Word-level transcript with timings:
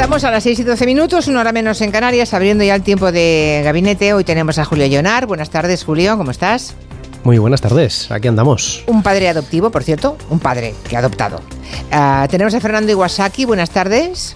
estamos 0.00 0.24
a 0.24 0.30
las 0.30 0.44
6 0.44 0.60
y 0.60 0.62
12 0.62 0.86
minutos, 0.86 1.28
una 1.28 1.40
hora 1.40 1.52
menos 1.52 1.78
en 1.82 1.90
Canarias, 1.90 2.32
abriendo 2.32 2.64
ya 2.64 2.74
el 2.74 2.80
tiempo 2.80 3.12
de 3.12 3.60
gabinete. 3.62 4.14
Hoy 4.14 4.24
tenemos 4.24 4.56
a 4.56 4.64
Julio 4.64 4.86
Llonar. 4.86 5.26
Buenas 5.26 5.50
tardes, 5.50 5.84
Julio, 5.84 6.16
¿cómo 6.16 6.30
estás? 6.30 6.74
Muy 7.22 7.36
buenas 7.36 7.60
tardes, 7.60 8.10
aquí 8.10 8.26
andamos. 8.26 8.82
Un 8.86 9.02
padre 9.02 9.28
adoptivo, 9.28 9.68
por 9.68 9.84
cierto, 9.84 10.16
un 10.30 10.38
padre 10.38 10.74
que 10.88 10.96
ha 10.96 11.00
adoptado. 11.00 11.42
Ah, 11.92 12.26
tenemos 12.30 12.54
a 12.54 12.60
Fernando 12.60 12.90
Iwasaki, 12.92 13.44
buenas 13.44 13.68
tardes. 13.68 14.32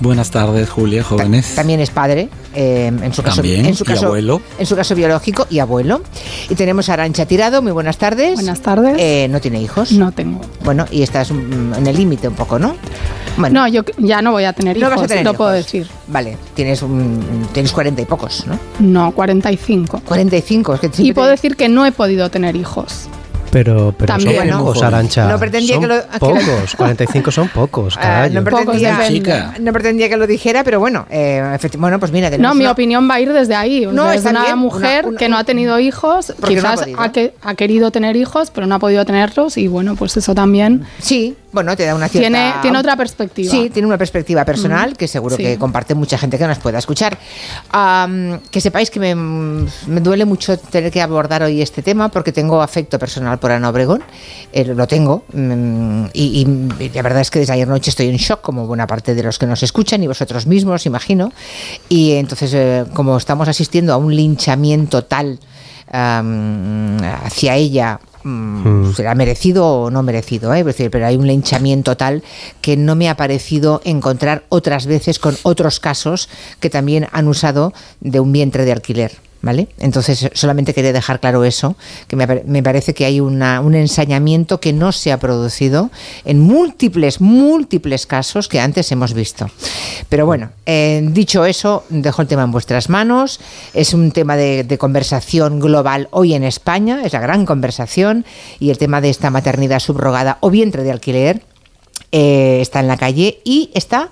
Buenas 0.00 0.30
tardes, 0.30 0.70
Julia, 0.70 1.04
jóvenes. 1.04 1.54
También 1.54 1.78
es 1.80 1.90
padre, 1.90 2.30
eh, 2.54 2.86
en 2.86 3.12
su 3.12 3.22
caso, 3.22 3.36
También, 3.36 3.66
en 3.66 3.74
su 3.76 3.84
y 3.84 3.86
caso, 3.86 4.06
abuelo. 4.06 4.40
en 4.58 4.64
su 4.64 4.74
caso 4.74 4.94
biológico 4.94 5.46
y 5.50 5.58
abuelo. 5.58 6.00
Y 6.48 6.54
tenemos 6.54 6.88
a 6.88 6.94
Arancha 6.94 7.26
Tirado, 7.26 7.60
muy 7.60 7.72
buenas 7.72 7.98
tardes. 7.98 8.34
Buenas 8.34 8.60
tardes. 8.60 8.94
Eh, 8.98 9.28
no 9.30 9.40
tiene 9.42 9.60
hijos. 9.60 9.92
No 9.92 10.10
tengo. 10.12 10.40
Bueno, 10.64 10.86
y 10.90 11.02
estás 11.02 11.30
mm, 11.30 11.74
en 11.74 11.86
el 11.86 11.94
límite 11.96 12.28
un 12.28 12.34
poco, 12.34 12.58
¿no? 12.58 12.76
Bueno, 13.36 13.60
No, 13.60 13.68
yo 13.68 13.82
ya 13.98 14.22
no 14.22 14.32
voy 14.32 14.44
a 14.44 14.54
tener 14.54 14.76
no 14.78 14.86
hijos, 14.86 14.96
vas 14.96 15.04
a 15.04 15.08
tener 15.08 15.24
lo 15.24 15.30
hijos. 15.32 15.36
puedo 15.36 15.50
decir. 15.50 15.86
Vale, 16.08 16.36
tienes 16.54 16.80
un, 16.82 17.46
tienes 17.52 17.70
40 17.70 18.00
y 18.00 18.04
pocos, 18.06 18.46
¿no? 18.46 18.58
No, 18.78 19.12
45. 19.12 20.00
45, 20.06 20.74
es 20.74 20.80
que 20.80 20.90
Y 21.02 21.12
puedo 21.12 21.28
decir 21.28 21.56
que 21.56 21.68
no 21.68 21.84
he 21.84 21.92
podido 21.92 22.30
tener 22.30 22.56
hijos. 22.56 23.08
Pero, 23.50 23.92
pero 23.96 24.06
También. 24.06 24.36
son 24.36 24.46
Bueno. 24.46 24.58
pocos, 24.64 24.82
Arancha. 24.82 25.28
No 25.28 25.38
pretendía 25.38 25.74
son 25.74 25.82
que 25.82 25.86
lo- 25.88 26.02
pocos, 26.18 26.74
45 26.76 27.30
son 27.32 27.48
pocos, 27.48 27.96
caballo. 27.98 28.34
no, 28.40 28.44
pretendía, 28.44 28.92
Pocos 28.94 29.08
Chica. 29.08 29.54
no 29.60 29.72
pretendía 29.72 30.08
que 30.08 30.16
lo 30.16 30.26
dijera, 30.26 30.62
pero 30.64 30.78
bueno, 30.78 31.06
eh, 31.10 31.58
bueno, 31.78 31.98
pues 31.98 32.12
mira, 32.12 32.30
No, 32.38 32.54
mi 32.54 32.62
una- 32.62 32.72
opinión 32.72 33.08
va 33.10 33.14
a 33.14 33.20
ir 33.20 33.32
desde 33.32 33.54
ahí. 33.56 33.86
No, 33.90 34.04
desde 34.04 34.16
está 34.18 34.30
una 34.30 34.44
bien, 34.44 34.58
mujer 34.58 35.00
una- 35.04 35.08
una- 35.10 35.18
que 35.18 35.28
no 35.28 35.36
ha 35.36 35.44
tenido 35.44 35.78
hijos, 35.80 36.32
Porque 36.40 36.56
no 36.60 36.68
ha 36.68 36.72
quizás 36.76 36.88
ha, 36.96 37.12
que- 37.12 37.34
ha 37.42 37.54
querido 37.54 37.90
tener 37.90 38.14
hijos, 38.16 38.50
pero 38.50 38.66
no 38.66 38.76
ha 38.76 38.78
podido 38.78 39.04
tenerlos 39.04 39.56
y 39.56 39.66
bueno, 39.66 39.96
pues 39.96 40.16
eso 40.16 40.34
también 40.34 40.84
Sí, 41.00 41.36
bueno, 41.52 41.74
te 41.76 41.84
da 41.84 41.96
una 41.96 42.08
cierta... 42.08 42.28
tiene, 42.28 42.52
tiene 42.62 42.78
otra 42.78 42.96
perspectiva. 42.96 43.50
Sí, 43.50 43.70
tiene 43.70 43.88
una 43.88 43.98
perspectiva 43.98 44.44
personal 44.44 44.96
que 44.96 45.08
seguro 45.08 45.34
sí. 45.36 45.42
que 45.42 45.58
comparte 45.58 45.96
mucha 45.96 46.16
gente 46.16 46.38
que 46.38 46.46
nos 46.46 46.58
pueda 46.60 46.78
escuchar. 46.78 47.18
Am, 47.72 48.38
que 48.52 48.60
sepáis 48.60 48.88
que 48.90 49.00
me, 49.00 49.14
me 49.16 50.00
duele 50.00 50.24
mucho 50.24 50.56
tener 50.56 50.92
que 50.92 51.02
abordar 51.02 51.42
hoy 51.42 51.60
este 51.60 51.82
tema 51.82 52.08
porque 52.08 52.30
tengo 52.30 52.62
afecto 52.62 52.96
personal 53.00 53.39
por 53.40 53.50
Ana 53.50 53.70
Obregón, 53.70 54.02
eh, 54.52 54.64
lo 54.64 54.86
tengo, 54.86 55.24
mm, 55.32 56.06
y, 56.12 56.46
y 56.78 56.88
la 56.90 57.02
verdad 57.02 57.20
es 57.22 57.30
que 57.30 57.40
desde 57.40 57.54
ayer 57.54 57.68
noche 57.68 57.90
estoy 57.90 58.08
en 58.08 58.16
shock, 58.16 58.40
como 58.40 58.66
buena 58.66 58.86
parte 58.86 59.14
de 59.14 59.22
los 59.22 59.38
que 59.38 59.46
nos 59.46 59.62
escuchan 59.62 60.02
y 60.02 60.06
vosotros 60.06 60.46
mismos, 60.46 60.86
imagino. 60.86 61.32
Y 61.88 62.12
entonces, 62.12 62.52
eh, 62.54 62.84
como 62.94 63.16
estamos 63.16 63.48
asistiendo 63.48 63.92
a 63.92 63.96
un 63.96 64.14
linchamiento 64.14 65.04
tal 65.04 65.38
hacia 65.92 67.56
ella, 67.56 67.98
mm, 68.22 68.92
será 68.92 69.16
merecido 69.16 69.66
o 69.66 69.90
no 69.90 70.04
merecido, 70.04 70.54
¿eh? 70.54 70.62
Decir, 70.62 70.88
pero 70.88 71.06
hay 71.06 71.16
un 71.16 71.26
linchamiento 71.26 71.96
tal 71.96 72.22
que 72.60 72.76
no 72.76 72.94
me 72.94 73.08
ha 73.08 73.16
parecido 73.16 73.80
encontrar 73.84 74.44
otras 74.50 74.86
veces 74.86 75.18
con 75.18 75.36
otros 75.42 75.80
casos 75.80 76.28
que 76.60 76.70
también 76.70 77.08
han 77.10 77.26
usado 77.26 77.72
de 78.00 78.20
un 78.20 78.30
vientre 78.30 78.64
de 78.64 78.70
alquiler. 78.70 79.29
¿Vale? 79.42 79.68
Entonces, 79.78 80.28
solamente 80.34 80.74
quería 80.74 80.92
dejar 80.92 81.18
claro 81.18 81.44
eso, 81.44 81.74
que 82.08 82.14
me, 82.16 82.26
me 82.44 82.62
parece 82.62 82.92
que 82.92 83.06
hay 83.06 83.20
una- 83.20 83.62
un 83.62 83.74
ensañamiento 83.74 84.60
que 84.60 84.74
no 84.74 84.92
se 84.92 85.12
ha 85.12 85.18
producido 85.18 85.90
en 86.26 86.40
múltiples, 86.40 87.22
múltiples 87.22 88.06
casos 88.06 88.48
que 88.48 88.60
antes 88.60 88.92
hemos 88.92 89.14
visto. 89.14 89.46
Pero 90.10 90.26
bueno, 90.26 90.50
eh, 90.66 91.00
dicho 91.10 91.46
eso, 91.46 91.84
dejo 91.88 92.20
el 92.20 92.28
tema 92.28 92.42
en 92.42 92.50
vuestras 92.52 92.90
manos. 92.90 93.40
Es 93.72 93.94
un 93.94 94.12
tema 94.12 94.36
de, 94.36 94.62
de 94.62 94.76
conversación 94.76 95.58
global 95.58 96.08
hoy 96.10 96.34
en 96.34 96.44
España, 96.44 97.00
es 97.02 97.14
la 97.14 97.20
gran 97.20 97.46
conversación, 97.46 98.26
y 98.58 98.68
el 98.68 98.76
tema 98.76 99.00
de 99.00 99.08
esta 99.08 99.30
maternidad 99.30 99.80
subrogada 99.80 100.36
o 100.40 100.50
vientre 100.50 100.82
de 100.82 100.90
alquiler 100.90 101.42
eh, 102.12 102.58
está 102.60 102.80
en 102.80 102.88
la 102.88 102.98
calle 102.98 103.40
y 103.44 103.70
está 103.72 104.10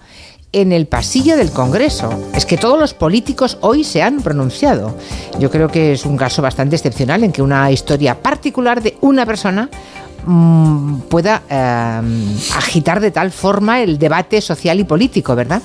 en 0.52 0.72
el 0.72 0.86
pasillo 0.86 1.36
del 1.36 1.50
Congreso. 1.50 2.10
Es 2.34 2.46
que 2.46 2.56
todos 2.56 2.78
los 2.78 2.94
políticos 2.94 3.58
hoy 3.60 3.84
se 3.84 4.02
han 4.02 4.20
pronunciado. 4.20 4.96
Yo 5.38 5.50
creo 5.50 5.68
que 5.68 5.92
es 5.92 6.06
un 6.06 6.16
caso 6.16 6.42
bastante 6.42 6.77
excepcional 6.77 7.24
en 7.24 7.32
que 7.32 7.42
una 7.42 7.70
historia 7.70 8.20
particular 8.20 8.82
de 8.82 8.97
una 9.00 9.26
persona 9.26 9.69
mm, 10.26 11.00
pueda 11.08 11.42
eh, 11.48 12.00
agitar 12.56 13.00
de 13.00 13.10
tal 13.10 13.31
forma 13.31 13.82
el 13.82 13.98
debate 13.98 14.41
social 14.41 14.81
y 14.81 14.84
político, 14.84 15.37
¿verdad? 15.37 15.62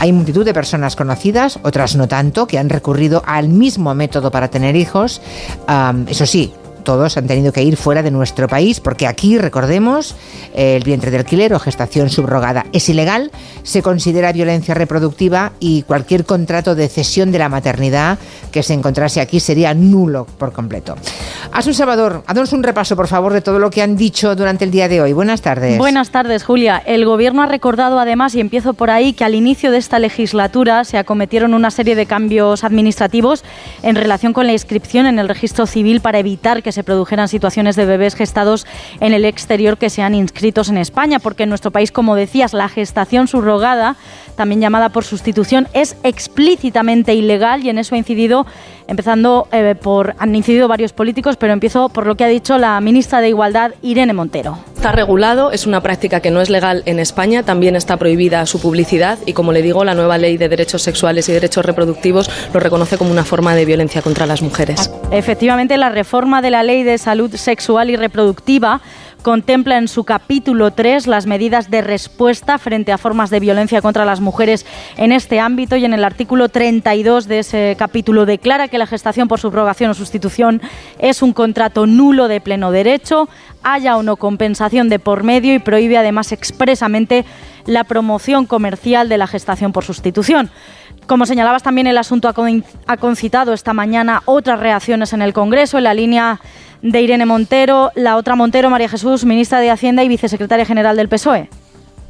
Hay 0.00 0.12
multitud 0.12 0.44
de 0.44 0.54
personas 0.54 0.96
conocidas, 0.96 1.58
otras 1.62 1.94
no 1.96 2.08
tanto, 2.08 2.46
que 2.46 2.58
han 2.58 2.70
recurrido 2.70 3.22
al 3.26 3.48
mismo 3.48 3.94
método 3.94 4.30
para 4.30 4.48
tener 4.48 4.74
hijos. 4.76 5.20
Am, 5.66 6.06
eso 6.08 6.26
sí, 6.26 6.52
todos 6.84 7.16
han 7.16 7.26
tenido 7.26 7.52
que 7.52 7.62
ir 7.62 7.76
fuera 7.76 8.02
de 8.02 8.10
nuestro 8.10 8.46
país 8.46 8.80
porque 8.80 9.06
aquí, 9.06 9.38
recordemos, 9.38 10.14
el 10.54 10.84
vientre 10.84 11.10
de 11.10 11.18
alquiler 11.18 11.52
o 11.54 11.58
gestación 11.58 12.10
subrogada 12.10 12.66
es 12.72 12.88
ilegal, 12.88 13.32
se 13.62 13.82
considera 13.82 14.32
violencia 14.32 14.74
reproductiva 14.74 15.52
y 15.58 15.82
cualquier 15.82 16.24
contrato 16.24 16.74
de 16.74 16.88
cesión 16.88 17.32
de 17.32 17.38
la 17.38 17.48
maternidad 17.48 18.18
que 18.52 18.62
se 18.62 18.74
encontrase 18.74 19.20
aquí 19.20 19.40
sería 19.40 19.74
nulo 19.74 20.26
por 20.38 20.52
completo. 20.52 20.94
Asun 21.52 21.74
Salvador, 21.74 22.22
haznos 22.26 22.52
un 22.52 22.62
repaso, 22.62 22.96
por 22.96 23.08
favor, 23.08 23.32
de 23.32 23.40
todo 23.40 23.58
lo 23.58 23.70
que 23.70 23.82
han 23.82 23.96
dicho 23.96 24.34
durante 24.36 24.64
el 24.64 24.70
día 24.70 24.88
de 24.88 25.00
hoy. 25.00 25.12
Buenas 25.12 25.40
tardes. 25.40 25.78
Buenas 25.78 26.10
tardes, 26.10 26.44
Julia. 26.44 26.82
El 26.84 27.04
Gobierno 27.04 27.42
ha 27.42 27.46
recordado 27.46 27.98
además, 27.98 28.34
y 28.34 28.40
empiezo 28.40 28.74
por 28.74 28.90
ahí, 28.90 29.12
que 29.12 29.24
al 29.24 29.34
inicio 29.34 29.70
de 29.70 29.78
esta 29.78 29.98
legislatura 29.98 30.84
se 30.84 30.98
acometieron 30.98 31.54
una 31.54 31.70
serie 31.70 31.94
de 31.94 32.06
cambios 32.06 32.64
administrativos 32.64 33.44
en 33.82 33.96
relación 33.96 34.32
con 34.32 34.46
la 34.46 34.52
inscripción 34.52 35.06
en 35.06 35.18
el 35.18 35.28
registro 35.28 35.66
civil 35.66 36.00
para 36.00 36.18
evitar 36.18 36.62
que 36.62 36.72
se 36.74 36.84
produjeran 36.84 37.28
situaciones 37.28 37.76
de 37.76 37.86
bebés 37.86 38.14
gestados 38.14 38.66
en 39.00 39.14
el 39.14 39.24
exterior 39.24 39.78
que 39.78 39.90
sean 39.90 40.14
inscritos 40.14 40.68
en 40.68 40.76
España, 40.76 41.18
porque 41.18 41.44
en 41.44 41.48
nuestro 41.48 41.70
país, 41.70 41.90
como 41.90 42.16
decías, 42.16 42.52
la 42.52 42.68
gestación 42.68 43.28
subrogada, 43.28 43.96
también 44.34 44.60
llamada 44.60 44.88
por 44.88 45.04
sustitución, 45.04 45.68
es 45.72 45.96
explícitamente 46.02 47.14
ilegal 47.14 47.64
y 47.64 47.70
en 47.70 47.78
eso 47.78 47.94
ha 47.94 47.98
incidido, 47.98 48.46
empezando 48.86 49.48
eh, 49.52 49.74
por, 49.80 50.14
han 50.18 50.34
incidido 50.34 50.68
varios 50.68 50.92
políticos, 50.92 51.36
pero 51.36 51.52
empiezo 51.52 51.88
por 51.88 52.06
lo 52.06 52.16
que 52.16 52.24
ha 52.24 52.28
dicho 52.28 52.58
la 52.58 52.80
ministra 52.80 53.20
de 53.20 53.28
Igualdad, 53.28 53.72
Irene 53.82 54.12
Montero. 54.12 54.58
Está 54.74 54.92
regulado, 54.92 55.50
es 55.50 55.66
una 55.66 55.80
práctica 55.80 56.20
que 56.20 56.30
no 56.30 56.40
es 56.40 56.50
legal 56.50 56.82
en 56.86 56.98
España, 56.98 57.42
también 57.42 57.76
está 57.76 57.96
prohibida 57.96 58.44
su 58.46 58.60
publicidad 58.60 59.18
y 59.24 59.32
como 59.32 59.52
le 59.52 59.62
digo, 59.62 59.84
la 59.84 59.94
nueva 59.94 60.18
ley 60.18 60.36
de 60.36 60.48
derechos 60.48 60.82
sexuales 60.82 61.28
y 61.28 61.32
derechos 61.32 61.64
reproductivos 61.64 62.30
lo 62.52 62.60
reconoce 62.60 62.98
como 62.98 63.10
una 63.10 63.24
forma 63.24 63.54
de 63.54 63.64
violencia 63.64 64.02
contra 64.02 64.26
las 64.26 64.42
mujeres. 64.42 64.90
Efectivamente, 65.10 65.78
la 65.78 65.88
reforma 65.88 66.42
de 66.42 66.50
la 66.50 66.62
Ley 66.62 66.82
de 66.82 66.98
Salud 66.98 67.34
Sexual 67.34 67.90
y 67.90 67.96
Reproductiva 67.96 68.80
contempla 69.24 69.78
en 69.78 69.88
su 69.88 70.04
capítulo 70.04 70.70
3 70.70 71.08
las 71.08 71.26
medidas 71.26 71.70
de 71.70 71.80
respuesta 71.80 72.58
frente 72.58 72.92
a 72.92 72.98
formas 72.98 73.30
de 73.30 73.40
violencia 73.40 73.82
contra 73.82 74.04
las 74.04 74.20
mujeres 74.20 74.64
en 74.96 75.10
este 75.10 75.40
ámbito 75.40 75.74
y 75.74 75.84
en 75.84 75.94
el 75.94 76.04
artículo 76.04 76.50
32 76.50 77.26
de 77.26 77.38
ese 77.40 77.74
capítulo 77.76 78.26
declara 78.26 78.68
que 78.68 78.78
la 78.78 78.86
gestación 78.86 79.26
por 79.26 79.40
subrogación 79.40 79.90
o 79.90 79.94
sustitución 79.94 80.62
es 80.98 81.22
un 81.22 81.32
contrato 81.32 81.86
nulo 81.86 82.28
de 82.28 82.40
pleno 82.40 82.70
derecho, 82.70 83.28
haya 83.64 83.96
o 83.96 84.02
no 84.02 84.16
compensación 84.16 84.88
de 84.88 84.98
por 84.98 85.24
medio 85.24 85.54
y 85.54 85.58
prohíbe 85.58 85.96
además 85.96 86.30
expresamente 86.30 87.24
la 87.66 87.84
promoción 87.84 88.44
comercial 88.44 89.08
de 89.08 89.18
la 89.18 89.26
gestación 89.26 89.72
por 89.72 89.84
sustitución. 89.84 90.50
Como 91.06 91.26
señalabas 91.26 91.62
también, 91.62 91.86
el 91.86 91.98
asunto 91.98 92.28
ha 92.28 92.32
con- 92.32 92.64
ha 92.86 92.96
concitado 92.96 93.52
esta 93.52 93.74
mañana 93.74 94.22
otras 94.24 94.58
reacciones 94.60 95.12
en 95.12 95.20
el 95.22 95.32
Congreso 95.34 95.76
en 95.78 95.84
la 95.84 95.92
línea 95.94 96.40
de 96.80 97.00
Irene 97.02 97.26
Montero, 97.26 97.90
la 97.94 98.16
otra 98.16 98.36
Montero, 98.36 98.70
María 98.70 98.88
Jesús, 98.88 99.24
ministra 99.24 99.60
de 99.60 99.70
Hacienda 99.70 100.02
y 100.02 100.08
vicesecretaria 100.08 100.64
general 100.64 100.96
del 100.96 101.08
PSOE. 101.08 101.50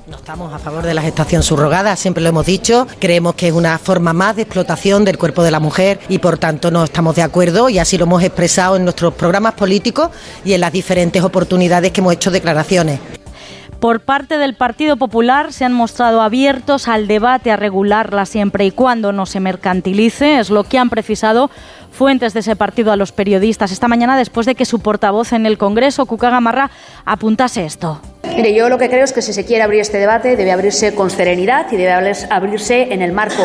No 0.07 0.17
estamos 0.17 0.53
a 0.53 0.59
favor 0.59 0.85
de 0.85 0.93
la 0.93 1.01
gestación 1.01 1.43
subrogada, 1.43 1.97
siempre 1.97 2.23
lo 2.23 2.29
hemos 2.29 2.45
dicho. 2.45 2.87
Creemos 3.01 3.37
que 3.37 3.49
es 3.49 3.55
una 3.55 3.79
forma 3.79 4.13
más 4.13 4.37
de 4.37 4.43
explotación 4.43 5.03
del 5.05 5.17
cuerpo 5.17 5.43
de 5.43 5.51
la 5.51 5.61
mujer 5.61 5.99
y 6.11 6.19
por 6.19 6.37
tanto 6.37 6.71
no 6.71 6.85
estamos 6.85 7.17
de 7.17 7.23
acuerdo 7.23 7.71
y 7.71 7.79
así 7.79 7.97
lo 7.97 8.05
hemos 8.05 8.23
expresado 8.23 8.77
en 8.77 8.85
nuestros 8.85 9.15
programas 9.15 9.55
políticos 9.55 10.11
y 10.45 10.53
en 10.53 10.61
las 10.61 10.73
diferentes 10.73 11.23
oportunidades 11.23 11.91
que 11.91 12.01
hemos 12.03 12.13
hecho 12.13 12.31
declaraciones. 12.31 13.01
Por 13.85 14.01
parte 14.01 14.39
del 14.39 14.55
Partido 14.55 14.97
Popular 14.97 15.53
se 15.53 15.67
han 15.67 15.75
mostrado 15.75 16.23
abiertos 16.23 16.89
al 16.89 17.07
debate 17.07 17.51
a 17.51 17.57
regularla 17.57 18.25
siempre 18.25 18.65
y 18.65 18.71
cuando 18.71 19.13
no 19.13 19.27
se 19.27 19.41
mercantilice, 19.41 20.39
es 20.39 20.49
lo 20.49 20.65
que 20.65 20.79
han 20.79 20.89
precisado 20.89 21.51
fuentes 21.91 22.33
de 22.33 22.41
ese 22.41 22.57
partido 22.57 22.93
a 22.93 22.97
los 22.97 23.13
periodistas 23.13 23.73
esta 23.73 23.87
mañana 23.87 24.17
después 24.17 24.47
de 24.47 24.55
que 24.55 24.65
su 24.65 24.81
portavoz 24.81 25.35
en 25.35 25.45
el 25.45 25.59
Congreso, 25.59 26.07
Cuca 26.07 26.31
Gamarra, 26.31 26.71
apuntase 27.05 27.67
esto. 27.67 28.01
Mire, 28.37 28.55
yo 28.55 28.69
lo 28.69 28.79
que 28.79 28.89
creo 28.89 29.05
es 29.05 29.13
que 29.13 29.23
si 29.23 29.33
se 29.33 29.45
quiere 29.45 29.63
abrir 29.63 29.81
este 29.81 29.99
debate 29.99 30.37
debe 30.37 30.53
abrirse 30.53 30.95
con 30.95 31.11
serenidad 31.11 31.67
y 31.71 31.77
debe 31.77 31.93
abrirse- 31.93 32.89
en 32.91 33.03
el 33.03 33.13
marco 33.13 33.45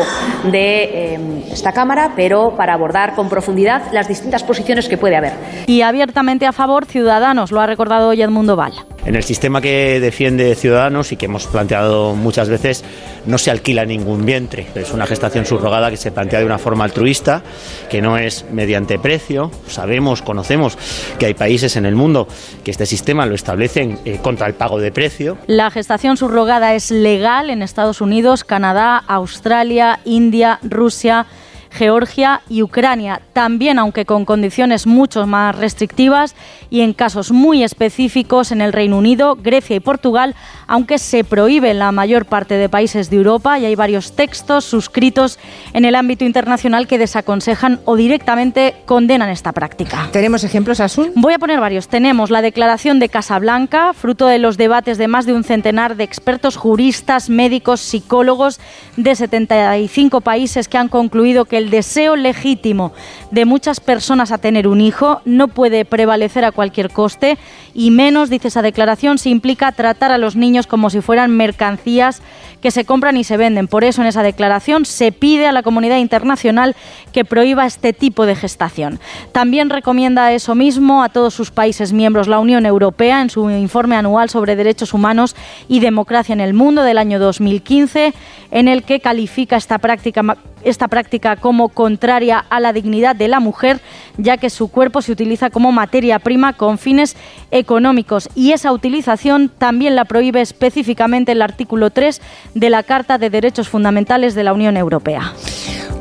de 0.50 0.82
eh, 1.14 1.18
esta 1.52 1.72
Cámara, 1.72 2.12
pero 2.16 2.54
para 2.56 2.74
abordar 2.74 3.14
con 3.14 3.28
profundidad 3.28 3.82
las 3.92 4.08
distintas 4.08 4.42
posiciones 4.42 4.88
que 4.88 4.98
puede 4.98 5.16
haber. 5.16 5.32
Y 5.66 5.82
abiertamente 5.82 6.46
a 6.46 6.52
favor, 6.52 6.86
Ciudadanos, 6.86 7.52
lo 7.52 7.60
ha 7.60 7.66
recordado 7.66 8.08
hoy 8.08 8.22
Edmundo 8.22 8.56
Val. 8.56 8.72
En 9.06 9.14
el 9.16 9.22
sistema 9.24 9.62
que 9.62 9.98
defiende 9.98 10.54
Ciudadanos 10.54 11.10
y 11.12 11.16
que 11.16 11.24
hemos 11.26 11.46
planteado 11.46 12.14
muchas 12.14 12.48
veces, 12.50 12.84
no 13.24 13.38
se 13.38 13.50
alquila 13.50 13.86
ningún 13.86 14.26
vientre. 14.26 14.66
Es 14.74 14.92
una 14.92 15.06
gestación 15.06 15.46
subrogada 15.46 15.90
que 15.90 15.96
se 15.96 16.10
plantea 16.10 16.40
de 16.40 16.44
una 16.44 16.58
forma 16.58 16.84
altruista, 16.84 17.42
que 17.88 18.02
no 18.02 18.18
es 18.18 18.44
mediante 18.52 18.98
precio. 18.98 19.50
Sabemos, 19.68 20.20
conocemos 20.20 20.76
que 21.18 21.26
hay 21.26 21.34
países 21.34 21.76
en 21.76 21.86
el 21.86 21.94
mundo 21.96 22.28
que 22.62 22.70
este 22.70 22.84
sistema 22.84 23.24
lo 23.24 23.34
establecen 23.34 23.98
eh, 24.04 24.18
contra 24.22 24.46
el 24.46 24.54
pago 24.54 24.69
de 24.78 24.92
precio. 24.92 25.38
La 25.46 25.70
gestación 25.70 26.16
subrogada 26.16 26.74
es 26.74 26.90
legal 26.90 27.50
en 27.50 27.62
Estados 27.62 28.00
Unidos, 28.00 28.44
Canadá, 28.44 29.02
Australia, 29.06 30.00
India, 30.04 30.58
Rusia. 30.62 31.26
Georgia 31.70 32.42
y 32.48 32.62
Ucrania, 32.62 33.20
también 33.32 33.78
aunque 33.78 34.04
con 34.04 34.24
condiciones 34.24 34.86
mucho 34.86 35.26
más 35.26 35.56
restrictivas 35.56 36.34
y 36.68 36.80
en 36.80 36.92
casos 36.92 37.32
muy 37.32 37.62
específicos 37.62 38.52
en 38.52 38.60
el 38.60 38.72
Reino 38.72 38.98
Unido, 38.98 39.36
Grecia 39.36 39.76
y 39.76 39.80
Portugal, 39.80 40.34
aunque 40.66 40.98
se 40.98 41.24
prohíbe 41.24 41.70
en 41.70 41.78
la 41.78 41.92
mayor 41.92 42.26
parte 42.26 42.54
de 42.54 42.68
países 42.68 43.10
de 43.10 43.16
Europa 43.16 43.58
y 43.58 43.64
hay 43.64 43.74
varios 43.74 44.16
textos 44.16 44.64
suscritos 44.64 45.38
en 45.72 45.84
el 45.84 45.94
ámbito 45.94 46.24
internacional 46.24 46.86
que 46.86 46.98
desaconsejan 46.98 47.80
o 47.84 47.96
directamente 47.96 48.74
condenan 48.86 49.30
esta 49.30 49.52
práctica. 49.52 50.08
¿Tenemos 50.12 50.44
ejemplos, 50.44 50.80
Asun? 50.80 51.12
Voy 51.14 51.34
a 51.34 51.38
poner 51.38 51.60
varios. 51.60 51.88
Tenemos 51.88 52.30
la 52.30 52.42
Declaración 52.42 52.98
de 52.98 53.08
Casablanca, 53.08 53.92
fruto 53.92 54.26
de 54.26 54.38
los 54.38 54.56
debates 54.56 54.98
de 54.98 55.08
más 55.08 55.26
de 55.26 55.34
un 55.34 55.44
centenar 55.44 55.96
de 55.96 56.04
expertos 56.04 56.56
juristas, 56.56 57.30
médicos, 57.30 57.80
psicólogos 57.80 58.60
de 58.96 59.14
75 59.14 60.20
países 60.20 60.68
que 60.68 60.78
han 60.78 60.88
concluido 60.88 61.44
que 61.44 61.59
el 61.60 61.70
deseo 61.70 62.16
legítimo 62.16 62.92
de 63.30 63.44
muchas 63.44 63.80
personas 63.80 64.32
a 64.32 64.38
tener 64.38 64.66
un 64.66 64.80
hijo 64.80 65.20
no 65.24 65.48
puede 65.48 65.84
prevalecer 65.84 66.44
a 66.44 66.52
cualquier 66.52 66.90
coste 66.90 67.38
y 67.74 67.90
menos, 67.90 68.30
dice 68.30 68.48
esa 68.48 68.62
declaración, 68.62 69.18
si 69.18 69.30
implica 69.30 69.72
tratar 69.72 70.10
a 70.10 70.18
los 70.18 70.34
niños 70.34 70.66
como 70.66 70.90
si 70.90 71.00
fueran 71.00 71.36
mercancías 71.36 72.22
que 72.60 72.70
se 72.70 72.84
compran 72.84 73.16
y 73.16 73.24
se 73.24 73.36
venden. 73.36 73.68
Por 73.68 73.84
eso 73.84 74.02
en 74.02 74.08
esa 74.08 74.22
declaración 74.22 74.84
se 74.84 75.12
pide 75.12 75.46
a 75.46 75.52
la 75.52 75.62
comunidad 75.62 75.98
internacional 75.98 76.76
que 77.12 77.24
prohíba 77.24 77.66
este 77.66 77.92
tipo 77.92 78.26
de 78.26 78.36
gestación. 78.36 79.00
También 79.32 79.70
recomienda 79.70 80.32
eso 80.32 80.54
mismo 80.54 81.02
a 81.02 81.08
todos 81.08 81.34
sus 81.34 81.50
países 81.50 81.92
miembros 81.92 82.28
la 82.28 82.38
Unión 82.38 82.66
Europea 82.66 83.22
en 83.22 83.30
su 83.30 83.48
informe 83.50 83.96
anual 83.96 84.30
sobre 84.30 84.56
derechos 84.56 84.94
humanos 84.94 85.36
y 85.68 85.80
democracia 85.80 86.32
en 86.32 86.40
el 86.40 86.54
mundo 86.54 86.82
del 86.82 86.98
año 86.98 87.18
2015, 87.18 88.12
en 88.50 88.68
el 88.68 88.82
que 88.82 89.00
califica 89.00 89.56
esta 89.56 89.78
práctica 89.78 90.36
esta 90.62 90.88
práctica 90.88 91.36
como 91.36 91.49
contraria 91.68 92.38
a 92.38 92.60
la 92.60 92.72
dignidad 92.72 93.16
de 93.16 93.28
la 93.28 93.40
mujer, 93.40 93.80
ya 94.16 94.36
que 94.36 94.50
su 94.50 94.68
cuerpo 94.68 95.02
se 95.02 95.12
utiliza 95.12 95.50
como 95.50 95.72
materia 95.72 96.18
prima 96.18 96.54
con 96.54 96.78
fines 96.78 97.16
económicos 97.50 98.28
y 98.34 98.52
esa 98.52 98.72
utilización 98.72 99.48
también 99.48 99.94
la 99.94 100.04
prohíbe 100.04 100.40
específicamente 100.40 101.32
el 101.32 101.42
artículo 101.42 101.90
3 101.90 102.20
de 102.54 102.70
la 102.70 102.82
Carta 102.82 103.18
de 103.18 103.30
Derechos 103.30 103.68
Fundamentales 103.68 104.34
de 104.34 104.44
la 104.44 104.52
Unión 104.52 104.76
Europea. 104.76 105.32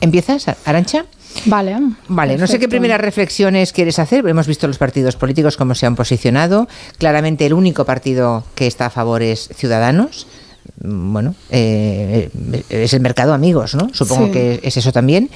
¿Empiezas, 0.00 0.46
Arancha? 0.64 1.04
Vale. 1.44 1.76
Vale, 2.08 2.36
no 2.36 2.46
sé 2.46 2.58
qué 2.58 2.68
primeras 2.68 3.00
reflexiones 3.00 3.72
quieres 3.72 3.98
hacer. 3.98 4.26
Hemos 4.26 4.46
visto 4.46 4.66
los 4.66 4.78
partidos 4.78 5.16
políticos 5.16 5.56
cómo 5.56 5.74
se 5.74 5.86
han 5.86 5.94
posicionado. 5.94 6.68
Claramente 6.98 7.46
el 7.46 7.52
único 7.52 7.84
partido 7.84 8.44
que 8.54 8.66
está 8.66 8.86
a 8.86 8.90
favor 8.90 9.22
es 9.22 9.48
Ciudadanos 9.54 10.26
bueno, 10.78 11.34
eh, 11.50 12.30
es 12.68 12.92
el 12.92 13.00
mercado 13.00 13.32
amigos, 13.32 13.74
¿no? 13.74 13.90
Supongo 13.92 14.30
que 14.30 14.60
es 14.62 14.76
eso 14.76 14.92
también. 14.92 15.30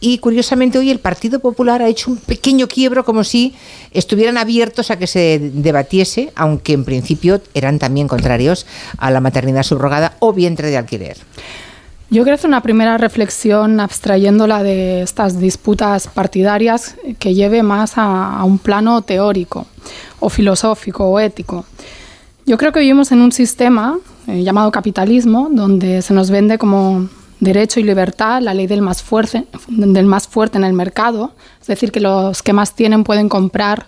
Y 0.00 0.18
curiosamente 0.18 0.78
hoy 0.78 0.90
el 0.90 0.98
Partido 0.98 1.38
Popular 1.38 1.80
ha 1.80 1.88
hecho 1.88 2.10
un 2.10 2.18
pequeño 2.18 2.68
quiebro 2.68 3.04
como 3.04 3.24
si 3.24 3.54
estuvieran 3.90 4.36
abiertos 4.36 4.90
a 4.90 4.98
que 4.98 5.06
se 5.06 5.38
debatiese, 5.38 6.30
aunque 6.34 6.74
en 6.74 6.84
principio 6.84 7.40
eran 7.54 7.78
también 7.78 8.06
contrarios 8.06 8.66
a 8.98 9.10
la 9.10 9.20
maternidad 9.20 9.62
subrogada 9.62 10.16
o 10.18 10.34
vientre 10.34 10.68
de 10.68 10.76
alquiler. 10.76 11.16
Yo 12.10 12.22
creo 12.22 12.36
que 12.38 12.46
una 12.46 12.62
primera 12.62 12.96
reflexión 12.98 13.80
abstrayéndola 13.80 14.62
de 14.62 15.02
estas 15.02 15.40
disputas 15.40 16.06
partidarias 16.06 16.96
que 17.18 17.34
lleve 17.34 17.62
más 17.62 17.94
a 17.96 18.42
un 18.44 18.58
plano 18.58 19.02
teórico 19.02 19.66
o 20.20 20.28
filosófico 20.28 21.04
o 21.06 21.18
ético. 21.18 21.64
Yo 22.46 22.58
creo 22.58 22.72
que 22.72 22.80
vivimos 22.80 23.10
en 23.10 23.22
un 23.22 23.32
sistema 23.32 23.98
eh, 24.26 24.42
llamado 24.42 24.70
capitalismo, 24.70 25.48
donde 25.50 26.02
se 26.02 26.12
nos 26.12 26.30
vende 26.30 26.58
como 26.58 27.08
derecho 27.40 27.80
y 27.80 27.82
libertad 27.82 28.42
la 28.42 28.54
ley 28.54 28.66
del 28.66 28.82
más, 28.82 29.02
fuerte, 29.02 29.46
del 29.68 30.06
más 30.06 30.28
fuerte 30.28 30.58
en 30.58 30.64
el 30.64 30.72
mercado, 30.72 31.32
es 31.60 31.66
decir, 31.66 31.90
que 31.90 32.00
los 32.00 32.42
que 32.42 32.52
más 32.52 32.74
tienen 32.74 33.04
pueden 33.04 33.28
comprar 33.28 33.86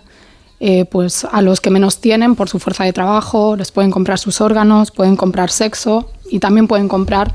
eh, 0.59 0.85
pues 0.85 1.23
a 1.23 1.41
los 1.43 1.61
que 1.61 1.69
menos 1.69 2.01
tienen 2.01 2.35
por 2.35 2.49
su 2.49 2.57
fuerza 2.57 2.83
de 2.83 2.93
trabajo, 2.93 3.55
les 3.55 3.71
pueden 3.71 3.91
comprar 3.91 4.17
sus 4.17 4.41
órganos, 4.41 4.89
pueden 4.89 5.15
comprar 5.15 5.51
sexo 5.51 6.09
y 6.31 6.39
también 6.39 6.67
pueden 6.67 6.87
comprar 6.87 7.33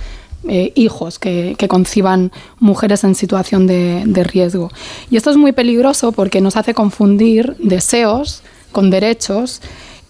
eh, 0.49 0.73
hijos 0.75 1.19
que, 1.19 1.57
conciban 1.69 2.33
mujeres 2.59 3.05
en 3.05 3.15
situación 3.15 3.67
de, 3.67 4.25
riesgo. 4.25 4.71
Y 5.11 5.17
esto 5.17 5.31
es 5.31 5.37
muy 5.37 5.53
peligroso 5.53 6.13
porque 6.13 6.41
nos 6.41 6.57
hace 6.57 6.75
confundir 6.75 7.57
deseos 7.59 8.43
con 8.73 8.91
derechos 8.91 9.61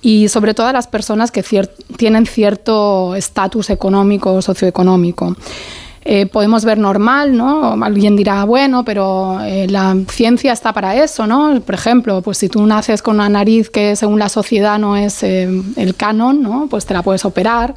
y 0.00 0.28
sobre 0.28 0.54
todo 0.54 0.66
a 0.66 0.72
las 0.72 0.86
personas 0.86 1.30
que 1.30 1.44
tienen 1.96 2.26
cierto 2.26 3.14
estatus 3.14 3.70
económico 3.70 4.32
o 4.32 4.42
socioeconómico. 4.42 5.36
Eh, 6.04 6.26
podemos 6.26 6.64
ver 6.64 6.78
normal, 6.78 7.36
¿no? 7.36 7.72
Alguien 7.84 8.16
dirá, 8.16 8.44
bueno, 8.44 8.84
pero 8.84 9.40
eh, 9.40 9.68
la 9.68 9.96
ciencia 10.08 10.52
está 10.52 10.72
para 10.72 10.96
eso, 10.96 11.28
¿no? 11.28 11.60
Por 11.60 11.76
ejemplo, 11.76 12.22
pues 12.22 12.38
si 12.38 12.48
tú 12.48 12.66
naces 12.66 13.02
con 13.02 13.16
una 13.16 13.28
nariz 13.28 13.70
que 13.70 13.94
según 13.94 14.18
la 14.18 14.28
sociedad 14.28 14.80
no 14.80 14.96
es 14.96 15.22
eh, 15.22 15.48
el 15.76 15.94
canon, 15.94 16.42
¿no? 16.42 16.66
Pues 16.68 16.86
te 16.86 16.94
la 16.94 17.02
puedes 17.02 17.24
operar. 17.24 17.74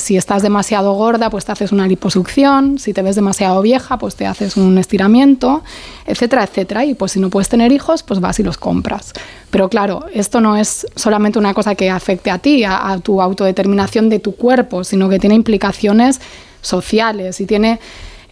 Si 0.00 0.18
estás 0.18 0.42
demasiado 0.42 0.92
gorda, 0.94 1.30
pues 1.30 1.46
te 1.46 1.52
haces 1.52 1.72
una 1.72 1.86
liposucción, 1.86 2.78
si 2.78 2.92
te 2.92 3.00
ves 3.00 3.14
demasiado 3.14 3.62
vieja, 3.62 3.96
pues 3.96 4.16
te 4.16 4.26
haces 4.26 4.58
un 4.58 4.76
estiramiento, 4.76 5.62
etcétera, 6.04 6.44
etcétera. 6.44 6.84
Y 6.84 6.94
pues 6.94 7.12
si 7.12 7.20
no 7.20 7.30
puedes 7.30 7.48
tener 7.48 7.72
hijos, 7.72 8.02
pues 8.02 8.20
vas 8.20 8.38
y 8.38 8.42
los 8.42 8.58
compras. 8.58 9.14
Pero 9.50 9.70
claro, 9.70 10.04
esto 10.12 10.40
no 10.42 10.56
es 10.56 10.86
solamente 10.94 11.38
una 11.38 11.54
cosa 11.54 11.74
que 11.74 11.90
afecte 11.90 12.30
a 12.30 12.38
ti, 12.38 12.64
a, 12.64 12.98
tu 13.02 13.22
autodeterminación 13.22 14.10
de 14.10 14.18
tu 14.18 14.34
cuerpo, 14.34 14.84
sino 14.84 15.08
que 15.08 15.18
tiene 15.18 15.36
implicaciones 15.36 16.20
sociales 16.68 17.40
y 17.40 17.46
tiene 17.46 17.80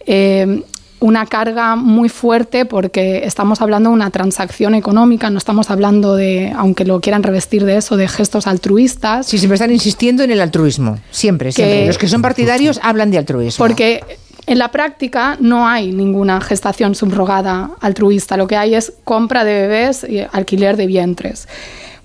eh, 0.05 0.63
una 0.99 1.25
carga 1.25 1.75
muy 1.75 2.09
fuerte 2.09 2.65
porque 2.65 3.21
estamos 3.25 3.61
hablando 3.61 3.89
de 3.89 3.95
una 3.95 4.09
transacción 4.09 4.73
económica, 4.73 5.29
no 5.29 5.37
estamos 5.37 5.69
hablando 5.69 6.15
de, 6.15 6.51
aunque 6.55 6.85
lo 6.85 6.99
quieran 7.01 7.23
revestir 7.23 7.65
de 7.65 7.77
eso, 7.77 7.97
de 7.97 8.07
gestos 8.07 8.47
altruistas. 8.47 9.27
Sí, 9.27 9.37
siempre 9.37 9.55
están 9.55 9.71
insistiendo 9.71 10.23
en 10.23 10.31
el 10.31 10.41
altruismo, 10.41 10.97
siempre, 11.11 11.51
siempre. 11.51 11.85
Los 11.87 11.97
que 11.97 12.07
son 12.07 12.21
partidarios 12.21 12.79
hablan 12.81 13.11
de 13.11 13.19
altruismo. 13.19 13.63
Porque 13.63 14.01
en 14.47 14.57
la 14.57 14.71
práctica 14.71 15.37
no 15.39 15.67
hay 15.67 15.91
ninguna 15.91 16.41
gestación 16.41 16.95
subrogada 16.95 17.71
altruista, 17.79 18.37
lo 18.37 18.47
que 18.47 18.55
hay 18.55 18.73
es 18.73 18.93
compra 19.03 19.43
de 19.43 19.67
bebés 19.67 20.05
y 20.07 20.21
alquiler 20.31 20.77
de 20.77 20.87
vientres. 20.87 21.47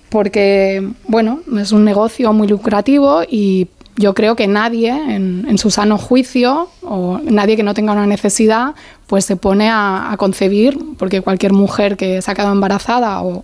Porque, 0.09 0.87
bueno, 1.07 1.39
es 1.59 1.71
un 1.71 1.83
negocio 1.83 2.31
muy 2.33 2.47
lucrativo 2.47 3.23
y 3.27 3.69
yo 3.95 4.13
creo 4.13 4.35
que 4.35 4.47
nadie 4.47 4.89
en, 4.89 5.57
su 5.57 5.69
sano 5.69 5.97
juicio 5.97 6.69
o 6.81 7.19
nadie 7.23 7.55
que 7.55 7.63
no 7.63 7.73
tenga 7.73 7.93
una 7.93 8.07
necesidad 8.07 8.73
pues 9.07 9.25
se 9.25 9.35
pone 9.35 9.69
a, 9.69 10.15
concebir 10.17 10.79
porque 10.97 11.21
cualquier 11.21 11.53
mujer 11.53 11.95
que 11.97 12.21
se 12.21 12.31
ha 12.31 12.33
quedado 12.33 12.53
embarazada 12.53 13.21
o, 13.21 13.41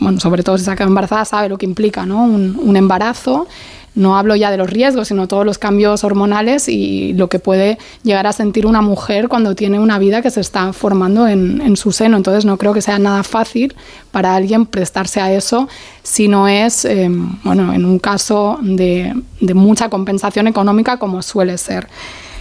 bueno 0.00 0.20
sobre 0.20 0.42
todo 0.42 0.58
si 0.58 0.64
se 0.64 0.70
ha 0.70 0.74
quedado 0.74 0.90
embarazada 0.90 1.24
sabe 1.24 1.48
lo 1.48 1.56
que 1.56 1.64
implica 1.64 2.04
¿no? 2.04 2.24
un, 2.24 2.60
un 2.62 2.76
embarazo 2.76 3.46
no 3.98 4.16
hablo 4.16 4.36
ya 4.36 4.50
de 4.52 4.56
los 4.56 4.70
riesgos, 4.70 5.08
sino 5.08 5.26
todos 5.26 5.44
los 5.44 5.58
cambios 5.58 6.04
hormonales 6.04 6.68
y 6.68 7.12
lo 7.14 7.28
que 7.28 7.40
puede 7.40 7.78
llegar 8.04 8.28
a 8.28 8.32
sentir 8.32 8.64
una 8.64 8.80
mujer 8.80 9.28
cuando 9.28 9.56
tiene 9.56 9.80
una 9.80 9.98
vida 9.98 10.22
que 10.22 10.30
se 10.30 10.40
está 10.40 10.72
formando 10.72 11.26
en, 11.26 11.76
su 11.76 11.90
seno. 11.90 12.16
Entonces 12.16 12.44
no 12.44 12.56
creo 12.58 12.72
que 12.72 12.80
sea 12.80 12.98
nada 12.98 13.24
fácil 13.24 13.74
para 14.12 14.36
alguien 14.36 14.66
prestarse 14.66 15.20
a 15.20 15.32
eso 15.32 15.68
si 16.04 16.28
no 16.28 16.46
es, 16.46 16.84
em, 16.84 17.38
bueno, 17.42 17.74
en 17.74 17.84
un 17.84 17.98
caso 17.98 18.58
de 18.62 19.14
mucha 19.54 19.90
compensación 19.90 20.46
económica 20.46 20.96
como 20.98 21.20
suele 21.20 21.58
ser. 21.58 21.88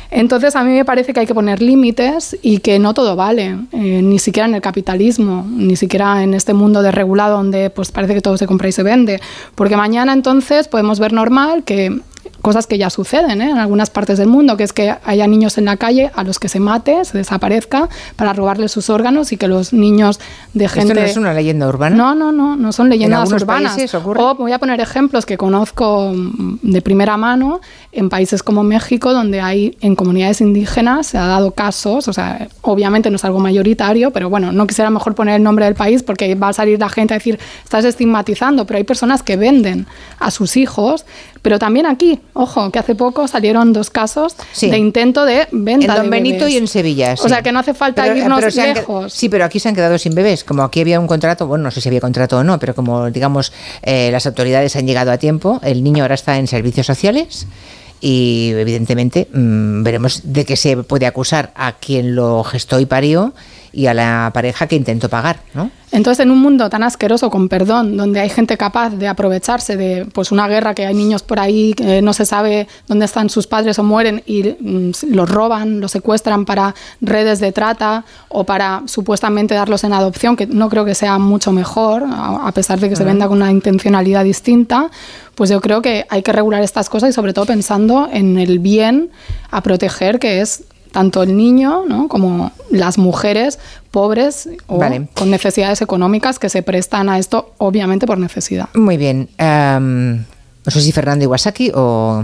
Entonces 0.09 0.55
a 0.55 0.63
mí 0.63 0.71
me 0.71 0.85
parece 0.85 1.13
que 1.13 1.19
hay 1.19 1.25
que 1.25 1.33
poner 1.33 1.61
límites 1.61 2.37
y 2.41 2.59
que 2.59 2.79
no 2.79 2.93
todo 2.93 3.15
vale, 3.15 3.57
eh, 3.71 4.01
ni 4.01 4.19
siquiera 4.19 4.47
en 4.47 4.55
el 4.55 4.61
capitalismo, 4.61 5.45
ni 5.49 5.75
siquiera 5.75 6.23
en 6.23 6.33
este 6.33 6.53
mundo 6.53 6.81
desregulado 6.81 7.37
donde 7.37 7.69
pues 7.69 7.91
parece 7.91 8.13
que 8.13 8.21
todo 8.21 8.37
se 8.37 8.47
compra 8.47 8.67
y 8.67 8.71
se 8.71 8.83
vende, 8.83 9.19
porque 9.55 9.75
mañana 9.75 10.13
entonces 10.13 10.67
podemos 10.67 10.99
ver 10.99 11.13
normal 11.13 11.63
que 11.63 11.99
cosas 12.41 12.67
que 12.67 12.77
ya 12.77 12.89
suceden 12.89 13.41
¿eh? 13.41 13.49
en 13.51 13.57
algunas 13.57 13.89
partes 13.89 14.17
del 14.17 14.27
mundo, 14.27 14.57
que 14.57 14.63
es 14.63 14.73
que 14.73 14.95
haya 15.03 15.27
niños 15.27 15.57
en 15.57 15.65
la 15.65 15.77
calle 15.77 16.11
a 16.15 16.23
los 16.23 16.39
que 16.39 16.49
se 16.49 16.59
mate, 16.59 17.03
se 17.05 17.17
desaparezca 17.17 17.89
para 18.15 18.33
robarles 18.33 18.71
sus 18.71 18.89
órganos 18.89 19.31
y 19.31 19.37
que 19.37 19.47
los 19.47 19.73
niños 19.73 20.19
de 20.53 20.67
gente... 20.69 20.93
¿Esto 20.93 21.01
no 21.01 21.05
es 21.05 21.17
una 21.17 21.33
leyenda 21.33 21.67
urbana? 21.67 21.95
No, 21.95 22.15
no, 22.15 22.31
no, 22.31 22.55
no 22.55 22.71
son 22.71 22.89
leyendas 22.89 23.29
¿En 23.29 23.35
urbanas. 23.35 23.95
Ocurre? 23.95 24.21
O 24.21 24.35
voy 24.35 24.51
a 24.51 24.59
poner 24.59 24.79
ejemplos 24.79 25.25
que 25.25 25.37
conozco 25.37 26.13
mm, 26.13 26.59
de 26.61 26.81
primera 26.81 27.17
mano 27.17 27.61
en 27.91 28.09
países 28.09 28.43
como 28.43 28.63
México, 28.63 29.13
donde 29.13 29.41
hay 29.41 29.77
en 29.81 29.95
comunidades 29.95 30.41
indígenas 30.41 31.07
se 31.07 31.17
ha 31.17 31.25
dado 31.25 31.51
casos, 31.51 32.07
o 32.07 32.13
sea, 32.13 32.47
obviamente 32.61 33.09
no 33.09 33.15
es 33.15 33.25
algo 33.25 33.39
mayoritario, 33.39 34.11
pero 34.11 34.29
bueno, 34.29 34.51
no 34.51 34.67
quisiera 34.67 34.89
mejor 34.89 35.15
poner 35.15 35.35
el 35.35 35.43
nombre 35.43 35.65
del 35.65 35.75
país 35.75 36.03
porque 36.03 36.35
va 36.35 36.49
a 36.49 36.53
salir 36.53 36.79
la 36.79 36.89
gente 36.89 37.13
a 37.13 37.17
decir, 37.17 37.39
estás 37.63 37.85
estigmatizando, 37.85 38.65
pero 38.65 38.77
hay 38.77 38.83
personas 38.83 39.23
que 39.23 39.37
venden 39.37 39.87
a 40.19 40.31
sus 40.31 40.57
hijos, 40.57 41.05
pero 41.41 41.59
también 41.59 41.85
aquí, 41.85 42.19
ojo, 42.33 42.71
que 42.71 42.79
hace 42.79 42.95
poco 42.95 43.27
salieron 43.27 43.73
dos 43.73 43.89
casos 43.89 44.35
Sí. 44.53 44.69
de 44.69 44.77
intento 44.77 45.25
de 45.25 45.47
venta 45.51 45.85
En 45.85 45.95
Don 45.95 46.03
de 46.03 46.09
Benito 46.09 46.39
bebés. 46.39 46.53
y 46.53 46.57
en 46.57 46.67
Sevilla. 46.67 47.13
O 47.17 47.27
sea, 47.29 47.41
que 47.41 47.51
no 47.51 47.59
hace 47.59 47.73
falta 47.73 48.03
Pero- 48.03 48.17
irnos 48.17 48.39
pero 48.43 48.61
han 48.61 48.73
lejos. 48.73 49.13
sí, 49.13 49.29
pero 49.29 49.45
aquí 49.45 49.59
se 49.59 49.69
han 49.69 49.75
quedado 49.75 49.97
sin 49.97 50.13
bebés. 50.15 50.43
Como 50.43 50.63
aquí 50.63 50.81
había 50.81 50.99
un 50.99 51.07
contrato, 51.07 51.47
bueno, 51.47 51.65
no 51.65 51.71
sé 51.71 51.81
si 51.81 51.89
había 51.89 52.01
contrato 52.01 52.37
o 52.37 52.43
no, 52.43 52.59
pero 52.59 52.73
como, 52.75 53.09
digamos, 53.11 53.51
eh, 53.81 54.09
las 54.11 54.25
autoridades 54.27 54.75
han 54.75 54.87
llegado 54.87 55.11
a 55.11 55.17
tiempo, 55.17 55.59
el 55.63 55.83
niño 55.83 56.03
ahora 56.03 56.15
está 56.15 56.37
en 56.37 56.47
servicios 56.47 56.85
sociales 56.87 57.47
y, 57.99 58.51
evidentemente, 58.55 59.27
mm, 59.33 59.83
veremos 59.83 60.21
de 60.23 60.45
qué 60.45 60.55
se 60.55 60.77
puede 60.77 61.05
acusar 61.07 61.51
a 61.55 61.73
quien 61.73 62.15
lo 62.15 62.43
gestó 62.43 62.79
y 62.79 62.85
parió 62.85 63.33
y 63.73 63.87
a 63.87 63.93
la 63.93 64.31
pareja 64.33 64.67
que 64.67 64.75
intentó 64.75 65.09
pagar, 65.09 65.39
¿no? 65.53 65.71
Entonces, 65.91 66.25
en 66.25 66.31
un 66.31 66.39
mundo 66.39 66.69
tan 66.69 66.83
asqueroso, 66.83 67.29
con 67.29 67.47
perdón, 67.47 67.95
donde 67.95 68.19
hay 68.19 68.29
gente 68.29 68.57
capaz 68.57 68.89
de 68.89 69.07
aprovecharse 69.07 69.77
de 69.77 70.05
pues 70.05 70.31
una 70.31 70.47
guerra 70.47 70.75
que 70.75 70.85
hay 70.85 70.93
niños 70.93 71.23
por 71.23 71.39
ahí 71.39 71.73
que 71.73 72.01
no 72.01 72.11
se 72.11 72.25
sabe 72.25 72.67
dónde 72.87 73.05
están 73.05 73.29
sus 73.29 73.47
padres 73.47 73.79
o 73.79 73.83
mueren 73.83 74.21
y 74.25 74.43
mm, 74.59 74.91
los 75.11 75.29
roban, 75.29 75.79
los 75.79 75.91
secuestran 75.91 76.45
para 76.45 76.75
redes 76.99 77.39
de 77.39 77.53
trata 77.53 78.03
o 78.27 78.43
para 78.43 78.83
supuestamente 78.85 79.55
darlos 79.55 79.85
en 79.85 79.93
adopción, 79.93 80.35
que 80.35 80.45
no 80.45 80.69
creo 80.69 80.83
que 80.83 80.93
sea 80.93 81.17
mucho 81.19 81.51
mejor, 81.51 82.03
a 82.05 82.47
a 82.47 82.51
pesar 82.51 82.79
de 82.79 82.89
que 82.89 82.95
se 82.95 83.03
venda 83.03 83.27
con 83.27 83.37
una 83.37 83.51
intencionalidad 83.51 84.23
distinta, 84.23 84.89
pues 85.35 85.49
yo 85.49 85.61
creo 85.61 85.81
que 85.81 86.05
hay 86.09 86.23
que 86.23 86.31
regular 86.31 86.63
estas 86.63 86.89
cosas 86.89 87.11
y 87.11 87.13
sobre 87.13 87.33
todo 87.33 87.45
pensando 87.45 88.09
en 88.11 88.37
el 88.37 88.59
bien 88.59 89.11
a 89.51 89.61
proteger, 89.61 90.19
que 90.19 90.41
es 90.41 90.63
tanto 90.91 91.23
el 91.23 91.35
niño 91.37 91.83
¿no? 91.87 92.07
como 92.07 92.51
las 92.71 92.97
mujeres 92.97 93.59
pobres 93.91 94.49
o 94.67 94.77
Vale. 94.77 95.07
con 95.13 95.29
necesidades 95.29 95.81
económicas 95.81 96.39
que 96.39 96.49
se 96.49 96.61
prestan 96.63 97.09
a 97.09 97.17
esto, 97.19 97.53
obviamente 97.57 98.05
por 98.07 98.17
necesidad. 98.17 98.69
Muy 98.73 98.97
bien. 98.97 99.29
em, 99.37 100.17
no 100.65 100.71
sé 100.71 100.81
si 100.81 100.91
Fernando 100.91 101.23
Iwasaki 101.25 101.71
o... 101.73 102.23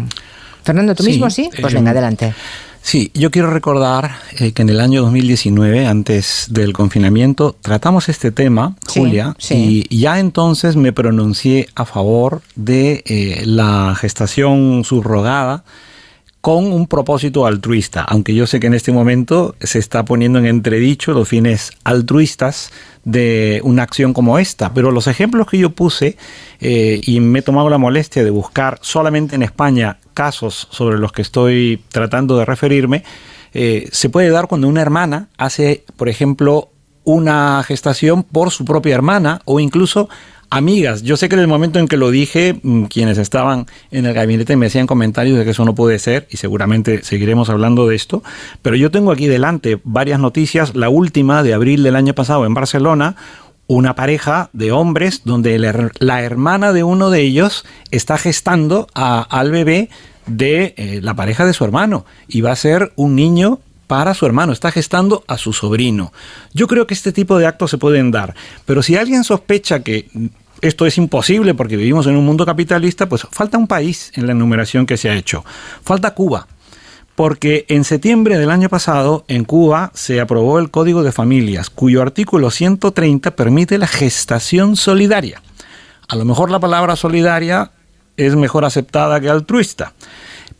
Fernando, 0.63 0.95
¿tú 0.95 1.03
Sí, 1.03 1.11
mismo 1.11 1.29
sí? 1.29 1.49
Pues 1.59 1.73
eh, 1.73 1.77
venga, 1.77 1.91
adelante. 1.91 2.33
Sí, 2.81 3.11
yo 3.13 3.31
quiero 3.31 3.49
recordar 3.49 4.11
eh, 4.39 4.51
que 4.51 4.61
en 4.61 4.69
el 4.69 4.81
año 4.81 5.01
2019, 5.03 5.85
antes 5.87 6.47
del 6.49 6.73
confinamiento, 6.73 7.55
tratamos 7.61 8.09
este 8.09 8.31
tema, 8.31 8.75
Sí, 8.87 8.99
Julia, 8.99 9.35
sí. 9.39 9.85
y 9.89 9.99
ya 9.99 10.19
entonces 10.19 10.75
me 10.75 10.91
pronuncié 10.91 11.67
a 11.75 11.85
favor 11.85 12.41
de 12.55 13.03
eh, 13.05 13.43
la 13.45 13.95
gestación 13.97 14.83
subrogada 14.83 15.63
con 16.43 16.73
un 16.73 16.87
propósito 16.87 17.45
altruista, 17.45 18.01
aunque 18.01 18.35
yo 18.35 18.45
sé 18.47 18.59
que 18.59 18.67
en 18.67 18.73
este 18.73 18.91
momento 18.91 19.55
se 19.61 19.79
está 19.79 20.03
poniendo 20.03 20.39
en 20.39 20.45
entredicho 20.45 21.13
los 21.13 21.29
fines 21.29 21.71
altruistas 21.85 22.73
de 23.05 23.61
una 23.63 23.83
acción 23.83 24.11
como 24.11 24.37
esta, 24.37 24.73
pero 24.73 24.91
los 24.91 25.07
ejemplos 25.07 25.47
que 25.47 25.57
yo 25.57 25.69
puse 25.69 26.17
eh, 26.59 26.99
y 27.01 27.21
me 27.21 27.39
he 27.39 27.41
tomado 27.43 27.69
la 27.69 27.77
molestia 27.77 28.25
de 28.25 28.29
buscar 28.29 28.77
solamente 28.81 29.37
en 29.37 29.43
España 29.43 29.99
casos 30.13 30.67
sobre 30.69 30.97
los 30.97 31.13
que 31.13 31.21
estoy 31.21 31.81
tratando 31.87 32.37
de 32.37 32.43
referirme, 32.43 33.05
eh, 33.53 33.87
se 33.93 34.09
puede 34.09 34.29
dar 34.29 34.47
cuando 34.47 34.67
una 34.67 34.81
hermana 34.81 35.29
hace, 35.37 35.85
por 35.95 36.09
ejemplo, 36.09 36.71
una 37.05 37.63
gestación 37.63 38.23
por 38.23 38.51
su 38.51 38.65
propia 38.65 38.95
hermana 38.95 39.41
o 39.45 39.61
incluso 39.61 40.09
amigas. 40.57 41.01
Yo 41.03 41.17
sé 41.17 41.29
que 41.29 41.35
en 41.35 41.41
el 41.41 41.47
momento 41.47 41.79
en 41.79 41.87
que 41.87 41.97
lo 41.97 42.11
dije, 42.11 42.59
mm, 42.61 42.83
quienes 42.83 43.17
estaban 43.17 43.65
en 43.91 44.05
el 44.05 44.13
gabinete 44.13 44.55
me 44.55 44.67
hacían 44.67 44.87
comentarios 44.87 45.37
de 45.37 45.43
que 45.45 45.51
eso 45.51 45.65
no 45.65 45.75
puede 45.75 45.99
ser 45.99 46.27
y 46.29 46.37
seguramente 46.37 47.03
seguiremos 47.03 47.49
hablando 47.49 47.87
de 47.87 47.95
esto, 47.95 48.23
pero 48.61 48.75
yo 48.75 48.91
tengo 48.91 49.11
aquí 49.11 49.27
delante 49.27 49.79
varias 49.83 50.19
noticias, 50.19 50.75
la 50.75 50.89
última 50.89 51.43
de 51.43 51.53
abril 51.53 51.83
del 51.83 51.95
año 51.95 52.13
pasado 52.13 52.45
en 52.45 52.53
Barcelona, 52.53 53.15
una 53.67 53.95
pareja 53.95 54.49
de 54.53 54.71
hombres 54.71 55.21
donde 55.25 55.57
la, 55.57 55.71
her- 55.73 55.91
la 55.99 56.21
hermana 56.21 56.73
de 56.73 56.83
uno 56.83 57.09
de 57.09 57.21
ellos 57.21 57.65
está 57.91 58.17
gestando 58.17 58.87
a- 58.93 59.21
al 59.21 59.51
bebé 59.51 59.89
de 60.27 60.73
eh, 60.77 60.99
la 61.01 61.15
pareja 61.15 61.45
de 61.45 61.53
su 61.53 61.63
hermano 61.65 62.05
y 62.27 62.41
va 62.41 62.51
a 62.51 62.55
ser 62.55 62.93
un 62.95 63.15
niño 63.15 63.59
para 63.87 64.13
su 64.13 64.25
hermano, 64.25 64.53
está 64.53 64.71
gestando 64.71 65.23
a 65.27 65.37
su 65.37 65.51
sobrino. 65.53 66.13
Yo 66.53 66.67
creo 66.67 66.87
que 66.87 66.93
este 66.93 67.11
tipo 67.11 67.37
de 67.37 67.45
actos 67.45 67.69
se 67.71 67.77
pueden 67.77 68.11
dar, 68.11 68.33
pero 68.65 68.81
si 68.81 68.95
alguien 68.95 69.23
sospecha 69.23 69.81
que 69.81 70.07
esto 70.63 70.85
es 70.85 70.97
imposible 70.97 71.53
porque 71.53 71.75
vivimos 71.75 72.07
en 72.07 72.15
un 72.15 72.25
mundo 72.25 72.45
capitalista, 72.45 73.09
pues 73.09 73.27
falta 73.31 73.57
un 73.57 73.67
país 73.67 74.13
en 74.15 74.25
la 74.25 74.31
enumeración 74.31 74.85
que 74.85 74.95
se 74.95 75.09
ha 75.09 75.15
hecho. 75.15 75.43
Falta 75.83 76.13
Cuba. 76.13 76.47
Porque 77.15 77.65
en 77.67 77.83
septiembre 77.83 78.37
del 78.37 78.49
año 78.49 78.69
pasado 78.69 79.25
en 79.27 79.43
Cuba 79.43 79.91
se 79.93 80.21
aprobó 80.21 80.59
el 80.59 80.71
Código 80.71 81.03
de 81.03 81.11
Familias, 81.11 81.69
cuyo 81.69 82.01
artículo 82.01 82.49
130 82.49 83.35
permite 83.35 83.77
la 83.77 83.87
gestación 83.87 84.77
solidaria. 84.77 85.41
A 86.07 86.15
lo 86.15 86.23
mejor 86.23 86.49
la 86.49 86.61
palabra 86.61 86.95
solidaria 86.95 87.71
es 88.15 88.35
mejor 88.37 88.63
aceptada 88.63 89.19
que 89.19 89.29
altruista. 89.29 89.91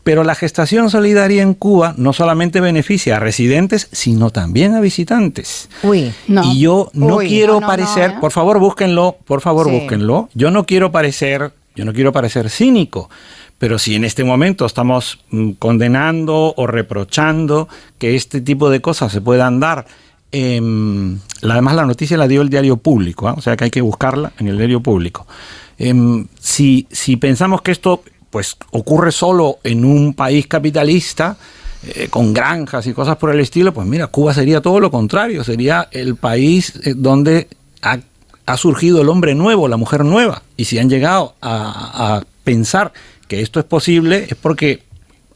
Pero 0.04 0.24
la 0.26 0.36
gestación 0.36 0.90
solidaria 0.90 1.42
en 1.42 1.54
Cuba 1.54 1.94
no 1.98 2.12
solamente 2.12 2.60
beneficia 2.60 3.16
a 3.16 3.20
residentes, 3.20 3.88
sino 3.94 4.32
también 4.32 4.74
a 4.76 4.82
visitantes. 4.82 5.70
Uy. 5.82 6.12
No. 6.28 6.44
Y 6.44 6.60
yo 6.60 6.90
no 6.94 7.18
Uy. 7.18 7.28
quiero 7.30 7.54
No, 7.54 7.60
no, 7.62 7.66
no, 7.66 7.68
parecer, 7.68 8.12
¿eh? 8.12 8.16
por 8.20 8.32
favor 8.34 8.60
búsquenlo, 8.60 9.16
por 9.26 9.40
favor 9.42 9.68
Sí. 9.68 9.72
búsquenlo. 9.80 10.30
Yo 10.34 10.52
no 10.52 10.66
quiero 10.66 10.92
parecer, 10.92 11.54
yo 11.76 11.86
no 11.86 11.94
quiero 11.94 12.12
parecer 12.12 12.50
cínico, 12.50 13.10
pero 13.58 13.80
si 13.80 13.96
en 13.96 14.04
este 14.04 14.26
momento 14.26 14.66
estamos 14.66 15.20
mm, 15.30 15.52
condenando 15.52 16.54
o 16.58 16.68
reprochando 16.68 17.70
que 17.98 18.16
este 18.16 18.42
tipo 18.42 18.70
de 18.70 18.82
cosas 18.82 19.10
se 19.12 19.22
puedan 19.22 19.62
dar, 19.62 19.86
la- 21.42 21.54
además 21.54 21.76
la 21.76 21.86
noticia 21.86 22.18
la 22.18 22.28
dio 22.28 22.42
el 22.42 22.50
diario 22.50 22.78
público, 22.78 23.28
¿ah? 23.28 23.36
o 23.38 23.42
sea 23.42 23.56
que 23.56 23.66
hay 23.66 23.70
que 23.72 23.82
buscarla 23.82 24.34
en 24.40 24.48
el 24.48 24.58
diario 24.58 24.82
público. 24.82 25.26
Em, 25.78 26.28
si, 26.40 26.88
si 26.92 27.16
pensamos 27.18 27.62
que 27.62 27.72
esto 27.72 28.04
pues 28.34 28.58
ocurre 28.72 29.12
solo 29.12 29.60
en 29.64 29.86
un 29.86 30.16
país 30.16 30.48
capitalista, 30.48 31.38
eh, 31.86 32.08
con 32.10 32.34
granjas 32.34 32.88
y 32.88 32.92
cosas 32.92 33.16
por 33.18 33.30
el 33.30 33.40
estilo, 33.40 33.76
pues 33.76 33.86
mira, 33.86 34.08
Cuba 34.08 34.34
sería 34.34 34.60
todo 34.60 34.80
lo 34.80 34.90
contrario, 34.90 35.44
sería 35.44 35.88
el 35.92 36.16
país 36.16 36.74
eh, 36.84 36.96
donde 36.98 37.48
ha, 37.84 38.00
ha 38.48 38.58
surgido 38.58 39.04
el 39.04 39.10
hombre 39.10 39.36
nuevo, 39.36 39.68
la 39.68 39.78
mujer 39.78 40.04
nueva. 40.04 40.42
Y 40.58 40.66
si 40.66 40.80
han 40.80 40.90
llegado 40.90 41.36
a, 41.42 42.16
a 42.16 42.24
pensar 42.44 42.92
que 43.28 43.42
esto 43.42 43.60
es 43.60 43.66
posible, 43.66 44.26
es 44.28 44.36
porque 44.36 44.82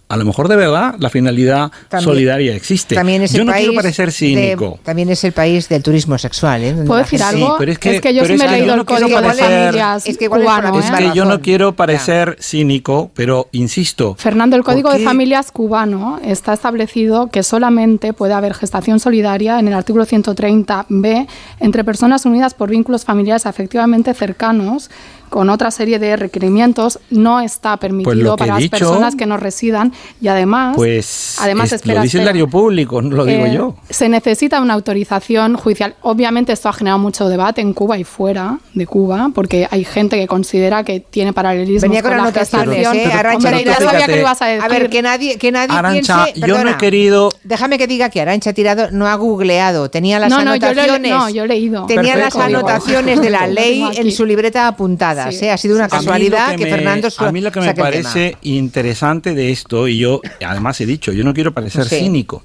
a 0.09 0.15
lo 0.15 0.23
mejor 0.25 0.47
de 0.47 0.55
verdad 0.55 0.95
la 0.99 1.09
finalidad 1.09 1.71
También- 1.89 2.05
solidaria 2.09 2.55
existe. 2.55 2.95
También 2.95 3.23
es 3.23 3.33
Yo 3.33 3.41
el 3.41 3.47
no 3.47 3.51
país 3.51 3.65
quiero 3.65 3.81
parecer 3.81 4.05
de- 4.07 4.11
cínico. 4.13 4.79
también 4.83 5.09
es 5.09 5.23
el 5.25 5.33
país 5.33 5.67
del 5.67 5.83
turismo 5.83 6.17
sexual. 6.17 6.63
¿eh? 6.63 6.73
¿Puedo 6.85 6.99
decir 7.01 7.21
algo? 7.21 7.55
pero 7.59 7.71
es 7.73 7.79
que- 7.79 7.99
que 7.99 8.13
yo 8.13 8.21
pero 8.21 8.27
sí 8.27 8.33
es 8.35 8.39
me 8.39 8.45
he 8.45 8.47
que 8.47 8.53
yo 8.53 8.59
leído 8.61 8.75
no 8.77 8.81
el 8.83 8.87
quiero 8.87 9.01
código 9.07 9.21
de 9.21 9.33
familias 9.33 10.05
es 10.07 10.17
que 10.17 10.29
cubano. 10.29 10.79
¿eh? 10.79 10.81
Es 11.07 11.13
yo 11.13 11.25
no 11.25 11.41
quiero 11.41 11.71
Ya. 11.71 11.75
parecer 11.75 12.37
cínico, 12.39 13.11
pero 13.15 13.49
insisto. 13.51 14.15
Fernando, 14.17 14.55
el 14.55 14.63
Código 14.63 14.89
¿por 14.91 14.99
de? 14.99 15.03
Familias 15.05 15.51
cubano 15.51 16.19
está 16.23 16.53
establecido 16.53 17.27
que 17.27 17.43
solamente 17.43 18.13
puede 18.13 18.33
haber 18.33 18.53
gestación 18.53 18.99
solidaria 19.01 19.59
en 19.59 19.67
el 19.67 19.73
artículo 19.73 20.05
130b 20.05 21.27
entre 21.59 21.83
personas 21.83 22.25
unidas 22.25 22.53
por 22.53 22.69
vínculos 22.69 23.05
familiares 23.05 23.45
afectivamente 23.45 24.13
cercanos 24.13 24.89
con 25.29 25.49
otra 25.49 25.71
serie 25.71 25.99
de 25.99 26.15
requerimientos 26.15 26.99
no 27.09 27.41
está 27.41 27.75
permitido 27.77 28.13
Pues 28.13 28.19
que 28.31 28.37
para 28.37 28.53
las 28.53 28.59
dicho, 28.63 28.77
personas 28.77 29.15
que 29.17 29.25
no 29.25 29.35
residan 29.35 29.91
y 30.21 30.27
además 30.27 30.75
Pues 30.75 31.37
además 31.39 31.67
es- 31.67 31.73
espera, 31.73 31.95
lo 31.95 32.01
dice 32.03 32.17
el 32.17 32.23
diario 32.23 32.47
público, 32.47 33.01
no 33.01 33.15
lo 33.15 33.25
digo 33.25 33.45
Eh, 33.45 33.53
yo. 33.53 33.75
Se 33.89 34.09
necesita 34.09 34.61
una 34.61 34.73
autorización 34.73 35.55
judicial. 35.55 35.95
Obviamente 36.01 36.53
esto 36.53 36.69
ha 36.69 36.73
generado 36.73 36.99
mucho 36.99 37.27
debate 37.29 37.61
en 37.61 37.73
Cuba 37.73 37.97
y 37.97 38.03
fuera 38.03 38.59
de 38.73 38.85
Cuba, 38.87 39.31
porque 39.33 39.67
hay 39.69 39.83
gente 39.85 40.17
que 40.17 40.27
considera 40.27 40.83
que 40.83 40.99
tiene 40.99 41.33
paralelismos 41.33 41.81
Venía 41.83 42.01
con 42.01 42.11
la 42.11 42.23
anotaciones, 42.23 42.75
gestación. 42.77 43.09
¿eh? 43.09 43.13
Arancha, 43.13 43.47
Hombre, 43.49 43.63
ya 43.65 43.73
sabía 43.75 43.89
fíjate- 43.89 44.05
que 44.05 44.11
lo 44.11 44.17
ibas 44.21 44.41
a 44.41 44.45
decir. 44.47 44.63
A 44.63 44.67
ver, 44.67 44.89
que 44.89 45.01
nadie, 45.01 45.37
que 45.37 45.51
nadie 45.51 45.75
Arancha, 45.77 46.23
piense... 46.25 46.39
yo 46.41 46.47
no 46.47 46.53
he 46.53 46.57
perdona, 46.57 46.77
querido- 46.77 47.33
Déjame 47.43 47.77
que 47.77 47.87
diga 47.87 48.09
que 48.09 48.21
Arancha 48.21 48.53
Tirado 48.53 48.89
no 48.91 49.07
ha 49.07 49.15
googleado, 49.15 49.89
tenía 49.89 50.19
las 50.19 50.29
No, 50.29 50.37
no, 50.43 50.55
yo 50.55 50.67
anotaciones... 50.67 51.11
no, 51.11 51.29
yo 51.29 51.43
he 51.43 51.47
leído. 51.47 51.85
Tenía 51.85 52.13
Perfecto. 52.15 52.39
las 52.39 52.47
anotaciones 52.47 53.21
de 53.21 53.29
la 53.29 53.47
ley 53.47 53.83
en 53.95 54.11
su 54.11 54.25
libreta 54.25 54.67
apuntadas, 54.67 55.35
Sí. 55.35 55.45
¿eh? 55.45 55.51
Ha 55.51 55.57
sido 55.57 55.75
una 55.75 55.87
casualidad 55.87 56.55
que, 56.55 56.65
me- 56.65 56.69
Fernando 56.71 57.09
su- 57.09 57.23
A 57.23 57.31
mí 57.31 57.41
lo 57.41 57.51
que 57.51 57.59
me 57.61 57.73
parece 57.73 58.35
interesante 58.41 59.33
de 59.33 59.51
esto, 59.51 59.86
y 59.87 59.97
yo 59.97 60.21
además 60.45 60.79
he 60.81 60.85
dicho, 60.85 61.11
yo 61.11 61.23
no 61.23 61.33
quiero 61.33 61.53
parecer 61.53 61.85
Sí. 61.87 61.99
cínico, 61.99 62.43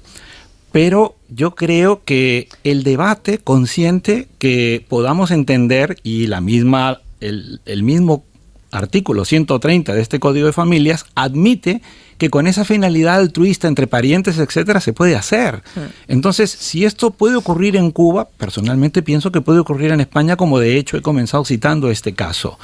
pero 0.71 1.15
yo 1.29 1.55
creo 1.55 2.01
que 2.03 2.49
el 2.63 2.83
debate 2.83 3.37
consciente 3.37 4.27
que 4.39 4.85
podamos 4.89 5.31
entender 5.31 5.97
y 6.03 6.27
la 6.27 6.41
misma, 6.41 7.01
el, 7.19 7.61
el 7.65 7.83
mismo 7.83 8.23
artículo 8.71 9.23
130 9.23 9.93
de 9.93 10.01
este 10.01 10.19
Código 10.19 10.47
de 10.47 10.53
Familias 10.53 11.05
admite 11.13 11.81
que 12.17 12.29
con 12.29 12.47
esa 12.47 12.65
finalidad 12.65 13.15
altruista 13.15 13.67
entre 13.67 13.85
parientes, 13.85 14.37
etcétera, 14.39 14.79
se 14.81 14.93
puede 14.93 15.15
hacer. 15.15 15.61
Entonces, 16.07 16.49
si 16.51 16.85
esto 16.85 17.11
puede 17.11 17.35
ocurrir 17.35 17.75
en 17.75 17.91
Cuba, 17.91 18.29
personalmente 18.37 19.01
pienso 19.03 19.31
que 19.31 19.41
puede 19.41 19.59
ocurrir 19.59 19.91
en 19.91 19.99
España, 19.99 20.35
como 20.37 20.57
de 20.59 20.77
hecho 20.77 20.97
he 20.97 21.01
comenzado 21.01 21.43
citando 21.45 21.91
este 21.91 22.13
caso. 22.13 22.57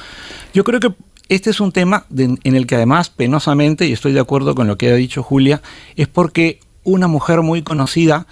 Yo 0.54 0.64
creo 0.64 0.80
que 0.80 0.92
este 1.30 1.50
es 1.50 1.60
un 1.60 1.70
tema 1.70 2.06
en 2.18 2.56
el 2.56 2.66
que 2.66 2.74
además, 2.74 3.08
penosamente, 3.08 3.86
y 3.86 3.92
estoy 3.92 4.12
de 4.12 4.20
acuerdo 4.20 4.56
con 4.56 4.66
lo 4.66 4.76
que 4.76 4.90
ha 4.90 4.96
dicho 4.96 5.22
Julia, 5.22 5.62
es 5.94 6.08
porque 6.08 6.58
una 6.82 7.06
mujer 7.06 7.40
muy 7.42 7.62
conocida 7.62 8.26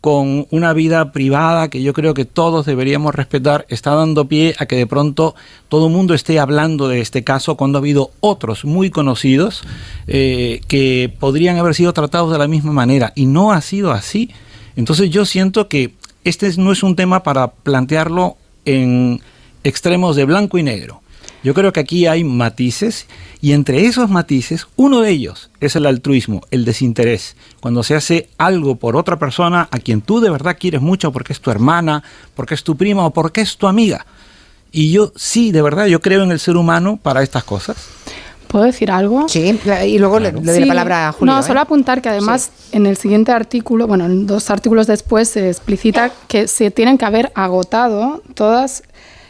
con 0.00 0.46
una 0.50 0.72
vida 0.72 1.10
privada 1.10 1.68
que 1.68 1.82
yo 1.82 1.92
creo 1.92 2.14
que 2.14 2.24
todos 2.24 2.64
deberíamos 2.64 3.12
respetar, 3.12 3.66
está 3.70 3.94
dando 3.94 4.28
pie 4.28 4.54
a 4.58 4.66
que 4.66 4.76
de 4.76 4.86
pronto 4.86 5.34
todo 5.68 5.88
el 5.88 5.92
mundo 5.92 6.14
esté 6.14 6.38
hablando 6.38 6.86
de 6.86 7.00
este 7.00 7.24
caso 7.24 7.56
cuando 7.56 7.78
ha 7.78 7.80
habido 7.80 8.12
otros 8.20 8.64
muy 8.64 8.90
conocidos 8.90 9.64
eh, 10.06 10.60
que 10.68 11.12
podrían 11.18 11.56
haber 11.56 11.74
sido 11.74 11.92
tratados 11.92 12.30
de 12.30 12.38
la 12.38 12.46
misma 12.46 12.72
manera 12.72 13.12
y 13.16 13.26
no 13.26 13.50
ha 13.50 13.60
sido 13.62 13.90
así. 13.90 14.30
Entonces 14.76 15.10
yo 15.10 15.24
siento 15.24 15.68
que 15.68 15.94
este 16.22 16.52
no 16.56 16.70
es 16.70 16.84
un 16.84 16.94
tema 16.94 17.24
para 17.24 17.48
plantearlo 17.48 18.36
en 18.64 19.20
extremos 19.64 20.14
de 20.14 20.24
blanco 20.24 20.56
y 20.58 20.62
negro. 20.62 21.00
Yo 21.44 21.52
creo 21.52 21.74
que 21.74 21.80
aquí 21.80 22.06
hay 22.06 22.24
matices 22.24 23.06
y 23.42 23.52
entre 23.52 23.84
esos 23.84 24.08
matices, 24.08 24.66
uno 24.76 25.02
de 25.02 25.10
ellos 25.10 25.50
es 25.60 25.76
el 25.76 25.84
altruismo, 25.84 26.40
el 26.50 26.64
desinterés. 26.64 27.36
Cuando 27.60 27.82
se 27.82 27.94
hace 27.94 28.30
algo 28.38 28.76
por 28.76 28.96
otra 28.96 29.18
persona 29.18 29.68
a 29.70 29.78
quien 29.78 30.00
tú 30.00 30.20
de 30.20 30.30
verdad 30.30 30.56
quieres 30.58 30.80
mucho 30.80 31.12
porque 31.12 31.34
es 31.34 31.40
tu 31.40 31.50
hermana, 31.50 32.02
porque 32.34 32.54
es 32.54 32.64
tu 32.64 32.76
prima 32.78 33.04
o 33.04 33.10
porque 33.10 33.42
es 33.42 33.58
tu 33.58 33.66
amiga. 33.66 34.06
Y 34.72 34.90
yo 34.90 35.12
sí, 35.16 35.52
de 35.52 35.60
verdad, 35.60 35.84
yo 35.84 36.00
creo 36.00 36.22
en 36.22 36.32
el 36.32 36.40
ser 36.40 36.56
humano 36.56 36.98
para 37.00 37.22
estas 37.22 37.44
cosas. 37.44 37.76
¿Puedo 38.48 38.64
decir 38.64 38.90
algo? 38.90 39.28
Sí, 39.28 39.60
y 39.86 39.98
luego 39.98 40.20
le, 40.20 40.32
doy 40.32 40.60
la 40.60 40.66
palabra 40.66 41.08
a 41.08 41.12
Julio. 41.12 41.34
No, 41.34 41.42
solo 41.42 41.58
¿eh? 41.58 41.62
apuntar 41.62 42.00
que 42.00 42.08
además 42.08 42.52
en 42.72 42.86
el 42.86 42.96
siguiente 42.96 43.32
artículo, 43.32 43.86
bueno, 43.86 44.06
en 44.06 44.26
dos 44.26 44.48
artículos 44.48 44.86
después 44.86 45.28
se 45.28 45.48
explicita 45.48 46.10
que 46.26 46.48
se 46.48 46.70
tienen 46.70 46.96
que 46.96 47.04
haber 47.04 47.32
agotado 47.34 48.22
todas 48.34 48.84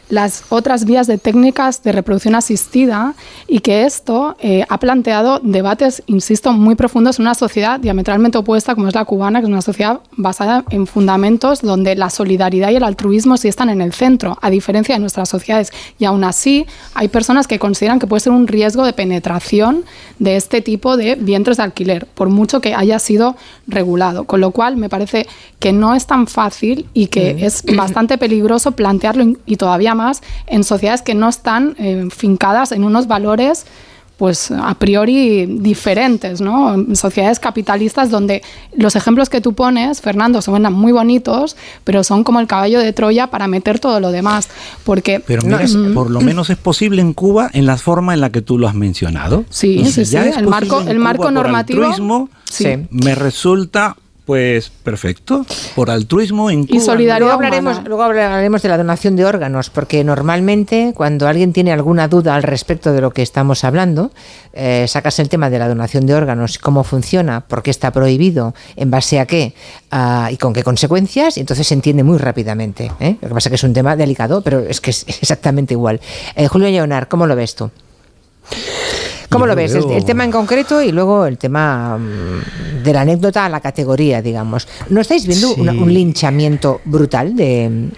las 0.09 0.43
otras 0.49 0.85
vías 0.85 1.07
de 1.07 1.17
técnicas 1.17 1.83
de 1.83 1.91
reproducción 1.91 2.35
asistida 2.35 3.15
y 3.47 3.59
que 3.59 3.83
esto 3.85 4.35
eh, 4.39 4.65
ha 4.69 4.79
planteado 4.79 5.39
debates, 5.39 6.03
insisto, 6.05 6.53
muy 6.53 6.75
profundos 6.75 7.19
en 7.19 7.23
una 7.23 7.35
sociedad 7.35 7.79
diametralmente 7.79 8.37
opuesta 8.37 8.75
como 8.75 8.87
es 8.87 8.95
la 8.95 9.05
cubana, 9.05 9.39
que 9.39 9.45
es 9.45 9.51
una 9.51 9.61
sociedad 9.61 10.01
basada 10.11 10.63
en 10.69 10.87
fundamentos 10.87 11.61
donde 11.61 11.95
la 11.95 12.09
solidaridad 12.09 12.69
y 12.69 12.75
el 12.75 12.83
altruismo 12.83 13.37
sí 13.37 13.47
están 13.47 13.69
en 13.69 13.81
el 13.81 13.93
centro, 13.93 14.37
a 14.41 14.49
diferencia 14.49 14.95
de 14.95 14.99
nuestras 14.99 15.29
sociedades. 15.29 15.71
Y 15.97 16.05
aún 16.05 16.23
así 16.23 16.65
hay 16.93 17.07
personas 17.07 17.47
que 17.47 17.59
consideran 17.59 17.99
que 17.99 18.07
puede 18.07 18.19
ser 18.19 18.33
un 18.33 18.47
riesgo 18.47 18.85
de 18.85 18.93
penetración 18.93 19.85
de 20.19 20.35
este 20.35 20.61
tipo 20.61 20.97
de 20.97 21.15
vientres 21.15 21.57
de 21.57 21.63
alquiler, 21.63 22.05
por 22.05 22.29
mucho 22.29 22.61
que 22.61 22.75
haya 22.75 22.99
sido 22.99 23.35
regulado. 23.67 24.25
Con 24.25 24.41
lo 24.41 24.51
cual 24.51 24.77
me 24.77 24.89
parece 24.89 25.25
que 25.59 25.73
no 25.73 25.95
es 25.95 26.05
tan 26.05 26.27
fácil 26.27 26.87
y 26.93 27.07
que 27.07 27.33
mm. 27.33 27.43
es 27.43 27.63
bastante 27.75 28.17
peligroso 28.17 28.73
plantearlo 28.73 29.33
y 29.45 29.55
todavía 29.55 29.94
más 29.95 30.21
en 30.47 30.63
sociedades 30.63 31.01
que 31.01 31.15
no 31.15 31.29
están 31.29 31.75
eh, 31.79 32.07
fincadas 32.11 32.71
en 32.71 32.83
unos 32.83 33.07
valores 33.07 33.65
pues 34.17 34.49
a 34.51 34.73
priori 34.75 35.45
diferentes, 35.45 36.39
¿no? 36.39 36.73
En 36.73 36.95
sociedades 36.95 37.39
capitalistas 37.39 38.09
donde 38.09 38.41
los 38.75 38.95
ejemplos 38.95 39.29
que 39.29 39.41
tú 39.41 39.53
pones, 39.53 40.01
Fernando, 40.01 40.41
suenan 40.41 40.73
muy 40.73 40.91
bonitos, 40.91 41.57
pero 41.83 42.03
son 42.03 42.23
como 42.23 42.39
el 42.39 42.47
caballo 42.47 42.79
de 42.79 42.93
Troya 42.93 43.27
para 43.27 43.47
meter 43.47 43.79
todo 43.79 43.99
lo 43.99 44.11
demás, 44.11 44.47
porque 44.85 45.19
pero 45.19 45.43
por 45.93 46.09
lo 46.09 46.21
menos 46.21 46.49
es 46.49 46.57
posible 46.57 47.01
en 47.01 47.13
Cuba 47.13 47.49
en 47.53 47.65
la 47.65 47.77
forma 47.77 48.13
en 48.13 48.21
la 48.21 48.29
que 48.29 48.41
tú 48.41 48.57
lo 48.57 48.67
has 48.67 48.75
mencionado. 48.75 49.43
Sí, 49.49 49.83
sí, 49.85 50.05
sí. 50.05 50.15
El 50.15 50.47
marco, 50.47 50.81
el 50.81 50.99
marco 50.99 51.29
normativo, 51.31 52.29
sí. 52.49 52.87
me 52.89 53.15
resulta 53.15 53.97
pues 54.25 54.71
perfecto, 54.83 55.45
por 55.75 55.91
altruismo 55.91 56.49
en 56.49 56.65
Cuba. 56.65 56.77
Y 56.77 56.79
solidaridad. 56.79 57.19
Luego 57.19 57.33
hablaremos, 57.33 57.83
luego 57.85 58.03
hablaremos 58.03 58.61
de 58.61 58.69
la 58.69 58.77
donación 58.77 59.15
de 59.15 59.23
órganos, 59.23 59.69
porque 59.69 60.03
normalmente 60.03 60.93
cuando 60.95 61.27
alguien 61.27 61.53
tiene 61.53 61.71
alguna 61.71 62.07
duda 62.07 62.35
al 62.35 62.41
respecto 62.41 62.91
de 62.91 63.01
lo 63.01 63.11
que 63.11 63.21
estamos 63.21 63.63
hablando, 63.63 64.11
eh, 64.53 64.85
sacas 64.87 65.19
el 65.19 65.29
tema 65.29 65.51
de 65.51 65.59
la 65.59 65.67
donación 65.67 66.07
de 66.07 66.15
órganos, 66.15 66.57
cómo 66.57 66.83
funciona, 66.83 67.41
por 67.41 67.61
qué 67.61 67.69
está 67.69 67.91
prohibido, 67.91 68.55
en 68.75 68.89
base 68.89 69.19
a 69.19 69.27
qué 69.27 69.53
ah, 69.91 70.29
y 70.31 70.37
con 70.37 70.53
qué 70.53 70.63
consecuencias, 70.63 71.37
y 71.37 71.41
entonces 71.41 71.67
se 71.67 71.75
entiende 71.75 72.03
muy 72.03 72.17
rápidamente. 72.17 72.91
¿eh? 72.99 73.17
Lo 73.21 73.27
que 73.27 73.33
pasa 73.35 73.49
es 73.49 73.51
que 73.51 73.55
es 73.55 73.63
un 73.63 73.73
tema 73.73 73.95
delicado, 73.95 74.41
pero 74.41 74.59
es 74.59 74.81
que 74.81 74.89
es 74.89 75.05
exactamente 75.21 75.75
igual. 75.75 76.01
Eh, 76.35 76.47
Julio 76.47 76.69
Leonar, 76.69 77.07
¿cómo 77.07 77.27
lo 77.27 77.35
ves 77.35 77.55
tú? 77.55 77.69
¿Cómo 79.35 79.47
lo 79.47 79.55
ves? 79.55 79.75
El, 79.75 80.05
tema 80.05 80.23
en 80.23 80.31
concreto 80.31 80.81
y 80.81 80.91
luego 80.91 81.25
el 81.25 81.37
tema 81.37 81.97
mm, 81.97 82.83
de 82.83 82.93
la 82.93 83.01
anécdota 83.01 83.45
a 83.45 83.49
la 83.49 83.59
categoría, 83.59 84.21
digamos. 84.21 84.67
¿No 84.89 85.01
estáis 85.01 85.27
viendo 85.27 85.53
un 85.55 85.93
linchamiento 85.93 86.79
brutal 86.85 87.35
de, 87.35 87.89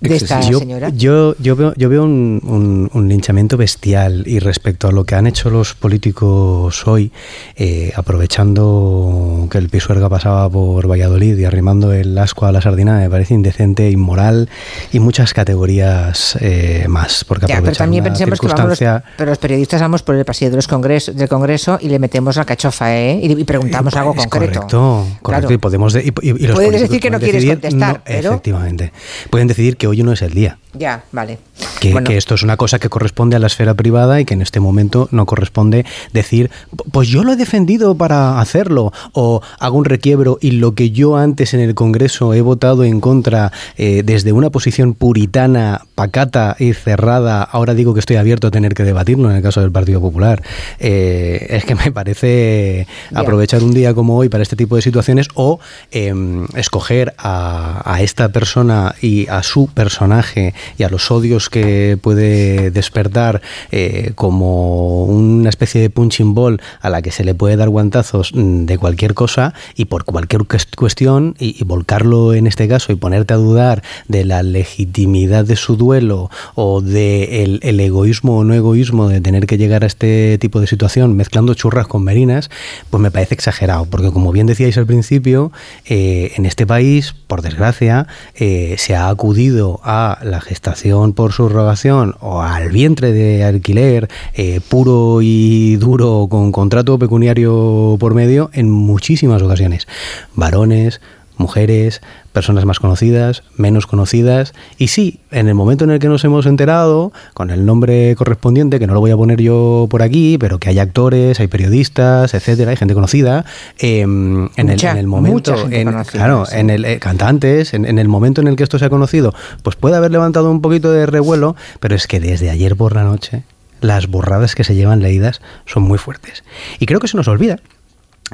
de 0.00 0.16
esta 0.16 0.40
yo, 0.40 0.60
señora? 0.60 0.90
Yo, 0.90 1.34
yo 1.38 1.56
veo, 1.56 1.74
yo 1.76 1.88
veo 1.88 2.04
un, 2.04 2.88
un, 2.92 3.08
linchamiento 3.08 3.56
bestial 3.56 4.24
y 4.26 4.38
respecto 4.38 4.88
a 4.88 4.92
lo 4.92 5.04
que 5.04 5.14
han 5.14 5.26
hecho 5.26 5.50
los 5.50 5.74
políticos 5.74 6.86
hoy, 6.86 7.10
eh, 7.56 7.92
aprovechando 7.96 9.48
que 9.50 9.58
el 9.58 9.68
Pisuerga 9.68 10.08
pasaba 10.08 10.48
por 10.48 10.88
Valladolid 10.88 11.36
y 11.38 11.44
arrimando 11.44 11.92
el 11.92 12.16
asco 12.16 12.46
a 12.46 12.52
la 12.52 12.60
sardina, 12.60 12.98
me 12.98 13.10
parece 13.10 13.34
indecente, 13.34 13.90
inmoral 13.90 14.48
y 14.92 15.00
muchas 15.00 15.34
categorías 15.34 16.38
eh, 16.40 16.86
más. 16.88 17.24
Porque 17.24 17.46
ya, 17.46 17.60
pero 17.60 17.74
también 17.74 18.04
pensemos 18.04 18.38
que 18.38 18.46
vamos 18.46 18.80
los, 18.80 19.02
pero 19.16 19.30
los 19.30 19.38
periodistas 19.38 19.80
vamos 19.80 20.02
por 20.02 20.14
el 20.14 20.24
pasillo 20.24 20.50
de 20.50 20.56
los 20.56 20.68
congresos, 20.68 21.16
del 21.16 21.28
Congreso 21.28 21.78
y 21.80 21.88
le 21.88 21.98
metemos 21.98 22.36
la 22.36 22.44
cachofa 22.44 22.96
¿eh? 22.96 23.18
y, 23.20 23.44
preguntamos 23.44 23.94
algo 23.96 24.14
concreto. 24.14 24.60
Correcto, 24.60 25.06
correcto. 25.22 25.52
Y 25.52 25.58
podemos 25.58 25.96
y, 25.96 26.12
Puedes 26.12 26.82
decir 26.82 27.00
que 27.00 27.10
no 27.10 27.18
quieres 27.18 27.44
contestar, 27.44 28.02
pero... 28.04 28.30
Efectivamente. 28.30 28.92
Pueden 29.30 29.48
decidir 29.48 29.76
que 29.76 29.87
hoy 29.88 30.02
no 30.02 30.12
es 30.12 30.22
el 30.22 30.34
día. 30.34 30.58
Ya, 30.74 31.04
vale. 31.12 31.38
Que, 31.80 32.16
esto 32.16 32.34
es 32.34 32.42
una 32.42 32.56
cosa 32.56 32.78
que 32.78 32.88
corresponde 32.88 33.36
a 33.36 33.38
la 33.38 33.46
esfera 33.46 33.74
privada 33.74 34.20
y 34.20 34.24
que 34.24 34.34
en 34.34 34.42
este 34.42 34.60
momento 34.60 35.08
no 35.12 35.26
corresponde 35.26 35.84
decir, 36.12 36.50
pues 36.90 37.08
yo 37.08 37.24
lo 37.24 37.32
he 37.32 37.36
defendido 37.36 37.96
para 37.96 38.40
hacerlo, 38.40 38.92
o 39.12 39.42
hago 39.58 39.78
un 39.78 39.84
requiebro 39.84 40.38
y 40.40 40.52
lo 40.52 40.74
que 40.74 40.90
yo 40.90 41.16
antes 41.16 41.54
en 41.54 41.60
el 41.60 41.74
Congreso 41.74 42.34
he 42.34 42.40
votado 42.40 42.84
en 42.84 43.00
contra 43.00 43.52
eh, 43.76 44.02
desde 44.04 44.32
una 44.32 44.50
posición 44.50 44.94
puritana, 44.94 45.82
pacata 45.94 46.56
y 46.58 46.72
cerrada, 46.72 47.42
ahora 47.42 47.74
digo 47.74 47.94
que 47.94 48.00
estoy 48.00 48.16
abierto 48.16 48.48
a 48.48 48.50
tener 48.50 48.74
que 48.74 48.84
debatirlo 48.84 49.30
en 49.30 49.36
el 49.36 49.42
caso 49.42 49.60
del 49.60 49.72
Partido 49.72 50.00
Popular. 50.00 50.42
Eh, 50.78 51.46
es 51.50 51.64
que 51.64 51.74
me 51.74 51.92
parece 51.92 52.86
aprovechar 53.14 53.62
un 53.62 53.72
día 53.72 53.94
como 53.94 54.16
hoy 54.16 54.28
para 54.28 54.42
este 54.42 54.56
tipo 54.56 54.76
de 54.76 54.82
situaciones 54.82 55.28
o 55.34 55.60
em, 55.90 56.46
escoger 56.54 57.14
a, 57.18 57.82
a 57.84 58.02
esta 58.02 58.28
persona 58.30 58.94
y 59.00 59.26
a 59.28 59.42
su 59.42 59.68
personaje 59.68 60.54
y 60.76 60.82
a 60.82 60.88
los 60.88 61.10
odios 61.10 61.47
que 61.50 61.98
puede 62.00 62.70
despertar 62.70 63.42
eh, 63.70 64.12
como 64.14 65.04
una 65.04 65.48
especie 65.48 65.80
de 65.80 65.90
punching 65.90 66.34
ball 66.34 66.60
a 66.80 66.90
la 66.90 67.02
que 67.02 67.10
se 67.10 67.24
le 67.24 67.34
puede 67.34 67.56
dar 67.56 67.68
guantazos 67.68 68.32
mm, 68.34 68.64
de 68.64 68.78
cualquier 68.78 69.14
cosa 69.14 69.54
y 69.76 69.86
por 69.86 70.04
cualquier 70.04 70.42
cuestión 70.76 71.34
y, 71.38 71.62
volcarlo 71.64 72.34
en 72.34 72.46
este 72.46 72.66
caso 72.66 72.92
y 72.92 72.96
ponerte 72.96 73.34
a 73.34 73.36
dudar 73.36 73.82
de 74.08 74.24
la 74.24 74.42
legitimidad 74.42 75.44
de 75.44 75.56
su 75.56 75.76
duelo 75.76 76.30
o 76.54 76.80
de 76.80 77.44
el, 77.44 77.80
egoísmo 77.80 78.38
o 78.38 78.44
no 78.44 78.54
egoísmo 78.54 79.08
de 79.08 79.20
tener 79.20 79.46
que 79.46 79.58
llegar 79.58 79.84
a 79.84 79.86
este 79.86 80.38
tipo 80.38 80.60
de 80.60 80.66
situación 80.66 81.16
mezclando 81.16 81.54
churras 81.54 81.86
con 81.86 82.04
merinas, 82.04 82.50
pues 82.90 83.00
me 83.00 83.10
parece 83.10 83.34
exagerado, 83.34 83.84
porque 83.84 84.10
como 84.10 84.32
bien 84.32 84.46
decíais 84.46 84.78
al 84.78 84.86
principio, 84.86 85.52
eh, 85.86 86.32
en 86.36 86.46
este 86.46 86.66
país, 86.66 87.14
por 87.26 87.42
desgracia, 87.42 88.06
eh, 88.34 88.76
se 88.78 88.96
ha 88.96 89.08
acudido 89.08 89.80
a 89.84 90.18
la 90.22 90.40
gestación 90.40 91.12
por 91.12 91.32
subrogación 91.38 92.16
o 92.18 92.42
al 92.42 92.68
vientre 92.70 93.12
de 93.12 93.44
alquiler 93.44 94.08
eh, 94.34 94.60
puro 94.68 95.20
y 95.22 95.76
duro 95.76 96.26
con 96.28 96.50
contrato 96.50 96.98
pecuniario 96.98 97.96
por 98.00 98.12
medio 98.12 98.50
en 98.54 98.68
muchísimas 98.68 99.40
ocasiones. 99.40 99.86
Varones, 100.34 101.00
mujeres, 101.38 102.00
personas 102.32 102.64
más 102.64 102.78
conocidas, 102.78 103.42
menos 103.56 103.86
conocidas. 103.86 104.54
Y 104.76 104.88
sí, 104.88 105.20
en 105.30 105.48
el 105.48 105.54
momento 105.54 105.84
en 105.84 105.90
el 105.90 105.98
que 105.98 106.08
nos 106.08 106.24
hemos 106.24 106.46
enterado, 106.46 107.12
con 107.34 107.50
el 107.50 107.64
nombre 107.64 108.14
correspondiente, 108.16 108.78
que 108.78 108.86
no 108.86 108.94
lo 108.94 109.00
voy 109.00 109.10
a 109.10 109.16
poner 109.16 109.40
yo 109.40 109.86
por 109.90 110.02
aquí, 110.02 110.38
pero 110.38 110.58
que 110.58 110.68
hay 110.68 110.78
actores, 110.78 111.40
hay 111.40 111.48
periodistas, 111.48 112.34
etcétera, 112.34 112.70
hay 112.70 112.76
gente 112.76 112.94
conocida, 112.94 113.44
em, 113.78 114.48
en, 114.56 114.68
el, 114.68 115.06
momento, 115.06 115.54
en, 115.70 115.92
claro, 116.04 116.44
en 116.50 116.70
el 116.70 116.84
eh, 116.84 116.98
cantantes, 116.98 117.74
en, 117.74 117.98
el 117.98 118.08
momento 118.08 118.40
en 118.40 118.48
el 118.48 118.56
que 118.56 118.64
esto 118.64 118.78
se 118.78 118.84
ha 118.84 118.90
conocido, 118.90 119.34
pues 119.62 119.76
puede 119.76 119.96
haber 119.96 120.10
levantado 120.10 120.50
un 120.50 120.60
poquito 120.60 120.92
de 120.92 121.06
revuelo, 121.06 121.56
pero 121.80 121.94
es 121.94 122.06
que 122.06 122.20
desde 122.20 122.50
ayer 122.50 122.76
por 122.76 122.94
la 122.94 123.04
noche 123.04 123.42
las 123.80 124.08
borradas 124.08 124.54
que 124.54 124.64
se 124.64 124.74
llevan 124.74 125.00
leídas 125.00 125.40
son 125.66 125.84
muy 125.84 125.98
fuertes. 125.98 126.42
Y 126.78 126.86
creo 126.86 127.00
que 127.00 127.08
se 127.08 127.16
nos 127.16 127.28
olvida 127.28 127.60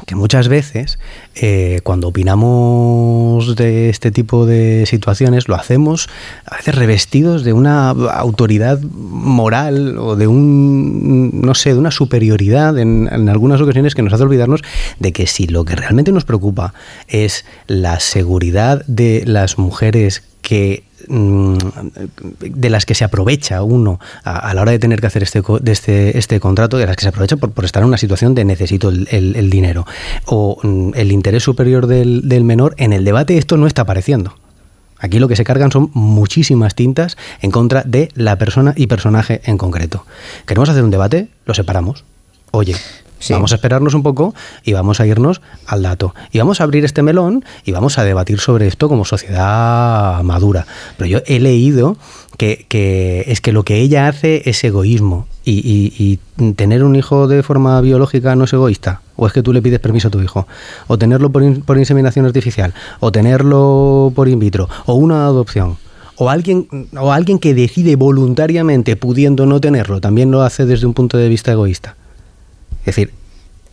que 0.06 0.16
muchas 0.16 0.48
veces 0.48 0.98
eh, 1.34 1.80
cuando 1.84 2.08
opinamos 2.08 3.54
de 3.56 3.90
este 3.90 4.10
tipo 4.10 4.46
de 4.46 4.86
situaciones 4.86 5.48
lo 5.48 5.54
hacemos 5.54 6.08
a 6.46 6.56
veces 6.56 6.74
revestidos 6.74 7.44
de 7.44 7.52
una 7.52 7.90
autoridad 7.90 8.80
moral 8.80 9.98
o 9.98 10.16
de 10.16 10.26
un 10.26 11.40
no 11.40 11.54
sé 11.54 11.72
de 11.72 11.78
una 11.78 11.90
superioridad 11.90 12.78
en, 12.78 13.08
en 13.10 13.28
algunas 13.28 13.60
ocasiones 13.60 13.94
que 13.94 14.02
nos 14.02 14.12
hace 14.12 14.24
olvidarnos 14.24 14.62
de 14.98 15.12
que 15.12 15.26
si 15.26 15.46
lo 15.46 15.64
que 15.64 15.76
realmente 15.76 16.12
nos 16.12 16.24
preocupa 16.24 16.74
es 17.08 17.44
la 17.66 18.00
seguridad 18.00 18.84
de 18.86 19.22
las 19.26 19.58
mujeres 19.58 20.22
que 20.44 20.84
mm, 21.08 21.56
de 22.40 22.70
las 22.70 22.84
que 22.84 22.94
se 22.94 23.02
aprovecha 23.02 23.62
uno 23.62 23.98
a, 24.22 24.52
la 24.54 24.62
hora 24.62 24.72
de 24.72 24.78
tener 24.78 25.00
que 25.00 25.06
hacer 25.08 25.22
este, 25.22 25.42
de 25.42 25.72
este, 25.72 26.18
este 26.18 26.38
contrato, 26.38 26.76
de 26.76 26.86
las 26.86 26.96
que 26.96 27.02
se 27.02 27.08
aprovecha 27.08 27.36
por, 27.36 27.50
por 27.50 27.64
estar 27.64 27.82
en 27.82 27.88
una 27.88 27.96
situación 27.96 28.34
de 28.34 28.44
necesito 28.44 28.90
el, 28.90 29.08
el, 29.10 29.34
el 29.34 29.50
dinero 29.50 29.86
o 30.26 30.58
mm, 30.62 30.90
el 30.94 31.10
interés 31.10 31.42
superior 31.42 31.86
del, 31.86 32.28
del 32.28 32.44
menor, 32.44 32.74
en 32.76 32.92
el 32.92 33.04
debate 33.04 33.38
esto 33.38 33.56
no 33.56 33.66
está 33.66 33.82
apareciendo. 33.82 34.36
Aquí 34.98 35.18
lo 35.18 35.28
que 35.28 35.36
se 35.36 35.44
cargan 35.44 35.72
son 35.72 35.90
muchísimas 35.94 36.74
tintas 36.74 37.16
en 37.40 37.50
contra 37.50 37.82
de 37.82 38.10
la 38.14 38.36
persona 38.36 38.74
y 38.76 38.86
personaje 38.86 39.40
en 39.44 39.58
concreto. 39.58 40.06
Queremos 40.46 40.68
hacer 40.68 40.84
un 40.84 40.90
debate, 40.90 41.28
lo 41.46 41.54
separamos. 41.54 42.04
Oye, 42.52 42.76
Vamos 43.30 43.52
a 43.52 43.54
esperarnos 43.56 43.94
un 43.94 44.02
poco 44.02 44.34
y 44.62 44.72
vamos 44.72 45.00
a 45.00 45.06
irnos 45.06 45.40
al 45.66 45.82
dato. 45.82 46.14
Y 46.32 46.38
vamos 46.38 46.60
a 46.60 46.64
abrir 46.64 46.84
este 46.84 47.02
melón 47.02 47.44
y 47.64 47.72
vamos 47.72 47.98
a 47.98 48.04
debatir 48.04 48.40
sobre 48.40 48.66
esto 48.66 48.88
como 48.88 49.04
sociedad 49.04 50.22
madura. 50.22 50.66
Pero 50.96 51.08
yo 51.08 51.18
he 51.26 51.40
leído 51.40 51.96
que, 52.36 53.24
es 53.26 53.40
que 53.40 53.52
lo 53.52 53.64
que 53.64 53.80
ella 53.80 54.08
hace 54.08 54.48
es 54.48 54.62
egoísmo. 54.64 55.26
Y, 55.46 55.92
y, 55.98 56.18
tener 56.54 56.82
un 56.84 56.96
hijo 56.96 57.28
de 57.28 57.42
forma 57.42 57.78
biológica 57.80 58.34
no 58.34 58.44
es 58.44 58.52
egoísta. 58.52 59.02
O 59.16 59.26
es 59.26 59.32
que 59.32 59.42
tú 59.42 59.52
le 59.52 59.60
pides 59.60 59.78
permiso 59.78 60.08
a 60.08 60.10
tu 60.10 60.22
hijo. 60.22 60.46
O 60.86 60.98
tenerlo 60.98 61.30
por, 61.30 61.64
por 61.64 61.78
inseminación 61.78 62.24
artificial. 62.26 62.72
O 63.00 63.12
tenerlo 63.12 64.10
por 64.14 64.28
in 64.28 64.38
vitro. 64.38 64.68
O 64.86 64.94
una 64.94 65.26
adopción 65.26 65.76
o 66.16 66.30
alguien, 66.30 66.68
o 66.96 67.12
alguien 67.12 67.38
que 67.38 67.54
decide 67.54 67.96
voluntariamente, 67.96 68.96
pudiendo 68.96 69.46
no 69.46 69.60
tenerlo, 69.60 70.00
también 70.00 70.30
lo 70.30 70.42
hace 70.42 70.64
desde 70.64 70.86
un 70.86 70.94
punto 70.94 71.18
de 71.18 71.28
vista 71.28 71.52
egoísta. 71.52 71.96
Es 72.84 72.96
decir, 72.96 73.12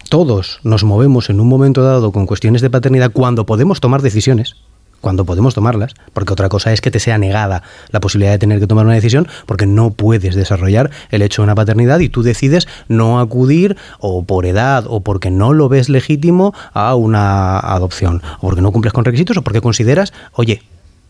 todos 0.09 0.59
nos 0.63 0.83
movemos 0.83 1.29
en 1.29 1.39
un 1.39 1.47
momento 1.47 1.83
dado 1.83 2.11
con 2.11 2.25
cuestiones 2.25 2.61
de 2.61 2.69
paternidad 2.69 3.11
cuando 3.11 3.45
podemos 3.45 3.81
tomar 3.81 4.01
decisiones, 4.01 4.55
cuando 5.01 5.25
podemos 5.25 5.53
tomarlas, 5.53 5.93
porque 6.13 6.31
otra 6.31 6.47
cosa 6.47 6.71
es 6.71 6.79
que 6.79 6.91
te 6.91 6.99
sea 6.99 7.17
negada 7.17 7.63
la 7.89 7.99
posibilidad 7.99 8.31
de 8.31 8.37
tener 8.37 8.59
que 8.59 8.67
tomar 8.67 8.85
una 8.85 8.95
decisión 8.95 9.27
porque 9.45 9.65
no 9.65 9.91
puedes 9.91 10.35
desarrollar 10.35 10.91
el 11.09 11.23
hecho 11.23 11.41
de 11.41 11.45
una 11.45 11.55
paternidad 11.55 11.99
y 11.99 12.09
tú 12.09 12.23
decides 12.23 12.67
no 12.87 13.19
acudir 13.19 13.75
o 13.99 14.23
por 14.23 14.45
edad 14.45 14.85
o 14.87 15.01
porque 15.01 15.31
no 15.31 15.53
lo 15.53 15.67
ves 15.67 15.89
legítimo 15.89 16.53
a 16.73 16.95
una 16.95 17.59
adopción, 17.59 18.21
o 18.37 18.41
porque 18.41 18.61
no 18.61 18.71
cumples 18.71 18.93
con 18.93 19.03
requisitos 19.03 19.37
o 19.37 19.41
porque 19.41 19.61
consideras, 19.61 20.13
oye, 20.33 20.61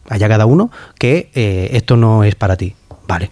allá 0.09 0.27
cada 0.27 0.45
uno, 0.45 0.71
que 0.97 1.29
eh, 1.35 1.69
esto 1.73 1.97
no 1.97 2.23
es 2.23 2.35
para 2.35 2.55
ti. 2.55 2.75
Vale, 3.07 3.31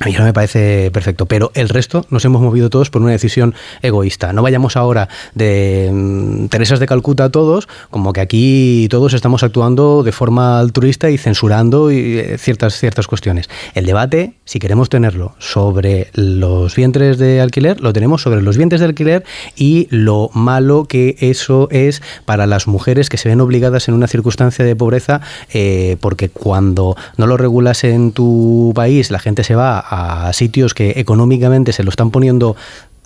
a 0.00 0.04
mí 0.04 0.14
no 0.16 0.24
me 0.24 0.32
parece 0.32 0.92
perfecto, 0.92 1.26
pero 1.26 1.50
el 1.54 1.68
resto 1.68 2.06
nos 2.10 2.24
hemos 2.24 2.40
movido 2.40 2.70
todos 2.70 2.88
por 2.88 3.02
una 3.02 3.10
decisión 3.10 3.54
egoísta. 3.82 4.32
No 4.32 4.42
vayamos 4.42 4.76
ahora 4.76 5.08
de 5.34 5.90
mm, 5.92 6.46
Teresas 6.46 6.78
de 6.78 6.86
Calcuta 6.86 7.30
todos, 7.30 7.68
como 7.90 8.12
que 8.12 8.20
aquí 8.20 8.86
todos 8.90 9.12
estamos 9.12 9.42
actuando 9.42 10.04
de 10.04 10.12
forma 10.12 10.60
altruista 10.60 11.10
y 11.10 11.18
censurando 11.18 11.90
eh, 11.90 12.36
ciertas, 12.38 12.78
ciertas 12.78 13.08
cuestiones. 13.08 13.50
El 13.74 13.86
debate, 13.86 14.34
si 14.44 14.60
queremos 14.60 14.88
tenerlo 14.88 15.34
sobre 15.38 16.10
los 16.12 16.76
vientres 16.76 17.18
de 17.18 17.40
alquiler, 17.40 17.80
lo 17.80 17.92
tenemos 17.92 18.22
sobre 18.22 18.40
los 18.40 18.56
vientres 18.56 18.80
de 18.80 18.86
alquiler 18.86 19.24
y 19.56 19.88
lo 19.90 20.30
malo 20.32 20.84
que 20.84 21.16
eso 21.18 21.66
es 21.72 22.02
para 22.24 22.46
las 22.46 22.68
mujeres 22.68 23.08
que 23.08 23.16
se 23.16 23.28
ven 23.28 23.40
obligadas 23.40 23.88
en 23.88 23.94
una 23.94 24.06
circunstancia 24.06 24.64
de 24.64 24.76
pobreza, 24.76 25.22
eh, 25.52 25.96
porque 26.00 26.28
cuando 26.28 26.96
no 27.16 27.26
lo 27.26 27.36
regulas 27.36 27.82
en 27.82 28.12
tu 28.12 28.70
país, 28.76 29.10
la 29.10 29.18
gente 29.18 29.42
se 29.42 29.56
va 29.56 29.87
a 29.88 30.32
sitios 30.32 30.74
que 30.74 30.94
económicamente 30.96 31.72
se 31.72 31.82
lo 31.82 31.90
están 31.90 32.10
poniendo 32.10 32.56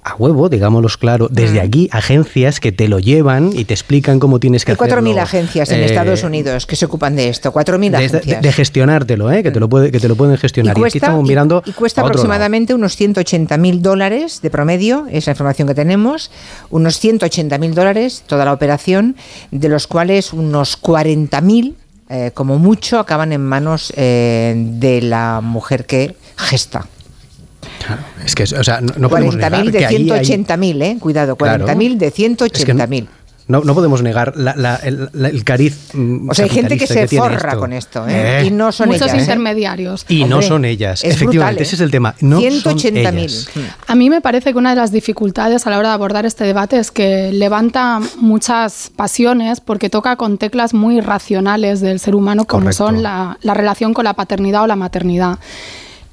a 0.05 0.17
huevo, 0.17 0.49
digámoslo 0.49 0.89
claro, 0.99 1.29
desde 1.31 1.61
mm. 1.61 1.65
aquí 1.65 1.89
agencias 1.93 2.59
que 2.59 2.73
te 2.73 2.89
lo 2.89 2.99
llevan 2.99 3.51
y 3.55 3.65
te 3.65 3.75
explican 3.75 4.19
cómo 4.19 4.41
tienes 4.41 4.65
que 4.65 4.73
Hay 4.73 4.77
hacerlo. 4.77 5.11
4.000 5.11 5.19
agencias 5.19 5.71
en 5.71 5.81
eh, 5.81 5.85
Estados 5.85 6.25
Unidos 6.25 6.67
que 6.67 6.75
se 6.75 6.87
ocupan 6.87 7.15
de 7.15 7.29
esto, 7.29 7.53
4.000 7.53 7.95
agencias. 7.95 8.27
De, 8.27 8.37
de, 8.41 8.53
gestionártelo, 8.53 9.31
¿eh? 9.31 9.45
que, 9.45 9.53
te 9.53 9.61
lo 9.61 9.69
puede, 9.69 9.93
que 9.93 10.01
te 10.01 10.09
lo 10.09 10.17
pueden 10.17 10.37
gestionar. 10.39 10.77
Y, 10.77 10.81
cuesta, 10.81 10.97
y 10.97 10.99
aquí 10.99 11.07
estamos 11.07 11.29
mirando 11.29 11.63
y, 11.65 11.71
y 11.71 11.73
cuesta 11.73 12.01
aproximadamente 12.01 12.75
unos 12.75 13.01
180.000 13.01 13.81
dólares 13.81 14.41
de 14.43 14.51
promedio, 14.51 15.07
esa 15.11 15.31
información 15.31 15.69
que 15.69 15.75
tenemos, 15.75 16.33
unos 16.71 17.03
180.000 17.03 17.73
dólares 17.73 18.25
toda 18.27 18.45
la 18.45 18.53
operación, 18.53 19.15
de 19.53 19.69
los 19.69 19.87
cuales 19.87 20.33
unos 20.33 20.83
40.000 20.83 21.75
eh, 22.13 22.31
como 22.35 22.59
mucho 22.59 22.99
acaban 22.99 23.33
en 23.33 23.43
manos 23.43 23.93
eh, 23.97 24.55
de 24.55 25.01
la 25.01 25.41
mujer 25.41 25.87
que 25.87 26.15
gesta. 26.37 26.87
Claro, 27.87 28.03
es 28.25 28.35
que, 28.35 28.43
o 28.43 28.63
sea, 28.63 28.81
no, 28.81 28.93
no 28.99 29.09
40.000 29.09 29.71
de 29.71 29.89
180.000, 29.89 30.83
hay... 30.83 30.83
¿eh? 30.83 30.97
Cuidado, 31.01 31.37
40.000 31.37 31.65
claro. 31.65 31.75
de 31.75 32.13
180.000. 32.13 32.51
Es 32.53 32.65
que 32.65 32.75
no, 32.75 32.87
no, 33.49 33.63
podemos 33.75 34.03
negar 34.03 34.35
la, 34.37 34.55
la, 34.57 34.77
el, 34.77 35.09
el, 35.15 35.45
cariz. 35.45 35.91
O 36.29 36.35
sea, 36.35 36.45
hay 36.45 36.51
gente 36.51 36.79
que 36.79 36.87
se 36.87 37.07
que 37.07 37.17
forra 37.19 37.37
esto. 37.37 37.59
con 37.59 37.73
esto, 37.73 38.09
¿eh? 38.09 38.41
¿Eh? 38.41 38.47
Y 38.47 38.51
no 38.51 38.73
son 38.73 38.89
Muchos 38.89 39.09
ellas. 39.09 39.21
intermediarios. 39.21 40.05
Y 40.09 40.23
Hombre, 40.23 40.37
no 40.37 40.43
son 40.43 40.65
ellas. 40.65 41.03
es 41.05 41.15
Efectivamente, 41.17 41.37
brutal, 41.39 41.59
¿eh? 41.59 41.63
ese 41.63 41.75
es 41.75 41.81
el 41.81 41.91
tema. 41.91 42.15
No 42.21 42.41
180.000. 42.41 43.75
A 43.87 43.95
mí 43.95 44.11
me 44.11 44.21
parece 44.21 44.53
que 44.53 44.59
una 44.59 44.71
de 44.71 44.77
las 44.77 44.93
dificultades 44.93 45.67
a 45.67 45.71
la 45.71 45.79
hora 45.79 45.89
de 45.89 45.95
abordar 45.95 46.27
este 46.27 46.45
debate 46.45 46.79
es 46.79 46.91
que 46.91 47.33
levanta 47.33 48.01
muchas 48.19 48.91
pasiones 48.95 49.61
porque 49.61 49.91
toca 49.91 50.17
con 50.17 50.39
teclas 50.39 50.73
muy 50.75 51.01
racionales 51.01 51.81
del 51.81 51.99
ser 52.01 52.15
humano, 52.15 52.45
como 52.45 52.65
Correcto. 52.65 52.85
son 52.87 53.03
la, 53.03 53.39
la 53.43 53.55
relación 53.55 53.93
con 53.95 54.05
la 54.05 54.15
paternidad 54.15 54.63
o 54.63 54.67
la 54.67 54.77
maternidad. 54.77 55.39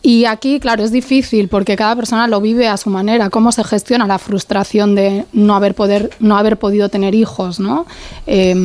Y 0.01 0.25
aquí, 0.25 0.59
claro, 0.61 0.83
es 0.83 0.91
difícil 0.91 1.49
porque 1.49 1.75
cada 1.75 1.93
persona 1.95 2.27
lo 2.27 2.39
vive 2.39 2.67
a 2.67 2.77
su 2.77 2.89
manera. 2.89 3.29
Cómo 3.29 3.51
se 3.51 3.63
gestiona 3.65 4.07
la 4.07 4.17
frustración 4.17 4.95
de 4.95 5.25
no 5.33 5.55
haber, 5.55 5.75
poder, 5.75 6.11
no 6.19 6.37
haber 6.37 6.57
podido 6.57 6.87
tener 6.87 7.15
hijos, 7.15 7.59
¿no? 7.59 7.85
Eh, 8.25 8.55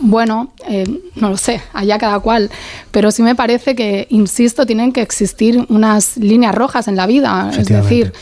bueno, 0.00 0.52
eh, 0.68 0.84
no 1.14 1.30
lo 1.30 1.36
sé, 1.36 1.62
allá 1.72 1.98
cada 1.98 2.18
cual. 2.18 2.50
Pero 2.90 3.12
sí 3.12 3.22
me 3.22 3.36
parece 3.36 3.76
que, 3.76 4.08
insisto, 4.10 4.66
tienen 4.66 4.92
que 4.92 5.00
existir 5.00 5.64
unas 5.68 6.16
líneas 6.16 6.54
rojas 6.54 6.88
en 6.88 6.96
la 6.96 7.06
vida. 7.06 7.52
Es 7.56 7.66
decir, 7.66 8.12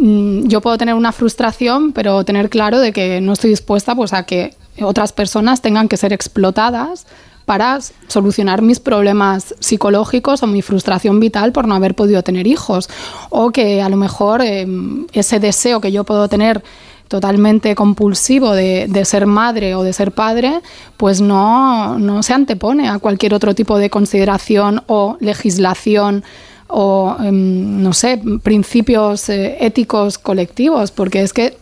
mm, 0.00 0.46
yo 0.46 0.60
puedo 0.60 0.78
tener 0.78 0.94
una 0.94 1.10
frustración, 1.10 1.92
pero 1.92 2.24
tener 2.24 2.48
claro 2.48 2.78
de 2.78 2.92
que 2.92 3.20
no 3.20 3.32
estoy 3.32 3.50
dispuesta 3.50 3.96
pues, 3.96 4.12
a 4.12 4.22
que 4.22 4.54
otras 4.80 5.12
personas 5.12 5.62
tengan 5.62 5.88
que 5.88 5.96
ser 5.96 6.12
explotadas 6.12 7.06
para 7.44 7.78
solucionar 8.08 8.62
mis 8.62 8.80
problemas 8.80 9.54
psicológicos 9.60 10.42
o 10.42 10.46
mi 10.46 10.62
frustración 10.62 11.20
vital 11.20 11.52
por 11.52 11.68
no 11.68 11.74
haber 11.74 11.94
podido 11.94 12.22
tener 12.22 12.46
hijos. 12.46 12.88
O 13.30 13.50
que 13.50 13.82
a 13.82 13.88
lo 13.88 13.96
mejor 13.96 14.42
eh, 14.42 14.66
ese 15.12 15.40
deseo 15.40 15.80
que 15.80 15.92
yo 15.92 16.04
puedo 16.04 16.28
tener 16.28 16.62
totalmente 17.08 17.74
compulsivo 17.74 18.54
de, 18.54 19.04
ser 19.04 19.26
madre 19.26 19.74
o 19.74 19.82
de 19.82 19.92
ser 19.92 20.12
padre, 20.12 20.60
pues 20.96 21.20
no, 21.20 21.98
no 21.98 22.22
se 22.22 22.32
antepone 22.32 22.88
a 22.88 22.98
cualquier 22.98 23.34
otro 23.34 23.54
tipo 23.54 23.78
de 23.78 23.90
consideración 23.90 24.82
o 24.86 25.16
legislación 25.20 26.24
o, 26.66 27.16
eh, 27.22 27.30
no 27.30 27.92
sé, 27.92 28.20
principios 28.42 29.28
eh, 29.28 29.58
éticos 29.60 30.18
colectivos, 30.18 30.90
porque 30.90 31.22
es 31.22 31.32
que 31.32 31.56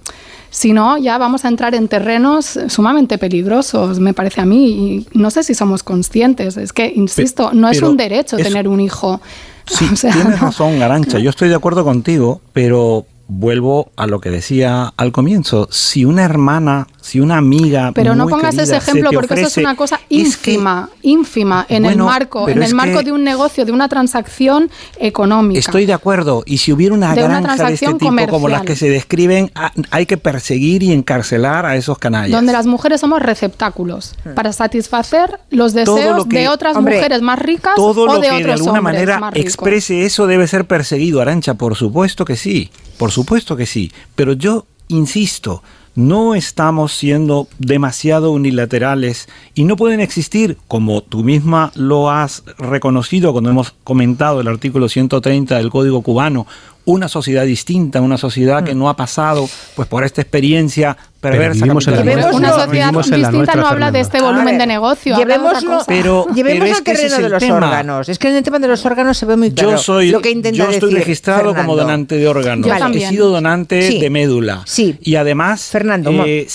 si 0.52 0.74
no, 0.74 0.98
ya 0.98 1.16
vamos 1.16 1.46
a 1.46 1.48
entrar 1.48 1.74
en 1.74 1.88
terrenos 1.88 2.58
sumamente 2.68 3.16
peligrosos, 3.16 3.98
me 3.98 4.12
parece 4.12 4.42
a 4.42 4.44
mí. 4.44 4.66
Y 4.68 5.18
no 5.18 5.30
sé 5.30 5.42
si 5.44 5.54
somos 5.54 5.82
conscientes. 5.82 6.58
Es 6.58 6.74
que, 6.74 6.92
insisto, 6.94 7.52
no 7.54 7.70
es 7.70 7.80
un 7.80 7.96
derecho 7.96 8.36
tener 8.36 8.68
un 8.68 8.80
hijo. 8.80 9.20
Sí, 9.64 9.86
o 9.90 9.94
sea, 9.94 10.12
tienes 10.12 10.40
no. 10.40 10.48
razón, 10.48 10.82
Arancha. 10.82 11.20
Yo 11.20 11.30
estoy 11.30 11.48
de 11.48 11.54
acuerdo 11.54 11.84
contigo, 11.84 12.40
pero 12.52 13.06
vuelvo 13.28 13.92
a 13.94 14.08
lo 14.08 14.20
que 14.20 14.28
decía 14.28 14.92
al 14.96 15.12
comienzo. 15.12 15.68
Si 15.70 16.04
una 16.04 16.24
hermana, 16.24 16.88
si 17.02 17.20
una 17.20 17.36
amiga. 17.36 17.92
Pero 17.94 18.14
no 18.14 18.28
pongas 18.28 18.56
ese 18.56 18.76
ejemplo 18.76 19.10
porque 19.12 19.26
ofrece, 19.26 19.42
eso 19.42 19.60
es 19.60 19.66
una 19.66 19.76
cosa 19.76 20.00
ínfima, 20.08 20.88
es 20.88 21.00
que, 21.00 21.08
ínfima 21.08 21.66
en 21.68 21.82
bueno, 21.82 22.04
el 22.04 22.10
marco, 22.10 22.48
en 22.48 22.62
el 22.62 22.74
marco 22.74 23.02
de 23.02 23.12
un 23.12 23.24
negocio, 23.24 23.64
de 23.64 23.72
una 23.72 23.88
transacción 23.88 24.70
económica. 24.98 25.58
Estoy 25.58 25.84
de 25.84 25.92
acuerdo. 25.92 26.42
Y 26.46 26.58
si 26.58 26.72
hubiera 26.72 26.94
una 26.94 27.14
de 27.14 27.22
granja 27.22 27.54
una 27.54 27.68
de 27.68 27.74
este 27.74 27.86
tipo 27.86 28.06
comercial. 28.06 28.30
como 28.30 28.48
las 28.48 28.62
que 28.62 28.76
se 28.76 28.88
describen, 28.88 29.50
ah, 29.54 29.72
hay 29.90 30.06
que 30.06 30.16
perseguir 30.16 30.82
y 30.82 30.92
encarcelar 30.92 31.66
a 31.66 31.76
esos 31.76 31.98
canallas. 31.98 32.30
Donde 32.30 32.52
las 32.52 32.66
mujeres 32.66 33.00
somos 33.00 33.20
receptáculos 33.20 34.14
hmm. 34.24 34.34
para 34.34 34.52
satisfacer 34.52 35.40
los 35.50 35.74
deseos 35.74 36.26
que, 36.26 36.38
de 36.38 36.48
otras 36.48 36.76
hombre, 36.76 36.96
mujeres 36.96 37.20
más 37.20 37.38
ricas 37.38 37.74
todo 37.74 38.02
o 38.02 38.06
lo 38.06 38.14
de 38.20 38.28
que 38.28 38.34
otros 38.34 38.46
de 38.46 38.52
alguna 38.52 38.80
manera 38.80 39.30
exprese 39.34 40.04
eso 40.04 40.26
debe 40.26 40.46
ser 40.46 40.66
perseguido, 40.66 41.20
Arancha. 41.20 41.54
Por 41.54 41.74
supuesto 41.76 42.24
que 42.24 42.36
sí. 42.36 42.70
Por 42.96 43.10
supuesto 43.10 43.56
que 43.56 43.66
sí, 43.66 43.90
pero 44.14 44.32
yo 44.34 44.66
insisto, 44.88 45.62
no 45.94 46.34
estamos 46.34 46.92
siendo 46.92 47.48
demasiado 47.58 48.30
unilaterales 48.30 49.28
y 49.54 49.64
no 49.64 49.76
pueden 49.76 50.00
existir, 50.00 50.56
como 50.68 51.02
tú 51.02 51.22
misma 51.22 51.72
lo 51.74 52.10
has 52.10 52.42
reconocido 52.58 53.32
cuando 53.32 53.50
hemos 53.50 53.74
comentado 53.84 54.40
el 54.40 54.48
artículo 54.48 54.88
130 54.88 55.58
del 55.58 55.70
Código 55.70 56.02
cubano, 56.02 56.46
una 56.84 57.08
sociedad 57.08 57.44
distinta, 57.44 58.00
una 58.00 58.18
sociedad 58.18 58.64
que 58.64 58.74
no 58.74 58.88
ha 58.88 58.96
pasado 58.96 59.48
pues 59.76 59.86
por 59.88 60.04
esta 60.04 60.20
experiencia 60.20 60.96
perversa. 61.20 61.64
la 61.66 61.74
capitalista. 61.74 62.30
Una 62.32 62.48
sociedad 62.48 62.68
Vivimos 62.88 63.06
en 63.06 63.12
la 63.12 63.16
distinta 63.18 63.36
nuestra, 63.36 63.60
no 63.60 63.66
habla 63.68 63.90
de 63.92 64.00
este 64.00 64.20
volumen 64.20 64.44
ver, 64.46 64.58
de 64.58 64.66
negocio. 64.66 65.16
Llevémoslo. 65.18 65.78
Pero- 65.86 66.26
llevemos 66.34 66.58
pero 66.60 66.66
es 66.72 66.78
al 66.78 66.84
terreno 66.84 67.06
es 67.06 67.18
de 67.18 67.24
el 67.26 67.30
los 67.32 67.40
tema. 67.42 67.56
órganos. 67.56 68.08
Es 68.08 68.18
que 68.18 68.28
en 68.28 68.36
el 68.36 68.42
tema 68.42 68.58
de 68.58 68.68
los 68.68 68.84
órganos 68.84 69.16
se 69.16 69.26
ve 69.26 69.36
muy 69.36 69.52
claro 69.52 69.70
Yo 69.72 69.78
soy, 69.78 70.10
lo 70.10 70.20
que 70.20 70.30
intenta 70.30 70.56
yo 70.58 70.64
estoy 70.70 70.88
decir 70.90 70.98
registrado 70.98 71.54
como 71.54 71.76
donante 71.76 72.16
de 72.16 72.26
órganos. 72.26 72.66
Yo 72.66 72.74
He 72.74 73.08
sido 73.08 73.28
donante 73.30 73.86
Sí. 73.88 73.98
de 74.00 74.10
médula. 74.10 74.62
Sí. 74.66 74.96
Y 75.00 75.14
además, 75.14 75.62
Fernando, 75.66 76.10
eh, 76.26 76.46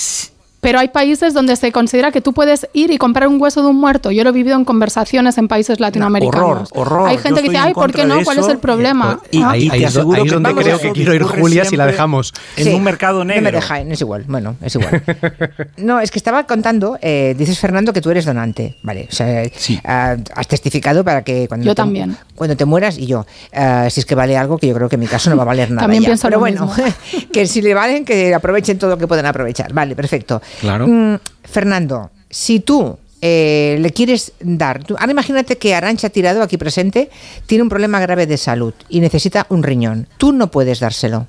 Pero 0.60 0.80
hay 0.80 0.88
países 0.90 1.34
donde 1.36 1.56
se 1.56 1.72
considera 1.72 2.12
que 2.12 2.20
tú 2.20 2.34
puedes 2.34 2.68
ir 2.74 2.90
y 2.92 2.98
comprar 2.98 3.28
un 3.28 3.40
hueso 3.40 3.62
de 3.62 3.68
un 3.70 3.76
muerto. 3.78 4.10
Yo 4.12 4.24
lo 4.24 4.32
he 4.32 4.34
vivido 4.34 4.56
en 4.56 4.66
conversaciones 4.66 5.38
en 5.38 5.48
países 5.48 5.80
latinoamericanos. 5.80 6.42
horror, 6.42 6.68
horror. 6.74 7.10
Hay 7.10 7.18
gente 7.20 7.42
que 7.42 7.50
dice, 7.50 7.58
ay, 7.60 7.74
¿por 7.76 7.92
qué 7.94 8.06
no? 8.06 8.24
¿Cuál 8.24 8.40
es 8.40 8.44
eso". 8.44 8.52
el 8.54 8.58
problema? 8.60 9.20
Y- 9.32 9.42
Ah, 9.44 9.56
y 9.56 9.70
ahí 9.70 9.70
te 9.70 9.86
es 9.86 9.94
do- 9.94 10.00
aseguro 10.00 10.18
ahí 10.18 10.24
es 10.28 10.30
que 10.30 10.34
donde 10.40 10.54
creo 10.64 10.80
que 10.80 10.92
quiero 10.94 11.14
ir 11.14 11.24
Julia 11.24 11.64
si 11.64 11.78
la 11.78 11.86
dejamos. 11.86 12.34
En 12.58 12.64
Sí. 12.66 12.74
un 12.74 12.84
mercado 12.84 13.20
No 13.20 13.26
me 13.26 13.36
negro. 13.40 13.52
dejan, 13.60 13.92
es 13.92 14.02
igual. 14.02 14.26
Bueno, 14.28 14.56
es 14.62 14.74
igual. 14.76 15.04
No, 15.78 16.00
es 16.00 16.10
que 16.12 16.18
estaba 16.18 16.46
contando, 16.46 16.98
eh, 17.02 17.36
dices 17.38 17.60
Fernando 17.60 17.94
que 17.94 18.02
tú 18.02 18.10
eres 18.10 18.26
donante, 18.26 18.78
vale. 18.82 19.08
O 19.12 19.14
sea, 19.16 19.44
Sí. 19.56 19.80
ah, 19.86 20.16
has 20.36 20.48
testificado 20.48 21.04
para 21.04 21.24
que 21.24 21.48
cuando 21.48 21.66
Yo 21.66 21.74
te, 21.74 21.82
también. 21.84 22.18
cuando 22.36 22.58
te 22.58 22.66
mueras 22.66 22.98
y 22.98 23.06
yo, 23.06 23.26
ah, 23.54 23.88
si 23.92 24.00
es 24.00 24.06
que 24.08 24.16
vale 24.16 24.36
algo, 24.36 24.58
que 24.58 24.68
yo 24.68 24.74
creo 24.74 24.90
que 24.90 24.96
en 24.96 25.02
mi 25.02 25.08
caso 25.08 25.30
no 25.30 25.38
va 25.38 25.44
a 25.44 25.46
valer 25.46 25.70
nada. 25.70 25.82
También 25.84 26.02
ya. 26.04 26.08
pienso 26.10 26.24
Pero 26.28 26.38
lo 26.38 26.40
bueno, 26.42 26.66
mismo. 26.66 26.84
que 27.32 27.46
si 27.46 27.62
le 27.62 27.74
valen, 27.76 28.04
que 28.06 28.34
aprovechen 28.34 28.80
todo 28.80 28.90
lo 28.92 28.98
que 28.98 29.08
puedan 29.08 29.26
aprovechar. 29.28 29.72
Vale, 29.72 29.96
perfecto. 29.96 30.42
Claro. 30.62 30.88
Mm, 30.88 31.16
Fernando, 31.44 32.12
si 32.30 32.60
tú 32.60 32.98
eh, 33.22 33.78
le 33.80 33.92
quieres 33.92 34.34
dar. 34.42 34.84
tú- 34.84 34.96
ahora 35.00 35.12
imagínate 35.12 35.58
que 35.58 35.74
Arancha 35.74 36.10
Tirado, 36.10 36.44
aquí 36.44 36.58
presente, 36.58 37.10
tiene 37.48 37.64
un 37.64 37.70
problema 37.70 38.00
grave 38.00 38.28
de 38.28 38.38
salud 38.38 38.74
y 38.90 39.00
necesita 39.00 39.48
un 39.50 39.64
riñón. 39.64 40.08
Tú 40.18 40.32
no 40.34 40.52
puedes 40.52 40.80
dárselo. 40.80 41.26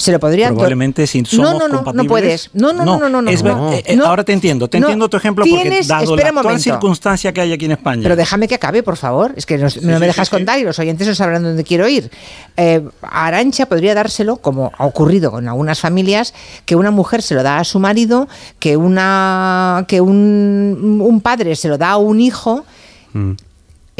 Se 0.00 0.12
lo 0.12 0.18
podría 0.18 0.48
Probablemente 0.48 1.06
si 1.06 1.22
somos 1.26 1.52
no, 1.52 1.58
no, 1.58 1.68
no, 1.68 1.68
no 1.68 1.84
compatibles. 1.84 2.08
puedes. 2.08 2.50
No, 2.54 2.72
no, 2.72 2.84
no, 2.84 2.98
no, 2.98 3.08
no. 3.10 3.20
no, 3.22 3.30
es 3.30 3.42
no. 3.42 3.70
eh, 3.72 3.82
eh, 3.86 3.96
No. 3.96 4.06
ahora 4.06 4.24
te 4.24 4.32
entiendo. 4.32 4.66
Te 4.68 4.80
No. 4.80 4.86
entiendo 4.86 5.10
tu 5.10 5.18
ejemplo 5.18 5.44
porque 5.44 5.62
Tienes- 5.62 5.86
dado 5.88 6.04
espera 6.04 6.22
la 6.32 6.40
actual 6.40 6.44
momento. 6.44 6.62
circunstancia 6.62 7.32
que 7.34 7.40
hay 7.42 7.52
aquí 7.52 7.66
en 7.66 7.72
España. 7.72 8.02
Pero 8.02 8.16
déjame 8.16 8.48
que 8.48 8.54
acabe, 8.54 8.82
por 8.82 8.96
favor. 8.96 9.34
Es 9.36 9.44
que 9.44 9.58
nos- 9.58 9.76
no 9.82 9.92
me 9.92 9.98
sí, 9.98 10.06
dejas 10.06 10.28
sí, 10.28 10.30
sí. 10.30 10.36
contar 10.36 10.58
y 10.58 10.64
los 10.64 10.78
oyentes 10.78 11.06
no 11.06 11.14
sabrán 11.14 11.42
dónde 11.42 11.62
quiero 11.64 11.86
ir. 11.86 12.10
Eh, 12.56 12.82
a 13.02 13.26
Arancha 13.26 13.66
podría 13.66 13.94
dárselo, 13.94 14.38
como 14.38 14.72
ha 14.78 14.86
ocurrido 14.86 15.30
con 15.30 15.46
algunas 15.46 15.78
familias, 15.80 16.32
que 16.64 16.76
una 16.76 16.90
mujer 16.90 17.20
se 17.20 17.34
lo 17.34 17.42
da 17.42 17.58
a 17.58 17.64
su 17.64 17.78
marido, 17.78 18.26
que, 18.58 18.76
una, 18.78 19.84
que 19.86 20.00
un, 20.00 21.00
un 21.04 21.20
padre 21.20 21.56
se 21.56 21.68
lo 21.68 21.76
da 21.76 21.90
a 21.90 21.96
un 21.98 22.20
hijo. 22.20 22.64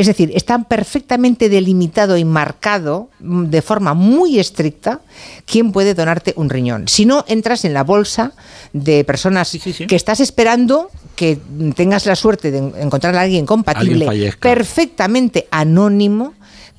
Es 0.01 0.07
decir, 0.07 0.33
está 0.35 0.65
perfectamente 0.65 1.49
delimitado 1.51 2.17
y 2.17 2.25
marcado 2.25 3.11
mm, 3.21 3.45
de 3.47 3.61
forma 3.61 3.93
muy 3.93 4.39
estricta 4.39 5.01
quién 5.45 5.73
puede 5.73 5.93
donarte 5.95 6.33
un 6.37 6.49
riñón. 6.49 6.89
Si 6.89 7.05
no, 7.05 7.25
entras 7.29 7.65
en 7.67 7.75
la 7.75 7.85
bolsa 7.85 8.33
de 8.73 9.05
personas 9.05 9.49
Sí, 9.49 9.59
sí, 9.59 9.73
sí. 9.75 9.87
que 9.87 9.97
estás 9.97 10.21
esperando 10.21 10.91
que 11.17 11.39
tengas 11.77 12.07
la 12.07 12.17
suerte 12.17 12.51
de 12.51 12.59
en- 12.59 12.73
encontrar 12.81 13.15
a 13.15 13.21
alguien 13.21 13.45
compatible, 13.45 14.09
Alguien 14.09 14.33
perfectamente 14.41 15.47
anónimo 15.51 16.33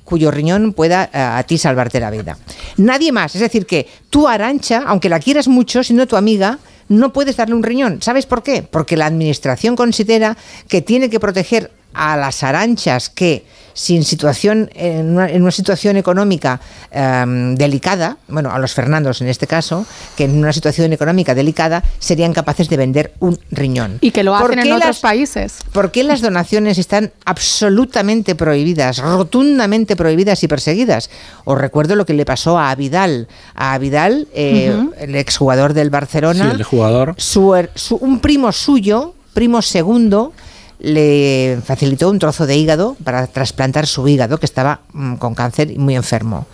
cuyo 0.03 0.31
riñón 0.31 0.73
pueda 0.73 1.03
eh, 1.13 1.17
a 1.19 1.43
ti 1.43 1.57
salvarte 1.57 1.99
la 1.99 2.09
vida. 2.09 2.37
Nadie 2.77 3.11
más. 3.11 3.35
Es 3.35 3.41
decir, 3.41 3.65
que 3.65 3.87
tú, 4.09 4.27
Arancha, 4.27 4.83
aunque 4.87 5.09
la 5.09 5.19
quieras 5.19 5.47
mucho, 5.47 5.83
siendo 5.83 6.07
tu 6.07 6.15
amiga, 6.15 6.57
no 6.89 7.13
puedes 7.13 7.37
darle 7.37 7.55
un 7.55 7.63
riñón. 7.63 8.01
¿Sabes 8.01 8.25
por 8.25 8.41
qué? 8.43 8.63
Porque 8.63 8.97
la 8.97 9.05
administración 9.05 9.75
considera 9.75 10.35
que 10.67 10.81
tiene 10.81 11.09
que 11.09 11.19
proteger 11.19 11.71
a 11.93 12.17
las 12.17 12.43
aranchas 12.43 13.09
que 13.09 13.45
sin 13.73 14.03
situación 14.03 14.69
en 14.75 15.11
una, 15.11 15.29
en 15.29 15.41
una 15.41 15.51
situación 15.51 15.95
económica 15.95 16.59
em, 16.91 17.55
delicada, 17.55 18.17
bueno, 18.27 18.51
a 18.51 18.59
los 18.59 18.73
Fernandos 18.73 19.21
en 19.21 19.29
este 19.29 19.47
caso, 19.47 19.85
que 20.17 20.25
en 20.25 20.37
una 20.37 20.51
situación 20.51 20.91
económica 20.91 21.33
delicada 21.33 21.81
serían 21.97 22.33
capaces 22.33 22.67
de 22.67 22.75
vender 22.75 23.13
un 23.19 23.39
riñón. 23.49 23.97
Y 24.01 24.11
que 24.11 24.23
lo 24.23 24.37
¿Por 24.37 24.51
hacen 24.51 24.67
en 24.67 24.73
otros 24.73 24.87
las- 24.87 24.99
países. 24.99 25.55
¿Por 25.71 25.91
qué 25.91 26.03
las 26.03 26.19
donaciones 26.21 26.77
están 26.79 27.13
absolutamente 27.25 28.35
prohibidas, 28.35 28.97
rotundamente 28.97 29.95
prohibidas 29.95 30.43
y 30.43 30.47
perseguidas? 30.49 31.09
Os 31.45 31.57
recuerdo 31.57 31.95
lo 31.95 32.05
que 32.05 32.13
le 32.13 32.25
pasó 32.25 32.59
a 32.59 32.75
Vidal. 32.75 33.27
A 33.55 33.77
Vidal, 33.77 34.27
eh, 34.33 34.75
el 34.99 35.15
exjugador 35.15 35.73
del 35.73 35.89
Barcelona, 35.89 36.49
Sí, 36.51 36.55
el 36.57 36.63
jugador. 36.63 37.15
su 37.17 37.51
her- 37.55 37.69
su- 37.75 37.95
un 37.95 38.19
primo 38.19 38.51
suyo, 38.51 39.13
primo 39.33 39.61
segundo, 39.61 40.33
le 40.81 41.59
facilitó 41.63 42.09
un 42.09 42.17
trozo 42.17 42.47
de 42.47 42.57
hígado 42.57 42.97
para 43.03 43.27
trasplantar 43.27 43.85
su 43.85 44.07
hígado, 44.07 44.39
que 44.39 44.47
estaba 44.47 44.81
mm, 44.93 45.15
con 45.15 45.35
cáncer 45.35 45.69
y 45.69 45.77
muy 45.77 45.95
enfermo. 45.95 46.47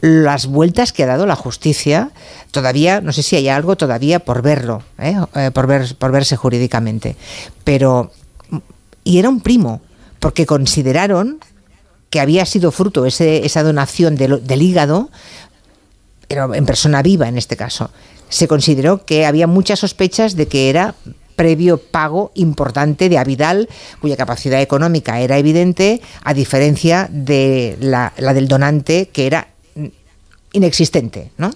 Las 0.00 0.46
vueltas 0.46 0.92
que 0.92 1.04
ha 1.04 1.06
dado 1.06 1.26
la 1.26 1.36
justicia, 1.36 2.10
todavía, 2.50 3.00
no 3.00 3.12
sé 3.12 3.22
si 3.22 3.36
hay 3.36 3.48
algo 3.48 3.76
todavía 3.76 4.18
por 4.18 4.42
verlo, 4.42 4.82
¿eh? 4.98 5.16
Eh, 5.36 5.50
por, 5.54 5.68
ver, 5.68 5.94
por 5.96 6.12
verse 6.12 6.36
jurídicamente, 6.36 7.16
pero. 7.64 8.10
Y 9.04 9.18
era 9.18 9.28
un 9.28 9.40
primo, 9.40 9.80
porque 10.18 10.46
consideraron 10.46 11.38
que 12.10 12.18
había 12.18 12.44
sido 12.44 12.72
fruto 12.72 13.06
ese, 13.06 13.46
esa 13.46 13.62
donación 13.62 14.16
del, 14.16 14.44
del 14.44 14.62
hígado, 14.62 15.10
pero 16.26 16.52
en 16.52 16.66
persona 16.66 17.02
viva 17.02 17.28
en 17.28 17.38
este 17.38 17.56
caso. 17.56 17.90
Se 18.28 18.48
consideró 18.48 19.04
que 19.04 19.24
había 19.24 19.46
muchas 19.46 19.78
sospechas 19.78 20.34
de 20.34 20.48
que 20.48 20.68
era 20.68 20.96
previo 21.36 21.78
pago 21.78 22.32
importante 22.34 23.08
de 23.08 23.18
Avidal, 23.18 23.68
cuya 24.00 24.16
capacidad 24.16 24.60
económica 24.60 25.20
era 25.20 25.38
evidente, 25.38 26.00
a 26.24 26.34
diferencia 26.34 27.08
de 27.12 27.76
la, 27.80 28.12
la 28.16 28.32
del 28.34 28.48
donante, 28.48 29.10
que 29.12 29.26
era 29.26 29.48
inexistente, 30.52 31.32
¿no? 31.36 31.50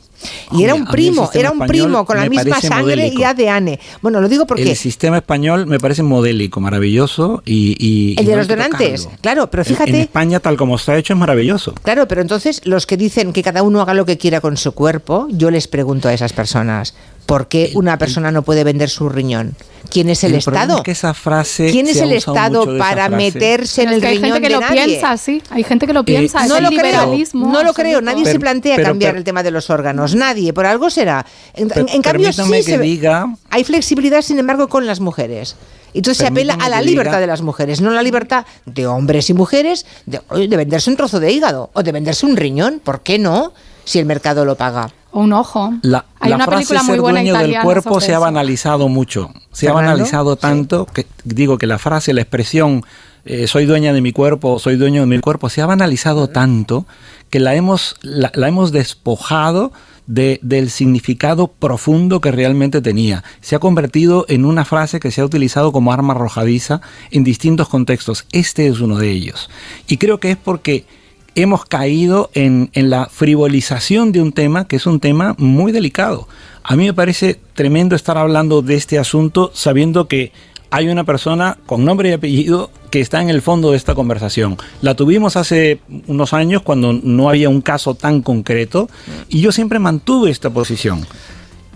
Y 0.52 0.56
Hombre, 0.56 0.64
era 0.64 0.74
un 0.74 0.84
primo, 0.86 1.30
era 1.32 1.50
un 1.52 1.60
primo 1.60 2.04
con 2.04 2.18
la 2.18 2.28
misma 2.28 2.60
sangre 2.60 2.96
modélico. 2.96 3.20
y 3.22 3.24
ADN. 3.24 3.78
Bueno, 4.02 4.20
lo 4.20 4.28
digo 4.28 4.46
porque 4.46 4.62
El 4.70 4.76
sistema 4.76 5.16
español 5.16 5.66
me 5.66 5.78
parece 5.78 6.02
modélico, 6.02 6.60
maravilloso 6.60 7.42
y... 7.46 7.74
y- 7.78 8.14
El 8.18 8.24
y 8.24 8.26
de 8.26 8.32
no 8.32 8.38
los 8.38 8.48
donantes, 8.48 9.02
tocarlo. 9.04 9.20
claro, 9.22 9.50
pero 9.50 9.62
En- 9.62 9.68
En, 9.70 9.74
fíjate- 9.76 10.00
España, 10.02 10.40
tal 10.40 10.58
como 10.58 10.76
está 10.76 10.98
hecho, 10.98 11.14
es 11.14 11.18
maravilloso. 11.18 11.72
Claro, 11.82 12.06
pero 12.06 12.20
entonces 12.20 12.60
los 12.66 12.86
que 12.86 12.98
dicen 12.98 13.32
que 13.32 13.42
cada 13.42 13.62
uno 13.62 13.80
haga 13.80 13.94
lo 13.94 14.04
que 14.04 14.18
quiera 14.18 14.42
con 14.42 14.58
su 14.58 14.72
cuerpo, 14.72 15.28
yo 15.30 15.50
les 15.50 15.66
pregunto 15.66 16.08
a 16.08 16.12
esas 16.12 16.34
personas, 16.34 16.94
¿por 17.30 17.46
qué 17.46 17.70
una 17.74 17.96
persona 17.96 18.32
no 18.32 18.42
puede 18.42 18.64
vender 18.64 18.90
su 18.90 19.08
riñón? 19.08 19.54
¿Quién 19.88 20.08
es 20.08 20.22
el, 20.24 20.34
Estado? 20.34 20.76
es 20.78 20.82
que 20.82 20.90
esa 20.90 21.14
frase 21.14 21.70
¿Quién 21.70 21.88
es 21.88 21.96
el 21.96 22.12
Estado 22.12 22.76
para 22.78 23.08
meterse 23.08 23.82
en 23.82 23.88
el 23.88 24.00
que 24.00 24.08
hay 24.08 24.16
riñón 24.18 24.32
gente 24.34 24.40
que 24.48 24.54
de 24.54 24.54
lo 24.54 24.60
nadie? 24.60 24.84
piensa 24.84 25.10
así. 25.12 25.42
Hay 25.50 25.64
gente 25.64 25.86
que 25.86 25.92
lo 25.92 26.04
piensa. 26.04 26.46
no 26.46 26.56
es 26.56 26.62
lo 26.62 26.68
el 26.68 26.74
creo, 26.78 26.86
liberalismo. 26.92 27.50
no 27.52 27.62
lo 27.62 27.72
creo, 27.72 28.00
nadie 28.00 28.24
se 28.26 28.38
plantea 28.38 28.76
pero- 28.76 28.88
cambiar 28.88 29.12
pero- 29.12 29.18
el 29.18 29.24
tema 29.24 29.42
de 29.42 29.50
los 29.52 29.70
órganos, 29.70 30.14
nadie, 30.14 30.52
por 30.52 30.66
algo 30.66 30.90
será. 30.90 31.24
En, 31.54 31.68
Per- 31.68 31.86
en 31.88 32.02
cambio, 32.02 32.32
sí 32.32 32.42
que 32.50 32.62
se 32.62 32.78
diga- 32.78 33.36
hay 33.48 33.64
flexibilidad, 33.64 34.22
sin 34.22 34.38
embargo, 34.38 34.68
con 34.68 34.86
las 34.86 35.00
mujeres. 35.00 35.56
Entonces 35.92 36.18
se 36.18 36.26
apela 36.28 36.54
a 36.54 36.68
la 36.68 36.80
libertad 36.82 37.14
diga- 37.14 37.20
de 37.20 37.26
las 37.26 37.42
mujeres, 37.42 37.80
no 37.80 37.90
a 37.90 37.94
la 37.94 38.02
libertad 38.02 38.44
de 38.66 38.86
hombres 38.86 39.28
y 39.30 39.34
mujeres 39.34 39.86
de 40.06 40.20
venderse 40.56 40.88
un 40.90 40.96
trozo 40.96 41.18
de 41.18 41.32
hígado 41.32 41.70
o 41.72 41.82
de 41.82 41.90
venderse 41.92 42.26
un 42.26 42.36
riñón. 42.36 42.80
¿Por 42.82 43.00
qué 43.00 43.18
no? 43.18 43.52
Si 43.84 43.98
el 43.98 44.06
mercado 44.06 44.44
lo 44.44 44.54
paga. 44.56 44.92
O 45.12 45.20
un 45.20 45.32
ojo. 45.32 45.72
La, 45.82 46.04
Hay 46.20 46.30
la 46.30 46.36
una 46.36 46.44
frase 46.46 46.58
película 46.58 46.82
muy 46.82 46.92
ser 46.92 47.00
buena 47.00 47.20
dueño 47.20 47.38
del 47.38 47.60
cuerpo 47.62 48.00
se 48.00 48.14
ha 48.14 48.18
banalizado 48.18 48.88
mucho. 48.88 49.30
Se 49.52 49.68
ha 49.68 49.72
banalizado 49.72 50.36
tanto 50.36 50.86
que 50.86 51.06
digo 51.24 51.58
que 51.58 51.66
la 51.66 51.78
frase, 51.78 52.12
la 52.12 52.20
expresión 52.22 52.84
eh, 53.24 53.46
soy 53.46 53.66
dueña 53.66 53.92
de 53.92 54.00
mi 54.00 54.12
cuerpo, 54.12 54.58
soy 54.58 54.76
dueño 54.76 55.00
de 55.02 55.06
mi 55.06 55.18
cuerpo, 55.20 55.48
se 55.48 55.60
ha 55.62 55.66
banalizado 55.66 56.28
tanto 56.28 56.86
que 57.28 57.38
la 57.40 57.54
hemos, 57.54 57.96
la, 58.02 58.30
la 58.34 58.48
hemos 58.48 58.72
despojado 58.72 59.72
de- 60.06 60.40
del 60.42 60.70
significado 60.70 61.48
profundo 61.48 62.20
que 62.20 62.30
realmente 62.32 62.80
tenía. 62.80 63.22
Se 63.40 63.54
ha 63.56 63.58
convertido 63.58 64.24
en 64.28 64.44
una 64.44 64.64
frase 64.64 65.00
que 65.00 65.10
se 65.10 65.20
ha 65.20 65.24
utilizado 65.24 65.70
como 65.72 65.92
arma 65.92 66.14
arrojadiza 66.14 66.80
en 67.10 67.22
distintos 67.24 67.68
contextos. 67.68 68.26
Este 68.32 68.66
es 68.68 68.80
uno 68.80 68.96
de 68.96 69.10
ellos. 69.10 69.50
Y 69.86 69.98
creo 69.98 70.18
que 70.18 70.30
es 70.32 70.36
porque 70.36 70.86
hemos 71.34 71.64
caído 71.64 72.30
en, 72.34 72.70
en 72.72 72.90
la 72.90 73.06
frivolización 73.06 74.12
de 74.12 74.22
un 74.22 74.32
tema 74.32 74.66
que 74.66 74.76
es 74.76 74.86
un 74.86 75.00
tema 75.00 75.34
muy 75.38 75.72
delicado. 75.72 76.28
A 76.62 76.76
mí 76.76 76.84
me 76.84 76.94
parece 76.94 77.38
tremendo 77.54 77.96
estar 77.96 78.18
hablando 78.18 78.62
de 78.62 78.74
este 78.74 78.98
asunto 78.98 79.50
sabiendo 79.54 80.08
que 80.08 80.32
hay 80.70 80.88
una 80.88 81.04
persona 81.04 81.58
con 81.66 81.84
nombre 81.84 82.10
y 82.10 82.12
apellido 82.12 82.70
que 82.90 83.00
está 83.00 83.20
en 83.20 83.28
el 83.28 83.42
fondo 83.42 83.70
de 83.70 83.76
esta 83.76 83.94
conversación. 83.94 84.56
La 84.82 84.94
tuvimos 84.94 85.36
hace 85.36 85.80
unos 86.06 86.32
años 86.32 86.62
cuando 86.62 86.92
no 86.92 87.28
había 87.28 87.48
un 87.48 87.60
caso 87.60 87.94
tan 87.94 88.22
concreto 88.22 88.88
y 89.28 89.40
yo 89.40 89.52
siempre 89.52 89.78
mantuve 89.78 90.30
esta 90.30 90.50
posición. 90.50 91.04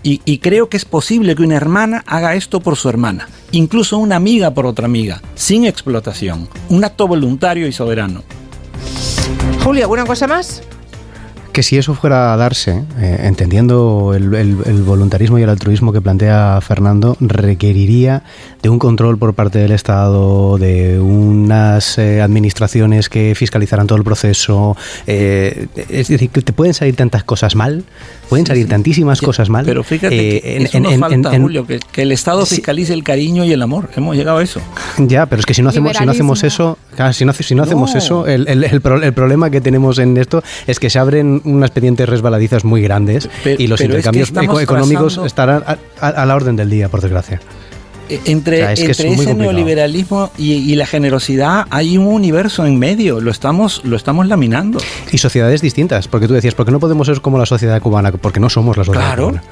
Y, 0.01 0.21
y 0.23 0.37
creo 0.37 0.69
que 0.69 0.77
es 0.77 0.85
posible 0.85 1.35
que 1.35 1.43
una 1.43 1.55
hermana 1.55 2.03
haga 2.05 2.35
esto 2.35 2.59
por 2.59 2.75
su 2.75 2.89
hermana, 2.89 3.27
incluso 3.51 3.97
una 3.97 4.17
amiga 4.17 4.53
por 4.53 4.67
otra 4.67 4.85
amiga, 4.85 5.21
sin 5.33 5.65
explotación. 5.65 6.47
Un 6.69 6.83
acto 6.83 7.07
voluntario 7.07 7.67
y 7.67 7.71
soberano. 7.71 8.23
Julio, 9.63 9.83
¿alguna 9.83 10.05
cosa 10.05 10.27
más? 10.27 10.61
que 11.55 11.63
si 11.63 11.77
eso 11.77 11.93
fuera 11.93 12.33
a 12.33 12.35
darse, 12.35 12.83
eh, 12.99 13.19
entendiendo 13.21 14.11
el, 14.13 14.33
el, 14.33 14.83
voluntarismo 14.83 15.39
y 15.39 15.43
el 15.43 15.49
altruismo 15.49 15.93
que 15.93 16.01
plantea 16.01 16.59
Fernando, 16.59 17.15
requeriría 17.21 18.23
de 18.65 18.69
un 18.69 18.79
control 18.79 19.19
por 19.19 19.35
parte 19.35 19.59
del 19.59 19.71
Estado, 19.71 20.57
de 20.57 20.99
unas 20.99 21.99
eh, 21.99 22.19
administraciones 22.19 23.09
que 23.09 23.35
fiscalizaran 23.35 23.85
todo 23.85 23.99
el 23.99 24.03
proceso. 24.03 24.75
Eh, 25.05 25.67
es 25.87 26.07
decir, 26.07 26.31
que 26.31 26.41
te 26.41 26.51
pueden 26.51 26.73
salir 26.73 26.95
tantas 26.95 27.23
cosas 27.23 27.53
mal, 27.53 27.83
pueden 28.27 28.47
salir 28.47 28.67
tantísimas 28.67 29.21
cosas 29.21 29.51
mal. 29.51 29.67
Pero 29.67 29.83
fíjate 29.83 30.17
que 30.17 30.63
eso 30.63 30.79
no 30.79 30.89
falta, 30.97 31.39
Julio, 31.39 31.67
que, 31.67 32.01
el 32.01 32.11
Estado 32.11 32.43
fiscalice 32.43 32.93
el 32.93 33.03
cariño 33.03 33.45
y 33.45 33.51
el 33.51 33.61
amor. 33.61 33.91
Hemos 33.95 34.15
llegado 34.15 34.39
a 34.39 34.43
eso. 34.43 34.59
Ya, 34.97 35.27
pero 35.27 35.41
es 35.41 35.45
que 35.45 35.53
si 35.53 35.61
no 35.61 35.69
hacemos, 35.69 35.95
si 35.95 36.03
no 36.03 36.11
hacemos 36.11 36.43
eso, 36.43 36.79
si 37.11 37.25
no, 37.25 37.33
si 37.33 37.53
no 37.53 37.63
hacemos 37.63 37.93
eso, 37.93 38.25
el, 38.25 38.47
el, 38.47 38.63
el, 38.63 38.81
problema 39.13 39.51
que 39.51 39.61
tenemos 39.61 39.99
en 39.99 40.17
esto 40.17 40.41
es 40.65 40.79
que 40.79 40.89
se 40.89 40.97
abren 40.97 41.41
unas 41.43 41.69
pendientes 41.69 42.09
resbaladizas 42.09 42.65
muy 42.65 42.81
grandes 42.81 43.29
y 43.45 43.67
los 43.67 43.79
intercambios 43.81 44.31
económicos 44.59 45.19
estarán 45.23 45.63
a, 45.99 46.25
la 46.25 46.35
orden 46.35 46.55
del 46.55 46.71
día, 46.71 46.89
por 46.89 47.01
desgracia. 47.01 47.39
E, 48.09 48.21
entre, 48.25 48.73
ese 48.73 49.33
neoliberalismo 49.33 50.31
y, 50.37 50.75
la 50.75 50.85
generosidad 50.85 51.65
hay 51.69 51.97
un 51.97 52.07
universo 52.07 52.65
en 52.65 52.77
medio, 52.77 53.21
lo 53.21 53.31
estamos, 53.31 53.81
lo 53.83 53.95
estamos 53.95 54.27
laminando. 54.27 54.79
Y 55.11 55.17
sociedades 55.17 55.61
distintas, 55.61 56.07
porque 56.07 56.27
tú 56.27 56.33
decías, 56.33 56.53
¿por 56.53 56.65
qué 56.65 56.71
no 56.71 56.79
podemos 56.79 57.07
ser 57.07 57.21
como 57.21 57.37
la 57.37 57.45
sociedad 57.45 57.81
cubana? 57.81 58.11
Porque 58.11 58.39
no 58.39 58.49
somos 58.49 58.77
la 58.77 58.83
sociedad 58.83 59.07
claro. 59.07 59.29
cubana. 59.29 59.43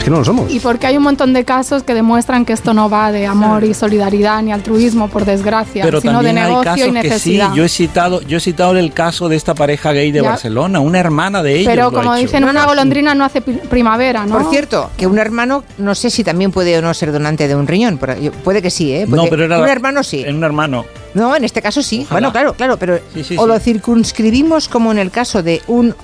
Es 0.00 0.04
que 0.04 0.10
no 0.10 0.16
lo 0.16 0.24
somos. 0.24 0.50
Y 0.50 0.60
porque 0.60 0.86
hay 0.86 0.96
un 0.96 1.02
montón 1.02 1.34
de 1.34 1.44
casos 1.44 1.82
que 1.82 1.92
demuestran 1.92 2.46
que 2.46 2.54
esto 2.54 2.72
no 2.72 2.88
va 2.88 3.12
de 3.12 3.26
amor 3.26 3.64
y 3.64 3.74
solidaridad 3.74 4.40
ni 4.40 4.50
altruismo, 4.50 5.08
por 5.08 5.26
desgracia, 5.26 5.84
sino 6.00 6.22
de 6.22 6.32
negocio 6.32 6.86
y 6.86 6.90
necesidad. 6.90 7.50
sí. 7.50 7.58
Yo 7.58 7.64
he 7.64 7.68
citado, 7.68 8.22
yo 8.22 8.38
he 8.38 8.40
citado 8.40 8.78
el 8.78 8.94
caso 8.94 9.28
de 9.28 9.36
esta 9.36 9.54
pareja 9.54 9.92
gay 9.92 10.10
de 10.10 10.22
Barcelona, 10.22 10.80
una 10.80 10.98
hermana 10.98 11.42
de 11.42 11.56
ellos. 11.56 11.70
Pero 11.70 11.92
como 11.92 12.14
dicen, 12.14 12.44
una 12.44 12.64
golondrina 12.64 13.14
no 13.14 13.26
hace 13.26 13.42
primavera, 13.42 14.24
¿no? 14.24 14.38
Por 14.38 14.48
cierto, 14.48 14.90
que 14.96 15.06
un 15.06 15.18
hermano, 15.18 15.64
no 15.76 15.94
sé 15.94 16.08
si 16.08 16.24
también 16.24 16.50
puede 16.50 16.78
o 16.78 16.80
no 16.80 16.94
ser 16.94 17.12
donante 17.12 17.46
de 17.46 17.54
un 17.54 17.66
riñón, 17.66 17.98
puede 17.98 18.62
que 18.62 18.70
sí, 18.70 18.94
¿eh? 18.94 19.04
no, 19.06 19.26
pero 19.26 19.44
era 19.44 19.58
un 19.58 19.68
hermano 19.68 20.02
sí. 20.02 20.24
Un 20.26 20.42
hermano. 20.42 20.86
No, 21.12 21.36
en 21.36 21.44
este 21.44 21.60
caso 21.60 21.82
sí. 21.82 22.06
Bueno, 22.10 22.32
claro, 22.32 22.54
claro, 22.54 22.78
pero 22.78 22.98
o 23.36 23.46
lo 23.46 23.58
circunscribimos 23.60 24.66
como 24.66 24.92
en 24.92 24.98
el 24.98 25.10
caso 25.10 25.42
de 25.42 25.60
un 25.66 25.94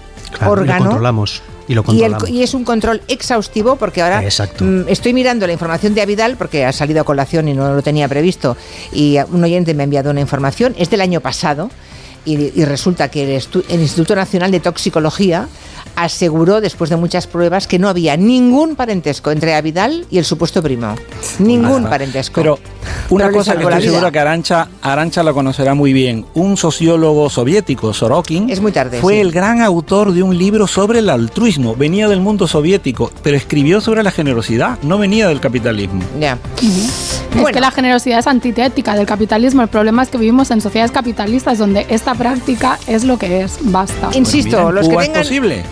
órgano. 0.46 0.84
Lo 0.84 0.90
controlamos. 0.90 1.42
Y, 2.28 2.42
es 2.42 2.54
un 2.54 2.64
control 2.64 3.02
exhaustivo 3.08 3.76
porque 3.76 4.02
ahora 4.02 4.22
mm, 4.22 4.88
estoy 4.88 5.12
mirando 5.12 5.46
la 5.46 5.52
información 5.52 5.94
de 5.94 6.02
Avidal 6.02 6.36
porque 6.36 6.64
ha 6.64 6.72
salido 6.72 7.00
a 7.00 7.04
colación 7.04 7.48
y 7.48 7.54
no 7.54 7.74
lo 7.74 7.82
tenía 7.82 8.08
previsto 8.08 8.56
y 8.92 9.18
un 9.30 9.42
oyente 9.42 9.74
me 9.74 9.82
ha 9.82 9.84
enviado 9.84 10.10
una 10.10 10.20
información, 10.20 10.74
es 10.78 10.90
del 10.90 11.00
año 11.00 11.20
pasado 11.20 11.70
y, 12.26 12.64
resulta 12.64 13.08
que 13.08 13.36
el 13.36 13.80
Instituto 13.80 14.14
Nacional 14.14 14.50
de 14.50 14.60
Toxicología 14.60 15.48
aseguró 15.94 16.60
después 16.60 16.90
de 16.90 16.96
muchas 16.96 17.26
pruebas 17.26 17.66
que 17.66 17.78
no 17.78 17.88
había 17.88 18.16
ningún 18.16 18.76
parentesco 18.76 19.30
entre 19.30 19.54
Avidal 19.54 20.06
y 20.10 20.18
el 20.18 20.24
supuesto 20.24 20.62
primo. 20.62 20.94
Ningún 21.38 21.84
parentesco. 21.84 22.40
Pero 22.40 22.58
una 23.08 23.30
cosa 23.30 23.56
que 23.56 23.62
estoy 23.62 23.82
seguro 23.82 24.12
que 24.12 24.18
Arancha, 24.18 24.68
Arancha 24.82 25.22
la 25.22 25.32
conocerá 25.32 25.74
muy 25.74 25.92
bien. 25.92 26.26
Un 26.34 26.56
sociólogo 26.56 27.30
soviético, 27.30 27.94
Sorokin, 27.94 28.50
es 28.50 28.60
muy 28.60 28.72
tarde, 28.72 29.00
fue 29.00 29.20
el 29.20 29.32
gran 29.32 29.62
autor 29.62 30.12
de 30.12 30.22
un 30.22 30.36
libro 30.36 30.66
sobre 30.66 30.98
el 30.98 31.08
altruismo. 31.08 31.74
Venía 31.76 32.08
del 32.08 32.20
mundo 32.20 32.46
soviético, 32.46 33.10
pero 33.22 33.36
escribió 33.36 33.80
sobre 33.80 34.02
la 34.02 34.10
generosidad, 34.10 34.78
no 34.82 34.98
venía 34.98 35.28
del 35.28 35.40
capitalismo. 35.40 36.02
Ya. 36.20 36.38
Es 37.36 37.52
que 37.52 37.60
la 37.60 37.70
generosidad 37.70 38.18
es 38.18 38.26
antitética 38.26 38.94
del 38.94 39.06
capitalismo. 39.06 39.62
El 39.62 39.68
problema 39.68 40.02
es 40.02 40.08
que 40.08 40.18
vivimos 40.18 40.50
en 40.50 40.60
sociedades 40.60 40.90
capitalistas 40.90 41.58
donde 41.58 41.86
esta 41.88 42.14
práctica 42.16 42.78
es 42.86 43.04
lo 43.04 43.18
que 43.18 43.42
es. 43.42 43.58
Basta. 43.60 44.10
Insisto, 44.14 44.72
los, 44.72 44.88
que 44.88 44.96
tengan, 44.96 45.26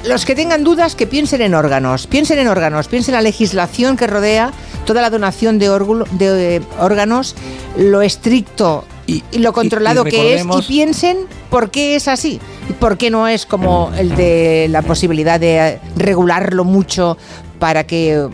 los 0.06 0.24
que 0.24 0.34
tengan 0.34 0.64
dudas 0.64 0.94
que 0.94 1.06
piensen 1.06 1.42
en 1.42 1.54
órganos. 1.54 2.06
Piensen 2.06 2.38
en 2.38 2.48
órganos. 2.48 2.88
Piensen 2.88 3.14
en 3.14 3.18
la 3.18 3.22
legislación 3.22 3.96
que 3.96 4.06
rodea 4.06 4.52
toda 4.84 5.02
la 5.02 5.10
donación 5.10 5.58
de, 5.58 5.68
de 6.12 6.56
eh, 6.56 6.62
órganos, 6.78 7.34
lo 7.76 8.02
estricto 8.02 8.84
y, 9.06 9.22
lo 9.38 9.52
controlado 9.52 10.04
que 10.04 10.34
es 10.34 10.44
y 10.44 10.62
piensen 10.62 11.18
por 11.50 11.70
qué 11.70 11.96
es 11.96 12.08
así. 12.08 12.40
¿Por 12.78 12.96
qué 12.96 13.10
no 13.10 13.28
es 13.28 13.46
como 13.46 13.92
el 13.96 14.14
de 14.16 14.66
la 14.70 14.82
posibilidad 14.82 15.38
de 15.38 15.78
regularlo 15.96 16.64
mucho 16.64 17.18
para 17.58 17.84
que 17.84 18.28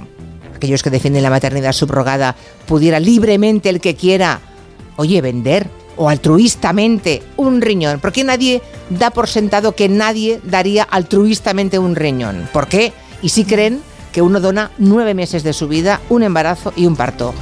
aquellos 0.61 0.83
que 0.83 0.91
defienden 0.91 1.23
la 1.23 1.31
maternidad 1.31 1.73
subrogada, 1.73 2.37
pudiera 2.67 3.01
libremente 3.01 3.71
el 3.71 3.81
que 3.81 3.97
quiera, 3.97 4.41
oye, 4.97 5.23
vender 5.23 5.67
o 6.01 6.09
altruistamente 6.09 7.23
un 7.37 7.61
riñón. 7.61 8.01
¿Por 8.01 8.11
qué 8.11 8.25
nadie 8.25 8.63
da 8.89 9.11
por 9.11 9.29
sentado 9.29 9.73
que 9.73 9.91
nadie 9.91 10.41
daría 10.45 10.83
altruistamente 10.83 11.79
un 11.79 11.95
riñón? 11.95 12.49
¿Por 12.55 12.69
qué? 12.69 12.95
Y 13.21 13.29
si 13.29 13.45
creen 13.45 13.83
que 14.11 14.23
uno 14.23 14.41
dona 14.41 14.71
nueve 14.79 15.13
meses 15.13 15.43
de 15.45 15.53
su 15.53 15.69
vida, 15.69 16.01
un 16.09 16.23
embarazo 16.23 16.73
y 16.75 16.87
un 16.87 16.97
parto. 16.97 17.35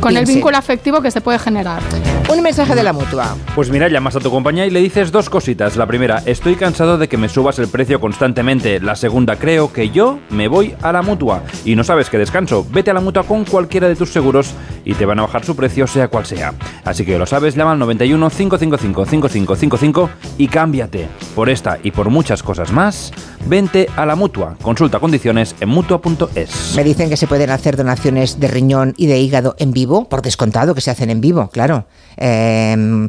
Con 0.00 0.16
el 0.16 0.24
vínculo 0.24 0.56
afectivo 0.56 1.02
que 1.02 1.10
se 1.10 1.20
puede 1.20 1.38
generar. 1.38 1.82
Un 2.28 2.42
mensaje 2.42 2.74
de 2.74 2.82
la 2.82 2.92
mutua. 2.92 3.36
Pues 3.54 3.70
mira, 3.70 3.88
llamas 3.88 4.16
a 4.16 4.20
tu 4.20 4.30
compañía 4.30 4.66
y 4.66 4.70
le 4.70 4.80
dices 4.80 5.12
dos 5.12 5.30
cositas. 5.30 5.76
La 5.76 5.86
primera, 5.86 6.22
estoy 6.26 6.56
cansado 6.56 6.98
de 6.98 7.08
que 7.08 7.16
me 7.16 7.28
subas 7.28 7.58
el 7.58 7.68
precio 7.68 8.00
constantemente. 8.00 8.80
La 8.80 8.96
segunda, 8.96 9.36
creo 9.36 9.72
que 9.72 9.90
yo 9.90 10.18
me 10.30 10.48
voy 10.48 10.74
a 10.82 10.92
la 10.92 11.02
mutua. 11.02 11.44
Y 11.64 11.76
no 11.76 11.84
sabes 11.84 12.10
que 12.10 12.18
descanso. 12.18 12.66
Vete 12.70 12.90
a 12.90 12.94
la 12.94 13.00
mutua 13.00 13.24
con 13.24 13.44
cualquiera 13.44 13.88
de 13.88 13.96
tus 13.96 14.10
seguros 14.10 14.54
y 14.86 14.94
te 14.94 15.04
van 15.04 15.18
a 15.18 15.22
bajar 15.22 15.44
su 15.44 15.54
precio, 15.54 15.86
sea 15.86 16.08
cual 16.08 16.24
sea. 16.24 16.54
Así 16.84 17.04
que 17.04 17.18
lo 17.18 17.26
sabes, 17.26 17.56
llama 17.56 17.72
al 17.72 17.78
91 17.80 18.30
555 18.30 19.04
5555 19.04 20.10
y 20.38 20.48
cámbiate. 20.48 21.08
Por 21.34 21.50
esta 21.50 21.78
y 21.82 21.90
por 21.90 22.08
muchas 22.08 22.42
cosas 22.42 22.72
más, 22.72 23.12
vente 23.46 23.88
a 23.96 24.06
la 24.06 24.14
mutua. 24.14 24.56
Consulta 24.62 25.00
condiciones 25.00 25.56
en 25.60 25.68
mutua.es. 25.68 26.74
Me 26.76 26.84
dicen 26.84 27.10
que 27.10 27.16
se 27.16 27.26
pueden 27.26 27.50
hacer 27.50 27.76
donaciones 27.76 28.38
de 28.38 28.46
riñón 28.46 28.94
y 28.96 29.08
de 29.08 29.18
hígado 29.18 29.56
en 29.58 29.72
vivo, 29.72 30.08
por 30.08 30.22
descontado 30.22 30.74
que 30.74 30.80
se 30.80 30.92
hacen 30.92 31.10
en 31.10 31.20
vivo, 31.20 31.48
claro. 31.48 31.86
Em, 32.16 33.08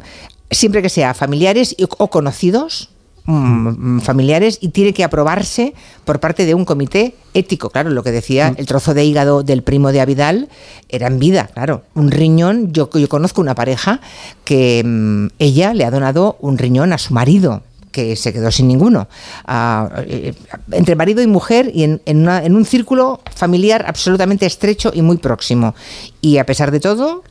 siempre 0.50 0.82
que 0.82 0.88
sea 0.88 1.14
familiares 1.14 1.76
o 1.78 2.10
conocidos, 2.10 2.90
mm, 3.32 4.00
familiares 4.00 4.58
y 4.60 4.68
tiene 4.68 4.92
que 4.92 5.04
aprobarse 5.04 5.74
por 6.04 6.20
parte 6.20 6.46
de 6.46 6.54
un 6.54 6.64
comité 6.64 7.14
ético. 7.34 7.70
Claro, 7.70 7.90
lo 7.90 8.02
que 8.02 8.10
decía, 8.10 8.50
mm. 8.50 8.54
el 8.58 8.66
trozo 8.66 8.94
de 8.94 9.04
hígado 9.04 9.42
del 9.42 9.62
primo 9.62 9.92
de 9.92 10.00
Avidal 10.00 10.48
era 10.88 11.06
en 11.06 11.18
vida, 11.18 11.50
claro. 11.52 11.82
Un 11.94 12.10
riñón, 12.10 12.72
yo, 12.72 12.88
yo 12.92 13.08
conozco 13.08 13.40
una 13.40 13.54
pareja 13.54 14.00
que 14.44 14.82
mm, 14.84 15.26
ella 15.38 15.74
le 15.74 15.84
ha 15.84 15.90
donado 15.90 16.36
un 16.40 16.58
riñón 16.58 16.92
a 16.92 16.98
su 16.98 17.12
marido 17.14 17.62
que 17.92 18.16
se 18.16 18.32
quedó 18.32 18.50
sin 18.50 18.68
ninguno. 18.68 19.08
Ah, 19.46 20.02
eh, 20.06 20.34
entre 20.72 20.94
marido 20.94 21.22
y 21.22 21.26
mujer 21.26 21.70
y 21.74 21.84
en, 21.84 22.00
en 22.04 22.54
un 22.54 22.64
círculo 22.64 23.20
familiar 23.34 23.84
absolutamente 23.86 24.46
estrecho 24.46 24.90
y 24.94 25.02
muy 25.02 25.16
próximo. 25.16 25.74
Y 26.20 26.38
a 26.38 26.46
pesar 26.46 26.70
de 26.70 26.80
todo, 26.80 27.24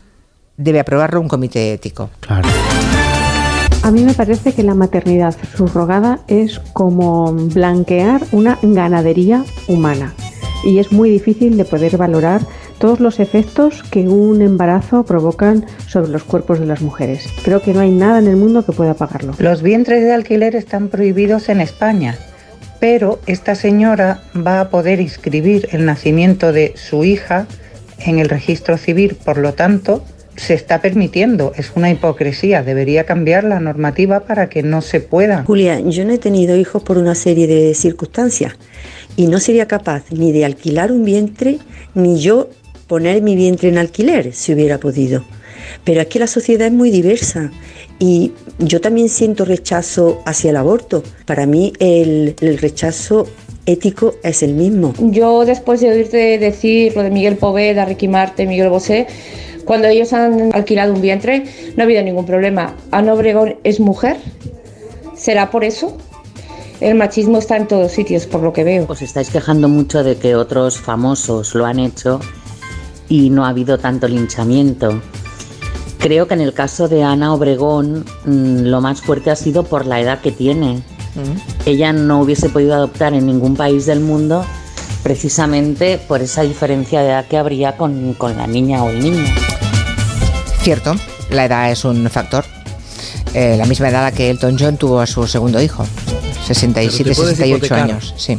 debe 0.58 0.80
aprobarlo 0.80 1.22
un 1.22 1.28
comité 1.28 1.74
ético. 1.74 2.10
Claro. 2.20 2.50
A 3.84 3.92
mí 3.92 4.04
me 4.04 4.14
parece 4.14 4.54
que 4.54 4.64
la 4.64 4.74
maternidad 4.74 5.36
subrogada 5.56 6.20
es 6.28 6.60
como 6.74 7.32
blanquear 7.32 8.22
una 8.32 8.60
ganadería 8.62 9.46
humana 9.68 10.14
y 10.64 10.80
es 10.80 10.92
muy 10.92 11.10
difícil 11.10 11.56
de 11.58 11.66
poder 11.66 11.98
valorar 11.98 12.42
todos 12.80 13.00
los 13.00 13.20
efectos 13.20 13.84
que 13.84 14.08
un 14.08 14.42
embarazo 14.42 15.04
provocan 15.04 15.66
sobre 15.88 16.10
los 16.12 16.24
cuerpos 16.24 16.60
de 16.60 16.66
las 16.66 16.82
mujeres. 16.82 17.28
Creo 17.44 17.62
que 17.62 17.74
no 17.74 17.80
hay 17.80 17.92
nada 17.92 18.20
en 18.20 18.28
el 18.28 18.36
mundo 18.36 18.66
que 18.66 18.72
pueda 18.72 18.94
pagarlo. 18.94 19.34
Los 19.40 19.62
vientres 19.62 20.04
de 20.04 20.14
alquiler 20.14 20.56
están 20.56 20.90
prohibidos 20.90 21.50
en 21.50 21.62
España, 21.62 22.18
pero 22.80 23.20
esta 23.26 23.56
señora 23.56 24.22
va 24.36 24.60
a 24.60 24.70
poder 24.70 25.00
inscribir 25.00 25.70
el 25.72 25.86
nacimiento 25.86 26.52
de 26.52 26.74
su 26.76 27.04
hija 27.04 27.48
en 28.00 28.20
el 28.20 28.30
registro 28.30 28.78
civil, 28.78 29.18
por 29.24 29.38
lo 29.38 29.54
tanto, 29.54 30.04
se 30.38 30.54
está 30.54 30.82
permitiendo. 30.82 31.52
Es 31.58 31.74
una 31.76 31.92
hipocresía. 31.92 32.64
Debería 32.64 33.04
cambiar 33.04 33.44
la 33.44 33.60
normativa 33.60 34.22
para 34.22 34.48
que 34.48 34.64
no 34.64 34.82
se 34.82 35.02
pueda. 35.02 35.44
Julia, 35.44 35.82
yo 35.82 36.06
no 36.06 36.14
he 36.14 36.18
tenido 36.18 36.56
hijos 36.56 36.84
por 36.84 36.98
una 36.98 37.16
serie 37.16 37.48
de 37.48 37.74
circunstancias 37.74 38.54
y 39.18 39.28
no 39.28 39.40
sería 39.40 39.68
capaz 39.68 40.04
ni 40.12 40.32
de 40.32 40.46
alquilar 40.46 40.92
un 40.92 41.04
vientre 41.04 41.58
ni 41.96 42.20
yo 42.20 42.50
poner 42.88 43.22
mi 43.22 43.36
vientre 43.36 43.68
en 43.70 43.78
alquiler 43.78 44.34
si 44.34 44.54
hubiera 44.54 44.80
podido. 44.80 45.26
Pero 45.84 46.02
es 46.02 46.08
que 46.08 46.20
la 46.20 46.28
sociedad 46.28 46.68
es 46.68 46.74
muy 46.74 46.92
diversa 46.92 47.52
y 48.00 48.32
yo 48.60 48.80
también 48.80 49.10
siento 49.10 49.44
rechazo 49.44 50.22
hacia 50.26 50.52
el 50.52 50.56
aborto. 50.58 51.04
Para 51.26 51.46
mí 51.46 51.74
el, 51.80 52.36
el 52.40 52.58
rechazo 52.60 53.28
ético 53.66 54.16
es 54.24 54.44
el 54.44 54.54
mismo. 54.54 54.94
Yo 55.00 55.46
después 55.46 55.82
de 55.82 55.90
oírte 55.90 56.38
decir 56.38 56.96
lo 56.96 57.04
de 57.04 57.10
Miguel 57.10 57.38
Poveda, 57.38 57.86
Ricky 57.86 58.08
Marte, 58.08 58.46
Miguel 58.46 58.70
Bosé, 58.70 59.08
cuando 59.68 59.88
ellos 59.88 60.14
han 60.14 60.56
alquilado 60.56 60.94
un 60.94 61.02
vientre, 61.02 61.46
no 61.76 61.84
ha 61.84 61.86
habido 61.86 62.02
ningún 62.02 62.26
problema. 62.26 62.74
Ana 62.92 63.14
Obregón 63.14 63.58
es 63.64 63.80
mujer. 63.80 64.18
¿Será 65.16 65.52
por 65.52 65.64
eso? 65.64 65.98
El 66.80 66.96
machismo 66.96 67.38
está 67.38 67.58
en 67.58 67.68
todos 67.68 67.92
sitios, 67.92 68.26
por 68.26 68.42
lo 68.42 68.54
que 68.54 68.64
veo. 68.64 68.86
Os 68.88 69.02
estáis 69.02 69.30
quejando 69.30 69.68
mucho 69.68 70.04
de 70.04 70.16
que 70.16 70.36
otros 70.36 70.80
famosos 70.80 71.54
lo 71.54 71.66
han 71.66 71.80
hecho 71.80 72.20
y 73.10 73.30
no 73.30 73.46
ha 73.46 73.50
habido 73.50 73.78
tanto 73.78 74.08
linchamiento. 74.08 75.02
Creo 76.00 76.28
que 76.28 76.36
en 76.36 76.42
el 76.42 76.54
caso 76.54 76.88
de 76.88 77.04
Ana 77.04 77.34
Obregón 77.34 78.06
mm, 78.26 78.62
lo 78.64 78.82
más 78.82 79.02
fuerte 79.02 79.30
ha 79.30 79.36
sido 79.36 79.64
por 79.64 79.86
la 79.86 80.00
edad 80.00 80.22
que 80.22 80.32
tiene 80.32 80.82
ella 81.66 81.94
no 81.94 82.22
hubiese 82.22 82.50
podido 82.50 82.76
adoptar 82.76 83.14
en 83.14 83.26
ningún 83.26 83.56
país 83.56 83.86
del 83.86 84.00
mundo 84.00 84.46
precisamente 85.04 85.98
por 85.98 86.22
esa 86.22 86.42
diferencia 86.42 87.02
de 87.02 87.10
edad 87.10 87.26
que 87.26 87.38
habría 87.38 87.78
con, 87.78 88.14
con 88.14 88.36
la 88.38 88.48
niña 88.48 88.84
o 88.84 88.90
el 88.90 89.00
niño. 89.00 89.26
Cierto, 90.68 90.98
la 91.30 91.46
edad 91.46 91.72
es 91.72 91.86
un 91.86 92.10
factor. 92.10 92.44
Eh, 93.34 93.56
la 93.58 93.66
misma 93.66 93.88
edad 93.88 94.02
a 94.02 94.10
la 94.10 94.12
que 94.12 94.30
Elton 94.30 94.58
John 94.60 94.76
tuvo 94.76 95.00
a 95.00 95.08
su 95.08 95.26
segundo 95.26 95.62
hijo, 95.62 95.86
67, 96.46 97.04
Pero 97.06 97.10
te 97.10 97.16
puedes 97.16 97.38
68 97.38 97.56
hipotecar. 97.56 97.80
años. 97.90 98.14
Sí. 98.18 98.38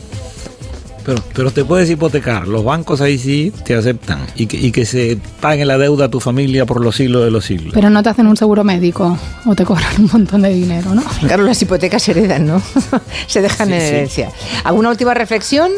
Pero, 1.07 1.23
pero 1.33 1.51
te 1.53 1.64
puedes 1.64 1.89
hipotecar, 1.89 2.47
los 2.47 2.62
bancos 2.64 3.01
ahí 3.01 3.16
sí 3.16 3.51
te 3.64 3.74
aceptan 3.74 4.26
y 4.37 4.45
que, 4.47 4.59
y 4.59 4.72
que 4.72 4.85
se 4.85 5.16
pague 5.41 5.64
la 5.64 5.79
deuda 5.79 6.05
a 6.05 6.09
tu 6.11 6.20
familia 6.20 6.66
por 6.66 6.83
los 6.83 6.97
siglos 6.97 7.24
de 7.24 7.31
los 7.31 7.47
siglos. 7.47 7.72
Pero 7.72 7.89
no 7.89 8.03
te 8.03 8.11
hacen 8.11 8.26
un 8.26 8.37
seguro 8.37 8.62
médico 8.62 9.16
o 9.47 9.55
te 9.55 9.64
cobran 9.64 9.91
un 9.99 10.11
montón 10.12 10.43
de 10.43 10.51
dinero, 10.51 10.95
¿no? 10.95 11.03
Claro, 11.26 11.45
las 11.45 11.62
hipotecas 11.62 12.03
se 12.03 12.11
heredan, 12.11 12.47
¿no? 12.47 12.61
se 13.26 13.41
dejan 13.41 13.68
Sí, 13.68 13.72
en 13.74 13.81
sí. 13.81 13.87
herencia. 13.87 14.33
¿Alguna 14.64 14.91
última 14.91 15.14
reflexión? 15.14 15.70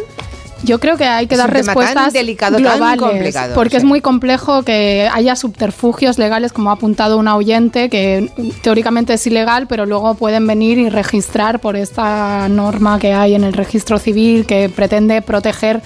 Yo 0.62 0.78
creo 0.78 0.96
que 0.96 1.04
hay 1.04 1.26
que 1.26 1.34
Es 1.34 1.38
dar 1.38 1.50
tema 1.50 1.64
tan 1.64 1.66
respuestas 1.66 2.12
delicado, 2.12 2.58
tan 2.58 2.62
globales, 2.62 3.00
complicado, 3.00 3.54
porque 3.54 3.72
sí. 3.72 3.76
es 3.78 3.84
muy 3.84 4.00
complejo 4.00 4.62
que 4.62 5.08
haya 5.12 5.36
subterfugios 5.36 6.18
legales, 6.18 6.52
como 6.52 6.70
ha 6.70 6.74
apuntado 6.74 7.18
una 7.18 7.36
oyente, 7.36 7.88
que 7.88 8.30
teóricamente 8.62 9.14
es 9.14 9.26
ilegal, 9.26 9.66
pero 9.66 9.86
luego 9.86 10.14
pueden 10.14 10.46
venir 10.46 10.78
y 10.78 10.88
registrar 10.90 11.61
por 11.61 11.76
esta 11.76 12.48
norma 12.48 12.98
que 12.98 13.12
hay 13.12 13.34
en 13.34 13.44
el 13.44 13.54
registro 13.54 13.98
civil 13.98 14.46
que 14.46 14.68
pretende 14.68 15.22
proteger 15.22 15.82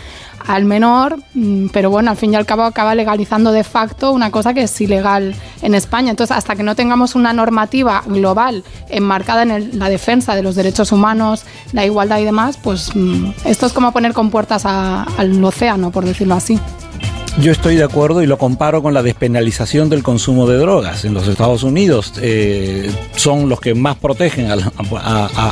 al 0.46 0.64
menor, 0.64 1.18
mm, 1.34 1.66
pero 1.72 1.90
bueno, 1.90 2.10
al 2.10 2.16
fin 2.16 2.32
y 2.32 2.36
al 2.36 2.44
cabo 2.46 2.64
acaba 2.64 2.94
legalizando 2.94 3.50
de 3.52 3.64
facto 3.64 4.12
una 4.12 4.30
cosa 4.30 4.52
que 4.54 4.62
es 4.62 4.80
ilegal 4.80 5.34
en 5.62 5.74
España. 5.74 6.10
Entonces, 6.10 6.36
hasta 6.36 6.54
que 6.54 6.62
no 6.62 6.74
tengamos 6.74 7.14
una 7.14 7.32
normativa 7.32 8.02
global 8.06 8.62
enmarcada 8.88 9.42
en 9.42 9.50
el- 9.50 9.78
la 9.78 9.88
defensa 9.88 10.34
de 10.34 10.42
los 10.42 10.54
derechos 10.54 10.92
humanos, 10.92 11.44
la 11.72 11.84
igualdad 11.84 12.18
y 12.18 12.24
demás, 12.24 12.58
pues 12.62 12.94
mm, 12.94 13.30
esto 13.46 13.66
es 13.66 13.72
como 13.72 13.92
poner 13.92 14.12
con 14.12 14.30
puertas 14.30 14.66
a- 14.66 15.04
al 15.16 15.42
océano, 15.42 15.90
por 15.90 16.04
decirlo 16.04 16.34
así. 16.34 16.58
Yo 17.40 17.50
estoy 17.50 17.74
de 17.74 17.82
acuerdo 17.82 18.22
y 18.22 18.26
lo 18.26 18.38
comparo 18.38 18.80
con 18.80 18.94
la 18.94 19.02
despenalización 19.02 19.90
del 19.90 20.04
consumo 20.04 20.46
de 20.46 20.56
drogas. 20.56 21.04
En 21.04 21.14
los 21.14 21.26
Estados 21.26 21.64
Unidos 21.64 22.12
eh, 22.22 22.88
son 23.16 23.48
los 23.48 23.60
que 23.60 23.74
más 23.74 23.96
protegen 23.96 24.50
a, 24.52 24.54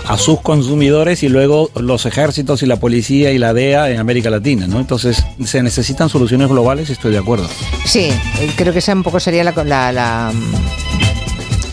a- 0.06 0.16
sus 0.16 0.40
consumidores 0.40 1.24
y 1.24 1.28
luego 1.28 1.70
los 1.74 2.06
ejércitos 2.06 2.62
y 2.62 2.66
la 2.66 2.76
policía 2.76 3.32
y 3.32 3.38
la 3.38 3.52
DEA 3.52 3.90
en 3.90 3.98
América 3.98 4.30
Latina. 4.30 4.68
¿no? 4.68 4.78
Entonces 4.78 5.24
se 5.44 5.60
necesitan 5.62 6.08
soluciones 6.08 6.48
globales 6.48 6.88
y 6.88 6.92
estoy 6.92 7.10
de 7.12 7.18
acuerdo. 7.18 7.48
Sí, 7.84 8.10
creo 8.56 8.72
que 8.72 8.78
esa 8.78 8.92
un 8.92 9.02
poco 9.02 9.18
sería 9.18 9.42
la, 9.42 9.52
la, 9.64 9.90
la, 9.90 10.32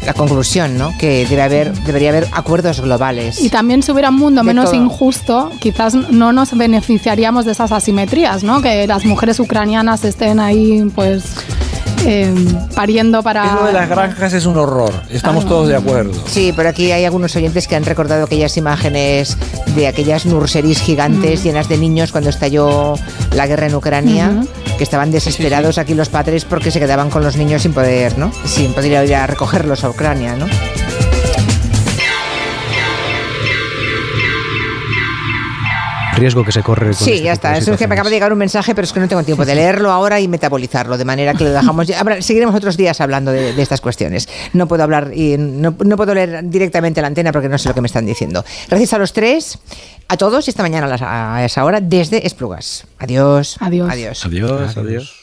la 0.09 0.15
conclusión, 0.15 0.75
¿no? 0.75 0.97
Que 0.97 1.27
debe 1.27 1.43
haber, 1.43 1.71
debería 1.83 2.09
haber 2.09 2.27
acuerdos 2.31 2.81
globales. 2.81 3.39
Y 3.41 3.49
también 3.49 3.83
si 3.83 3.91
hubiera 3.91 4.09
un 4.09 4.15
mundo 4.15 4.43
menos 4.43 4.71
todo. 4.71 4.73
injusto, 4.73 5.51
quizás 5.59 5.93
no 5.93 6.33
nos 6.33 6.57
beneficiaríamos 6.57 7.45
de 7.45 7.51
esas 7.51 7.71
asimetrías, 7.71 8.43
¿no? 8.43 8.59
Que 8.63 8.87
las 8.87 9.05
mujeres 9.05 9.39
ucranianas 9.39 10.03
estén 10.03 10.39
ahí, 10.39 10.83
pues, 10.95 11.35
eh, 12.05 12.33
pariendo 12.75 13.21
para... 13.23 13.45
Eso 13.45 13.65
de 13.65 13.73
las 13.73 13.89
granjas 13.89 14.33
es 14.33 14.45
un 14.45 14.57
horror. 14.57 14.93
Estamos 15.09 15.45
todos 15.47 15.67
de 15.67 15.75
acuerdo. 15.75 16.13
Sí, 16.27 16.53
pero 16.55 16.69
aquí 16.69 16.91
hay 16.91 17.05
algunos 17.05 17.35
oyentes 17.35 17.67
que 17.67 17.75
han 17.75 17.85
recordado 17.85 18.25
aquellas 18.25 18.57
imágenes 18.57 19.37
de 19.75 19.87
aquellas 19.87 20.25
nurseries 20.25 20.81
gigantes 20.81 21.39
Mm. 21.41 21.43
llenas 21.43 21.69
de 21.69 21.77
niños 21.77 22.11
cuando 22.11 22.29
estalló 22.29 22.95
la 23.33 23.47
guerra 23.47 23.67
en 23.67 23.75
Ucrania, 23.75 24.43
que 24.77 24.83
estaban 24.83 25.11
desesperados 25.11 25.77
aquí 25.77 25.93
los 25.93 26.09
padres 26.09 26.45
porque 26.45 26.71
se 26.71 26.79
quedaban 26.79 27.09
con 27.09 27.23
los 27.23 27.35
niños 27.37 27.61
sin 27.63 27.73
poder, 27.73 28.17
¿no? 28.17 28.31
Sin 28.45 28.73
poder 28.73 29.03
ir 29.07 29.15
a 29.15 29.27
recogerlos 29.27 29.83
a 29.83 29.89
Ucrania, 29.89 30.35
¿no? 30.35 30.45
Riesgo 36.19 36.43
que 36.43 36.51
se 36.51 36.61
corre 36.61 36.87
con 36.87 36.93
Sí, 36.95 37.11
este 37.13 37.23
ya 37.23 37.33
está. 37.33 37.57
Eso 37.57 37.71
es 37.73 37.77
que 37.79 37.87
me 37.87 37.93
acaba 37.95 38.09
de 38.09 38.15
llegar 38.15 38.31
un 38.33 38.39
mensaje, 38.39 38.75
pero 38.75 38.85
es 38.85 38.93
que 38.93 38.99
no 38.99 39.07
tengo 39.07 39.23
tiempo 39.23 39.45
de 39.45 39.55
leerlo 39.55 39.91
ahora 39.91 40.19
y 40.19 40.27
metabolizarlo, 40.27 40.97
de 40.97 41.05
manera 41.05 41.33
que 41.33 41.43
lo 41.43 41.51
dejamos. 41.51 41.87
ya- 41.87 41.99
habrá- 41.99 42.21
seguiremos 42.21 42.53
otros 42.55 42.77
días 42.77 42.99
hablando 43.01 43.31
de, 43.31 43.53
de 43.53 43.61
estas 43.61 43.81
cuestiones. 43.81 44.27
No 44.53 44.67
puedo 44.67 44.83
hablar 44.83 45.11
y 45.15 45.37
no, 45.37 45.75
no 45.83 45.97
puedo 45.97 46.13
leer 46.13 46.41
directamente 46.43 47.01
la 47.01 47.07
antena 47.07 47.31
porque 47.31 47.49
no 47.49 47.57
sé 47.57 47.69
lo 47.69 47.75
que 47.75 47.81
me 47.81 47.87
están 47.87 48.05
diciendo. 48.05 48.43
Gracias 48.69 48.93
a 48.93 48.97
los 48.97 49.13
tres, 49.13 49.57
a 50.07 50.17
todos 50.17 50.47
y 50.47 50.51
esta 50.51 50.63
mañana 50.63 50.85
a, 50.87 50.89
las- 50.89 51.01
a 51.01 51.45
esa 51.45 51.63
hora 51.65 51.79
desde 51.81 52.25
Esplugas. 52.25 52.85
Adiós. 52.97 53.57
Adiós. 53.59 53.89
Adiós. 53.91 54.25
Adiós, 54.25 54.77
adiós. 54.77 55.18